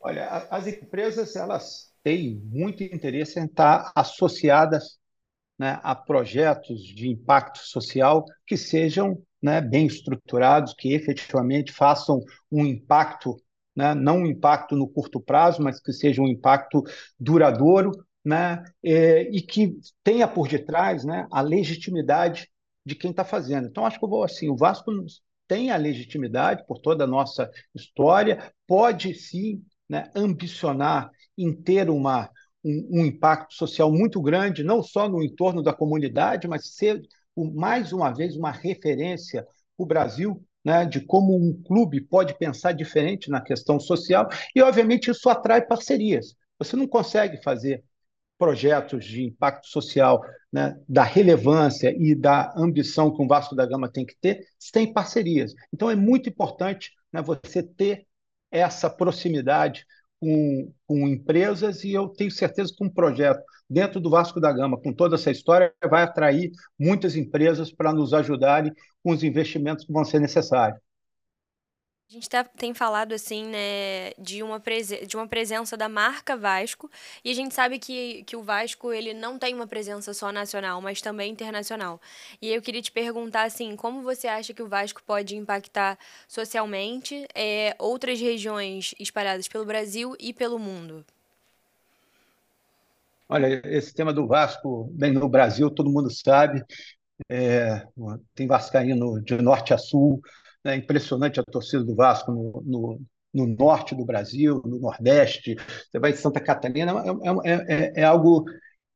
Olha, 0.00 0.46
as 0.50 0.66
empresas 0.66 1.36
elas 1.36 1.92
têm 2.02 2.40
muito 2.46 2.82
interesse 2.82 3.38
em 3.38 3.44
estar 3.44 3.92
associadas 3.94 4.98
né, 5.58 5.78
a 5.82 5.94
projetos 5.94 6.82
de 6.82 7.08
impacto 7.08 7.58
social 7.58 8.24
que 8.46 8.56
sejam 8.56 9.20
né, 9.42 9.60
bem 9.60 9.86
estruturados, 9.86 10.74
que 10.76 10.94
efetivamente 10.94 11.72
façam 11.72 12.20
um 12.50 12.64
impacto, 12.64 13.36
né, 13.76 13.94
não 13.94 14.18
um 14.18 14.26
impacto 14.26 14.74
no 14.74 14.88
curto 14.88 15.20
prazo, 15.20 15.62
mas 15.62 15.80
que 15.80 15.92
seja 15.92 16.22
um 16.22 16.28
impacto 16.28 16.82
duradouro, 17.18 17.92
né, 18.24 18.64
é, 18.82 19.22
e 19.30 19.42
que 19.42 19.76
tenha 20.02 20.26
por 20.26 20.48
detrás 20.48 21.04
né, 21.04 21.26
a 21.30 21.42
legitimidade 21.42 22.48
de 22.84 22.94
quem 22.94 23.10
está 23.10 23.24
fazendo. 23.24 23.68
Então, 23.68 23.84
acho 23.84 23.98
que 23.98 24.04
eu 24.04 24.08
vou 24.08 24.24
assim, 24.24 24.48
o 24.48 24.56
Vasco 24.56 24.90
tem 25.46 25.70
a 25.70 25.76
legitimidade 25.76 26.64
por 26.66 26.78
toda 26.78 27.04
a 27.04 27.06
nossa 27.06 27.50
história, 27.74 28.52
pode 28.66 29.14
sim 29.14 29.62
né, 29.88 30.10
ambicionar 30.14 31.10
em 31.36 31.52
ter 31.52 31.90
uma 31.90 32.30
um, 32.64 33.00
um, 33.00 33.06
impacto 33.06 33.54
social 33.54 33.92
muito 33.92 34.20
grande, 34.20 34.64
não 34.64 34.82
só 34.82 35.08
no 35.08 35.22
entorno 35.22 35.62
da 35.62 35.72
comunidade, 35.72 36.48
mas 36.48 36.74
ser, 36.74 37.02
mais 37.36 37.92
uma 37.92 38.10
vez, 38.12 38.36
uma 38.36 38.50
referência 38.50 39.42
para 39.76 39.84
o 39.84 39.86
Brasil 39.86 40.42
né, 40.64 40.86
de 40.86 41.00
como 41.00 41.36
um 41.36 41.62
clube 41.62 42.00
pode 42.00 42.36
pensar 42.38 42.72
diferente 42.72 43.30
na 43.30 43.40
questão 43.40 43.78
social, 43.78 44.28
e, 44.54 44.62
obviamente, 44.62 45.10
isso 45.10 45.28
atrai 45.28 45.60
parcerias. 45.60 46.34
Você 46.58 46.74
não 46.74 46.86
consegue 46.86 47.42
fazer 47.42 47.84
projetos 48.38 49.04
de 49.04 49.22
impacto 49.22 49.66
social 49.68 50.20
né, 50.52 50.76
da 50.88 51.02
relevância 51.02 51.94
e 51.96 52.14
da 52.14 52.52
ambição 52.56 53.14
que 53.14 53.22
um 53.22 53.28
Vasco 53.28 53.54
da 53.54 53.66
Gama 53.66 53.90
tem 53.90 54.06
que 54.06 54.16
ter, 54.20 54.44
sem 54.58 54.92
parcerias. 54.92 55.54
Então, 55.72 55.90
é 55.90 55.94
muito 55.94 56.28
importante 56.28 56.92
né, 57.12 57.20
você 57.20 57.62
ter 57.62 58.06
essa 58.50 58.88
proximidade 58.88 59.84
com, 60.24 60.72
com 60.86 61.06
empresas 61.06 61.84
e 61.84 61.92
eu 61.92 62.08
tenho 62.08 62.30
certeza 62.30 62.72
que 62.74 62.82
um 62.82 62.88
projeto 62.88 63.42
dentro 63.68 64.00
do 64.00 64.08
Vasco 64.08 64.40
da 64.40 64.50
Gama, 64.50 64.80
com 64.80 64.90
toda 64.90 65.16
essa 65.16 65.30
história, 65.30 65.72
vai 65.90 66.02
atrair 66.02 66.50
muitas 66.78 67.14
empresas 67.14 67.70
para 67.70 67.92
nos 67.92 68.14
ajudarem 68.14 68.72
com 69.02 69.10
os 69.10 69.22
investimentos 69.22 69.84
que 69.84 69.92
vão 69.92 70.04
ser 70.04 70.20
necessários. 70.20 70.80
A 72.14 72.16
gente 72.16 72.30
tá, 72.30 72.44
tem 72.44 72.72
falado 72.72 73.12
assim, 73.12 73.44
né, 73.44 74.12
de 74.16 74.40
uma, 74.40 74.62
de 75.04 75.16
uma 75.16 75.26
presença 75.26 75.76
da 75.76 75.88
marca 75.88 76.36
Vasco, 76.36 76.88
e 77.24 77.30
a 77.32 77.34
gente 77.34 77.52
sabe 77.52 77.76
que, 77.76 78.22
que 78.22 78.36
o 78.36 78.42
Vasco 78.42 78.92
ele 78.92 79.12
não 79.12 79.36
tem 79.36 79.52
uma 79.52 79.66
presença 79.66 80.14
só 80.14 80.30
nacional, 80.30 80.80
mas 80.80 81.02
também 81.02 81.32
internacional. 81.32 82.00
E 82.40 82.52
eu 82.52 82.62
queria 82.62 82.80
te 82.80 82.92
perguntar 82.92 83.42
assim, 83.42 83.74
como 83.74 84.00
você 84.00 84.28
acha 84.28 84.54
que 84.54 84.62
o 84.62 84.68
Vasco 84.68 85.02
pode 85.04 85.34
impactar 85.34 85.98
socialmente 86.28 87.26
é, 87.34 87.74
outras 87.80 88.20
regiões 88.20 88.94
espalhadas 89.00 89.48
pelo 89.48 89.64
Brasil 89.64 90.14
e 90.20 90.32
pelo 90.32 90.56
mundo? 90.56 91.04
Olha, 93.28 93.60
esse 93.64 93.92
tema 93.92 94.12
do 94.12 94.24
Vasco, 94.24 94.88
bem 94.92 95.12
no 95.12 95.28
Brasil, 95.28 95.68
todo 95.68 95.90
mundo 95.90 96.12
sabe, 96.12 96.62
é, 97.28 97.84
tem 98.36 98.46
vascaíno 98.46 99.20
de 99.20 99.36
norte 99.42 99.74
a 99.74 99.78
sul, 99.78 100.22
é 100.64 100.76
impressionante 100.76 101.40
a 101.40 101.44
torcida 101.44 101.84
do 101.84 101.94
Vasco 101.94 102.32
no, 102.32 102.62
no, 102.64 103.00
no, 103.32 103.46
norte 103.46 103.94
do 103.94 104.04
Brasil, 104.04 104.62
no 104.64 104.78
Nordeste. 104.78 105.56
Você 105.90 105.98
vai 105.98 106.12
em 106.12 106.16
Santa 106.16 106.40
Catarina, 106.40 106.92
é, 107.44 107.50
é, 107.50 107.74
é, 107.84 108.00
é 108.00 108.04
algo 108.04 108.44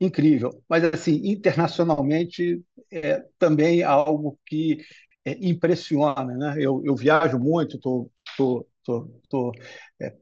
incrível. 0.01 0.63
Mas, 0.69 0.85
assim, 0.85 1.21
internacionalmente, 1.25 2.63
é 2.91 3.25
também 3.39 3.83
algo 3.83 4.39
que 4.47 4.79
é, 5.25 5.33
impressiona. 5.47 6.25
Né? 6.25 6.55
Eu, 6.59 6.83
eu 6.85 6.95
viajo 6.97 7.39
muito, 7.39 7.77
estou 7.77 8.11
tô, 8.37 8.67
tô, 8.85 9.11
tô, 9.29 9.53
tô 9.53 9.53
é, 10.01 10.17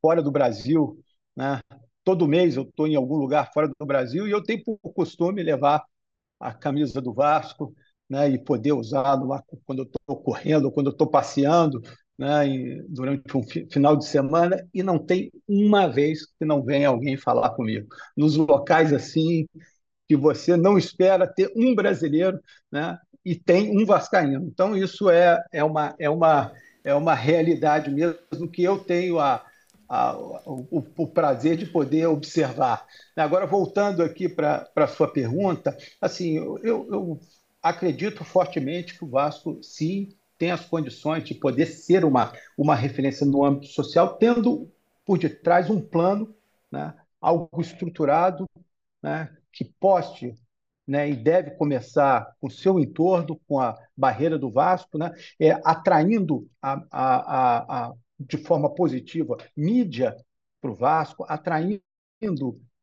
fora 0.00 0.22
do 0.22 0.30
Brasil, 0.30 0.98
né? 1.36 1.60
todo 2.04 2.28
mês 2.28 2.56
eu 2.56 2.62
estou 2.62 2.86
em 2.86 2.96
algum 2.96 3.16
lugar 3.16 3.52
fora 3.52 3.68
do 3.68 3.86
Brasil 3.86 4.26
e 4.26 4.30
eu 4.30 4.42
tenho 4.42 4.62
por 4.64 4.78
costume 4.94 5.42
levar 5.42 5.84
a 6.40 6.54
camisa 6.54 7.00
do 7.02 7.12
Vasco, 7.12 7.74
né, 8.08 8.28
e 8.30 8.38
poder 8.38 8.72
usar 8.72 9.14
lá 9.22 9.42
quando 9.66 9.80
eu 9.80 9.84
estou 9.84 10.16
correndo, 10.16 10.70
quando 10.70 10.86
eu 10.86 10.92
estou 10.92 11.06
passeando, 11.06 11.82
né, 12.18 12.46
durante 12.88 13.36
um 13.36 13.42
final 13.70 13.96
de 13.96 14.06
semana, 14.06 14.56
e 14.74 14.82
não 14.82 14.98
tem 14.98 15.30
uma 15.46 15.86
vez 15.86 16.26
que 16.26 16.44
não 16.44 16.62
venha 16.64 16.88
alguém 16.88 17.16
falar 17.16 17.50
comigo. 17.50 17.88
Nos 18.16 18.36
locais 18.36 18.92
assim, 18.92 19.46
que 20.08 20.16
você 20.16 20.56
não 20.56 20.78
espera 20.78 21.26
ter 21.26 21.52
um 21.54 21.74
brasileiro, 21.74 22.40
né, 22.72 22.98
e 23.24 23.34
tem 23.34 23.70
um 23.76 23.84
vascaíno. 23.84 24.46
Então, 24.46 24.76
isso 24.76 25.10
é, 25.10 25.42
é, 25.52 25.62
uma, 25.62 25.94
é, 25.98 26.08
uma, 26.08 26.52
é 26.82 26.94
uma 26.94 27.14
realidade 27.14 27.90
mesmo 27.90 28.48
que 28.50 28.62
eu 28.62 28.78
tenho 28.78 29.18
a, 29.18 29.44
a, 29.88 30.16
o, 30.16 30.84
o, 30.96 31.06
prazer 31.06 31.56
de 31.56 31.66
poder 31.66 32.06
observar. 32.06 32.86
Agora, 33.16 33.46
voltando 33.46 34.02
aqui 34.02 34.28
para 34.28 34.68
a 34.76 34.86
sua 34.86 35.08
pergunta, 35.12 35.76
assim, 36.00 36.36
eu, 36.36 36.58
eu, 36.62 37.20
acredito 37.62 38.24
fortemente 38.24 38.96
que 38.96 39.04
o 39.04 39.08
Vasco, 39.08 39.62
sim, 39.62 40.08
tem 40.36 40.50
as 40.52 40.64
condições 40.64 41.24
de 41.24 41.34
poder 41.34 41.66
ser 41.66 42.04
uma, 42.04 42.32
uma 42.56 42.74
referência 42.74 43.26
no 43.26 43.44
âmbito 43.44 43.66
social, 43.66 44.16
tendo 44.16 44.70
por 45.04 45.18
detrás 45.18 45.68
um 45.68 45.80
plano, 45.80 46.34
né, 46.70 46.94
algo 47.20 47.60
estruturado, 47.60 48.46
né, 49.02 49.36
que 49.52 49.64
poste 49.64 50.34
né, 50.86 51.10
e 51.10 51.16
deve 51.16 51.50
começar 51.52 52.34
com 52.40 52.46
o 52.46 52.50
seu 52.50 52.78
entorno, 52.78 53.40
com 53.48 53.58
a 53.58 53.76
barreira 53.96 54.38
do 54.38 54.50
Vasco, 54.50 54.96
né, 54.96 55.12
é, 55.40 55.50
atraindo 55.64 56.48
a, 56.62 56.84
a, 56.90 57.88
a, 57.88 57.94
de 58.18 58.38
forma 58.38 58.72
positiva 58.72 59.36
mídia 59.56 60.16
para 60.60 60.70
o 60.70 60.76
Vasco, 60.76 61.26
atraindo 61.28 61.82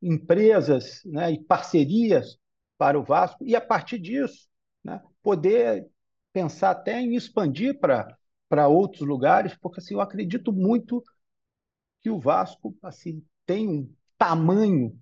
empresas 0.01 1.01
né, 1.05 1.31
e 1.31 1.39
parcerias 1.39 2.37
para 2.77 2.99
o 2.99 3.03
Vasco, 3.03 3.45
e 3.45 3.55
a 3.55 3.61
partir 3.61 3.97
disso 3.97 4.49
né, 4.85 5.01
poder 5.23 5.89
pensar 6.31 6.71
até 6.71 7.01
em 7.01 7.15
expandir 7.15 7.79
para 7.79 8.67
outros 8.67 9.07
lugares, 9.07 9.55
porque 9.59 9.79
assim, 9.79 9.95
eu 9.95 10.01
acredito 10.01 10.53
muito 10.53 11.03
que 12.03 12.09
o 12.09 12.19
Vasco 12.19 12.77
assim, 12.83 13.23
tem 13.45 13.67
um 13.67 13.91
tamanho 14.17 14.97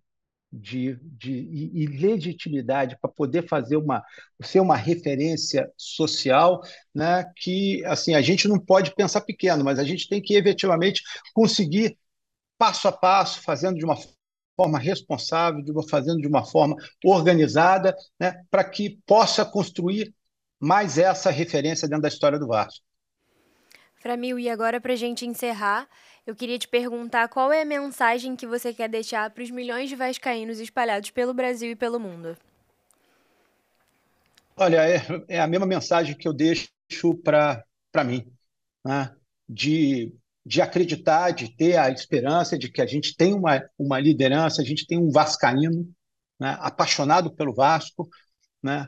de, 0.52 0.96
de 1.02 1.34
e, 1.34 1.84
e 1.84 1.88
legitimidade 1.88 2.98
para 3.02 3.12
poder 3.12 3.48
fazer 3.48 3.76
uma 3.76 4.04
ser 4.42 4.60
uma 4.60 4.76
referência 4.76 5.70
social, 5.76 6.62
né? 6.94 7.26
Que 7.38 7.84
assim 7.86 8.14
a 8.14 8.22
gente 8.22 8.48
não 8.48 8.60
pode 8.60 8.94
pensar 8.96 9.22
pequeno, 9.22 9.64
mas 9.64 9.80
a 9.80 9.84
gente 9.84 10.08
tem 10.08 10.22
que 10.22 10.36
efetivamente 10.36 11.02
conseguir 11.34 11.98
passo 12.58 12.88
a 12.88 12.92
passo, 12.92 13.42
fazendo 13.42 13.78
de 13.78 13.86
uma 13.86 13.98
forma 14.56 14.80
responsável, 14.80 15.62
de 15.62 15.72
uma, 15.72 15.88
fazendo 15.88 16.22
de 16.22 16.28
uma 16.28 16.46
forma 16.46 16.76
organizada, 17.04 17.96
né? 18.20 18.44
Para 18.50 18.64
que 18.64 19.00
possa 19.06 19.44
construir 19.46 20.14
mais 20.60 20.98
essa 20.98 21.30
referência 21.30 21.88
dentro 21.88 22.04
da 22.04 22.08
história 22.08 22.40
do 22.40 22.48
Vasco. 22.48 22.86
Framil, 23.96 24.38
e 24.38 24.50
agora 24.50 24.82
para 24.82 24.94
a 24.94 24.98
gente 24.98 25.26
encerrar, 25.26 25.88
eu 26.26 26.36
queria 26.36 26.60
te 26.60 26.68
perguntar 26.68 27.28
qual 27.30 27.52
é 27.52 27.62
a 27.62 27.66
mensagem 27.66 28.36
que 28.36 28.46
você 28.46 28.74
quer 28.74 28.90
deixar 28.90 29.30
para 29.30 29.44
os 29.44 29.50
milhões 29.50 29.90
de 29.90 29.96
vascaínos 29.96 30.60
espalhados 30.60 31.10
pelo 31.10 31.34
Brasil 31.34 31.72
e 31.72 31.76
pelo 31.76 32.00
mundo. 32.00 32.38
Olha, 34.56 34.88
é, 34.88 35.02
é 35.28 35.40
a 35.40 35.48
mesma 35.48 35.66
mensagem 35.66 36.16
que 36.16 36.28
eu 36.28 36.34
deixo 36.34 36.70
para 37.24 38.04
mim, 38.06 38.26
né? 38.86 39.16
de, 39.48 40.14
de 40.46 40.62
acreditar, 40.62 41.32
de 41.32 41.56
ter 41.56 41.78
a 41.78 41.90
esperança 41.90 42.58
de 42.58 42.70
que 42.70 42.82
a 42.82 42.86
gente 42.86 43.16
tem 43.16 43.34
uma, 43.34 43.64
uma 43.78 44.00
liderança, 44.00 44.62
a 44.62 44.66
gente 44.66 44.86
tem 44.86 44.98
um 44.98 45.10
vascaíno 45.10 45.90
né? 46.40 46.58
apaixonado 46.60 47.34
pelo 47.34 47.54
Vasco, 47.54 48.10
né? 48.62 48.88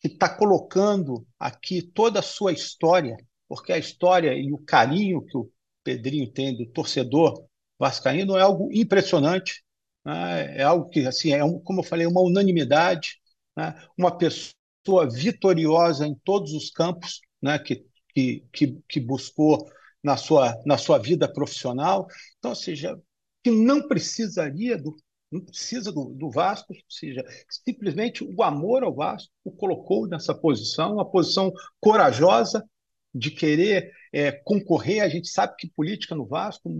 que 0.00 0.08
está 0.08 0.28
colocando 0.28 1.26
aqui 1.38 1.82
toda 1.82 2.20
a 2.20 2.22
sua 2.22 2.52
história, 2.52 3.16
porque 3.48 3.72
a 3.72 3.78
história 3.78 4.32
e 4.34 4.52
o 4.52 4.58
carinho 4.58 5.24
que 5.24 5.36
o 5.36 5.50
Pedrinho 5.84 6.30
tem 6.32 6.56
do 6.56 6.66
torcedor 6.66 7.44
vascaíno 7.78 8.36
é 8.36 8.40
algo 8.40 8.70
impressionante, 8.72 9.62
né? 10.04 10.58
é 10.58 10.62
algo 10.62 10.88
que, 10.88 11.06
assim, 11.06 11.32
é 11.32 11.44
um, 11.44 11.58
como 11.60 11.80
eu 11.80 11.84
falei, 11.84 12.06
uma 12.06 12.22
unanimidade, 12.22 13.20
né? 13.54 13.74
uma 13.98 14.16
pessoa 14.16 15.08
vitoriosa 15.12 16.06
em 16.06 16.14
todos 16.24 16.52
os 16.52 16.70
campos 16.70 17.20
né? 17.42 17.58
que, 17.58 17.84
que, 18.14 18.44
que, 18.50 18.80
que 18.88 19.00
buscou 19.00 19.70
na 20.06 20.16
sua, 20.16 20.56
na 20.64 20.78
sua 20.78 20.98
vida 20.98 21.26
profissional. 21.26 22.06
Então, 22.38 22.52
ou 22.52 22.54
seja, 22.54 22.96
que 23.42 23.50
não 23.50 23.88
precisaria 23.88 24.78
do, 24.78 24.94
não 25.32 25.40
precisa 25.40 25.90
do, 25.90 26.14
do 26.14 26.30
Vasco, 26.30 26.72
ou 26.72 26.78
seja, 26.88 27.24
simplesmente 27.50 28.22
o 28.22 28.40
amor 28.44 28.84
ao 28.84 28.94
Vasco 28.94 29.32
o 29.42 29.50
colocou 29.50 30.06
nessa 30.06 30.32
posição, 30.32 30.94
uma 30.94 31.10
posição 31.10 31.52
corajosa 31.80 32.64
de 33.12 33.32
querer 33.32 33.90
é, 34.12 34.30
concorrer. 34.30 35.02
A 35.02 35.08
gente 35.08 35.26
sabe 35.26 35.56
que 35.58 35.68
política 35.70 36.14
no 36.14 36.24
Vasco 36.24 36.70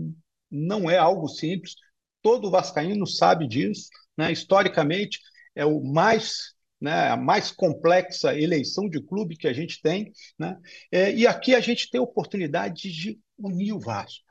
não 0.49 0.89
é 0.89 0.97
algo 0.97 1.27
simples. 1.27 1.75
Todo 2.21 2.49
vascaíno 2.49 3.05
sabe 3.05 3.45
disso. 3.45 3.89
Né? 4.17 4.31
Historicamente, 4.31 5.19
é 5.53 5.65
o 5.65 5.83
mais 5.83 6.55
né, 6.79 7.09
a 7.09 7.17
mais 7.17 7.51
complexa 7.51 8.37
eleição 8.37 8.89
de 8.89 9.01
clube 9.01 9.35
que 9.35 9.47
a 9.47 9.53
gente 9.53 9.81
tem. 9.81 10.11
Né? 10.37 10.57
É, 10.91 11.13
e 11.13 11.25
aqui 11.25 11.55
a 11.55 11.59
gente 11.59 11.89
tem 11.89 11.99
a 11.99 12.03
oportunidade 12.03 12.91
de 12.91 13.19
unir 13.37 13.73
o 13.73 13.79
Vasco, 13.79 14.25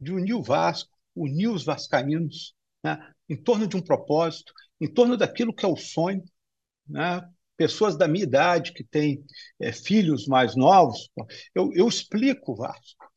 de 0.00 0.12
unir 0.12 0.34
o 0.34 0.42
Vasco, 0.42 0.90
unir 1.14 1.48
os 1.48 1.64
vascaínos 1.64 2.54
né, 2.82 2.98
em 3.28 3.36
torno 3.36 3.66
de 3.66 3.76
um 3.76 3.82
propósito, 3.82 4.52
em 4.80 4.88
torno 4.88 5.16
daquilo 5.16 5.54
que 5.54 5.64
é 5.64 5.68
o 5.68 5.76
sonho. 5.76 6.22
Né? 6.88 7.22
pessoas 7.56 7.96
da 7.96 8.08
minha 8.08 8.24
idade 8.24 8.72
que 8.72 8.82
têm 8.82 9.24
é, 9.60 9.72
filhos 9.72 10.26
mais 10.26 10.56
novos, 10.56 11.08
eu, 11.54 11.72
eu 11.74 11.86
explico 11.86 12.52
o 12.52 12.56
Vasco. 12.56 13.12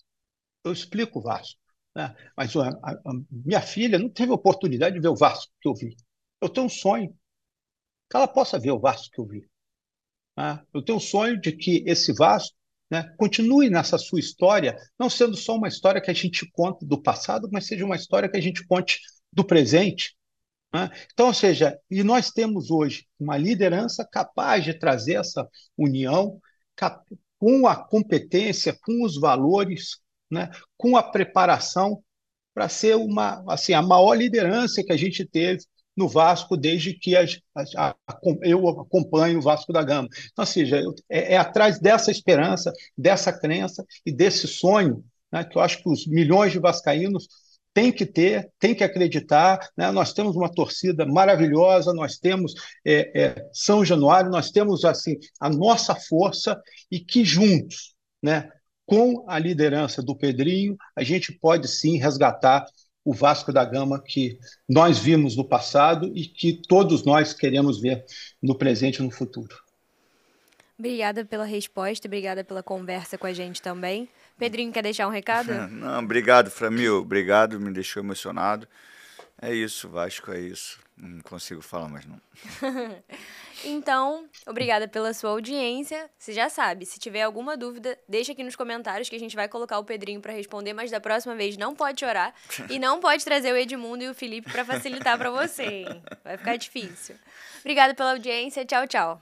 Eu 0.64 0.72
explico 0.72 1.20
o 1.20 1.22
Vasco. 1.22 1.60
Né? 1.96 2.14
Mas 2.38 2.56
a, 2.56 2.70
a, 2.70 2.92
a, 2.92 3.14
minha 3.32 3.62
filha 3.62 3.98
não 3.98 4.10
teve 4.10 4.32
oportunidade 4.32 4.96
de 4.96 5.02
ver 5.02 5.08
o 5.08 5.16
Vasco 5.16 5.52
que 5.60 5.68
eu 5.68 5.74
vi. 5.74 5.96
Eu 6.40 6.50
tenho 6.50 6.68
um 6.68 6.70
sonho 6.70 7.16
que 8.10 8.16
ela 8.16 8.28
possa 8.28 8.60
ver 8.60 8.72
o 8.72 8.80
Vasco 8.80 9.10
que 9.12 9.20
eu 9.20 9.26
vi. 9.26 9.48
Né? 10.38 10.62
Eu 10.74 10.82
tenho 10.82 10.98
um 10.98 11.02
sonho 11.02 11.40
de 11.40 11.52
que 11.52 11.84
esse 11.88 12.14
Vasco 12.14 12.56
né, 12.90 13.14
continue 13.18 13.70
nessa 13.70 13.98
sua 13.98 14.20
história, 14.20 14.78
não 15.00 15.10
sendo 15.10 15.36
só 15.36 15.56
uma 15.56 15.68
história 15.68 16.02
que 16.02 16.12
a 16.12 16.14
gente 16.14 16.50
conta 16.52 16.86
do 16.86 17.02
passado, 17.02 17.50
mas 17.52 17.66
seja 17.66 17.86
uma 17.86 17.96
história 17.96 18.30
que 18.30 18.38
a 18.38 18.42
gente 18.42 18.66
conte 18.68 19.00
do 19.32 19.44
presente, 19.44 20.16
né? 20.76 20.90
Então, 21.14 21.28
ou 21.28 21.34
seja, 21.34 21.80
e 21.90 22.04
nós 22.04 22.32
temos 22.32 22.70
hoje 22.70 23.08
uma 23.18 23.38
liderança 23.38 24.06
capaz 24.06 24.62
de 24.62 24.74
trazer 24.74 25.14
essa 25.14 25.48
união 25.78 26.38
com 27.40 27.66
a 27.66 27.78
competência, 27.78 28.78
com 28.84 29.06
os 29.06 29.18
valores, 29.18 30.00
né? 30.30 30.50
com 30.78 30.98
a 30.98 31.04
preparação 31.04 32.04
para 32.54 32.68
ser 32.68 32.98
uma 32.98 33.42
assim 33.48 33.74
a 33.74 33.82
maior 33.82 34.16
liderança 34.16 34.84
que 34.84 34.92
a 34.92 34.98
gente 34.98 35.26
teve 35.26 35.64
no 35.96 36.08
Vasco 36.08 36.58
desde 36.58 36.94
que 36.94 37.16
a, 37.16 37.26
a, 37.56 37.90
a, 37.90 37.96
eu 38.42 38.68
acompanho 38.68 39.40
o 39.40 39.42
Vasco 39.42 39.72
da 39.72 39.84
Gama. 39.84 40.10
Então, 40.32 40.44
ou 40.44 40.46
seja, 40.46 40.82
é, 41.10 41.34
é 41.34 41.38
atrás 41.38 41.80
dessa 41.80 42.12
esperança, 42.12 42.72
dessa 42.98 43.32
crença 43.32 43.86
e 44.06 44.12
desse 44.12 44.48
sonho 44.48 45.04
né, 45.32 45.44
que 45.44 45.58
eu 45.58 45.62
acho 45.62 45.82
que 45.82 45.90
os 45.90 46.08
milhões 46.08 46.52
de 46.52 46.60
vascaínos 46.60 47.28
tem 47.74 47.92
que 47.92 48.06
ter, 48.06 48.50
tem 48.58 48.74
que 48.74 48.86
acreditar. 48.86 49.60
Né? 49.78 49.92
Nós 49.92 50.14
temos 50.14 50.36
uma 50.36 50.50
torcida 50.50 51.06
maravilhosa, 51.06 51.94
nós 51.94 52.18
temos 52.18 52.54
é, 52.86 53.22
é, 53.22 53.50
São 53.54 53.84
Januário, 53.84 54.32
nós 54.32 54.50
temos 54.50 54.86
assim 54.86 55.18
a 55.42 55.50
nossa 55.50 55.94
força 55.94 56.60
e 56.90 57.00
que 57.02 57.26
juntos, 57.26 57.94
né, 58.24 58.50
com 58.86 59.26
a 59.28 59.38
liderança 59.38 60.02
do 60.02 60.16
Pedrinho, 60.16 60.78
a 60.96 61.04
gente 61.04 61.34
pode 61.34 61.68
sim 61.68 61.98
resgatar 61.98 62.66
o 63.06 63.14
Vasco 63.14 63.54
da 63.54 63.64
Gama 63.64 64.02
que 64.02 64.40
nós 64.68 64.98
vimos 64.98 65.38
no 65.38 65.46
passado 65.46 66.12
e 66.16 66.26
que 66.26 66.52
todos 66.68 67.06
nós 67.06 67.32
queremos 67.34 67.80
ver 67.80 68.04
no 68.42 68.56
presente 68.56 68.98
e 68.98 69.04
no 69.04 69.12
futuro. 69.12 69.56
Obrigada 70.78 71.24
pela 71.24 71.46
resposta, 71.46 72.08
obrigada 72.08 72.44
pela 72.44 72.64
conversa 72.64 73.18
com 73.18 73.28
a 73.28 73.32
gente 73.32 73.62
também. 73.62 74.10
Pedrinho, 74.38 74.74
quer 74.74 74.82
deixar 74.82 75.08
um 75.08 75.12
recado? 75.12 75.54
Não, 75.72 76.04
obrigado, 76.04 76.50
Framil. 76.50 76.98
Obrigado, 76.98 77.60
me 77.60 77.72
deixou 77.72 78.04
emocionado. 78.04 78.68
É 79.42 79.54
isso, 79.54 79.90
Vasco, 79.90 80.32
é 80.32 80.40
isso. 80.40 80.80
Não 80.98 81.20
consigo 81.20 81.62
falar 81.62 81.90
mais 81.90 82.06
não. 82.06 82.22
então, 83.66 84.30
obrigada 84.48 84.88
pela 84.88 85.14
sua 85.14 85.32
audiência. 85.32 86.10
Você 86.18 86.32
já 86.32 86.50
sabe, 86.50 86.86
se 86.86 86.98
tiver 86.98 87.22
alguma 87.22 87.58
dúvida, 87.58 88.00
deixa 88.08 88.32
aqui 88.32 88.44
nos 88.44 88.56
comentários 88.56 89.10
que 89.10 89.16
a 89.16 89.20
gente 89.20 89.36
vai 89.36 89.50
colocar 89.50 89.78
o 89.78 89.84
Pedrinho 89.84 90.22
para 90.22 90.32
responder, 90.32 90.72
mas 90.72 90.90
da 90.92 91.02
próxima 91.02 91.36
vez 91.36 91.58
não 91.58 91.76
pode 91.76 92.00
chorar 92.00 92.34
e 92.70 92.80
não 92.80 93.02
pode 93.02 93.26
trazer 93.26 93.52
o 93.52 93.58
Edmundo 93.58 94.06
e 94.06 94.10
o 94.10 94.14
Felipe 94.14 94.50
para 94.50 94.64
facilitar 94.64 95.18
para 95.18 95.30
você, 95.30 95.64
hein? 95.64 96.04
Vai 96.24 96.38
ficar 96.38 96.56
difícil. 96.56 97.16
Obrigada 97.60 97.94
pela 97.94 98.12
audiência. 98.12 98.66
Tchau, 98.66 98.88
tchau. 98.88 99.22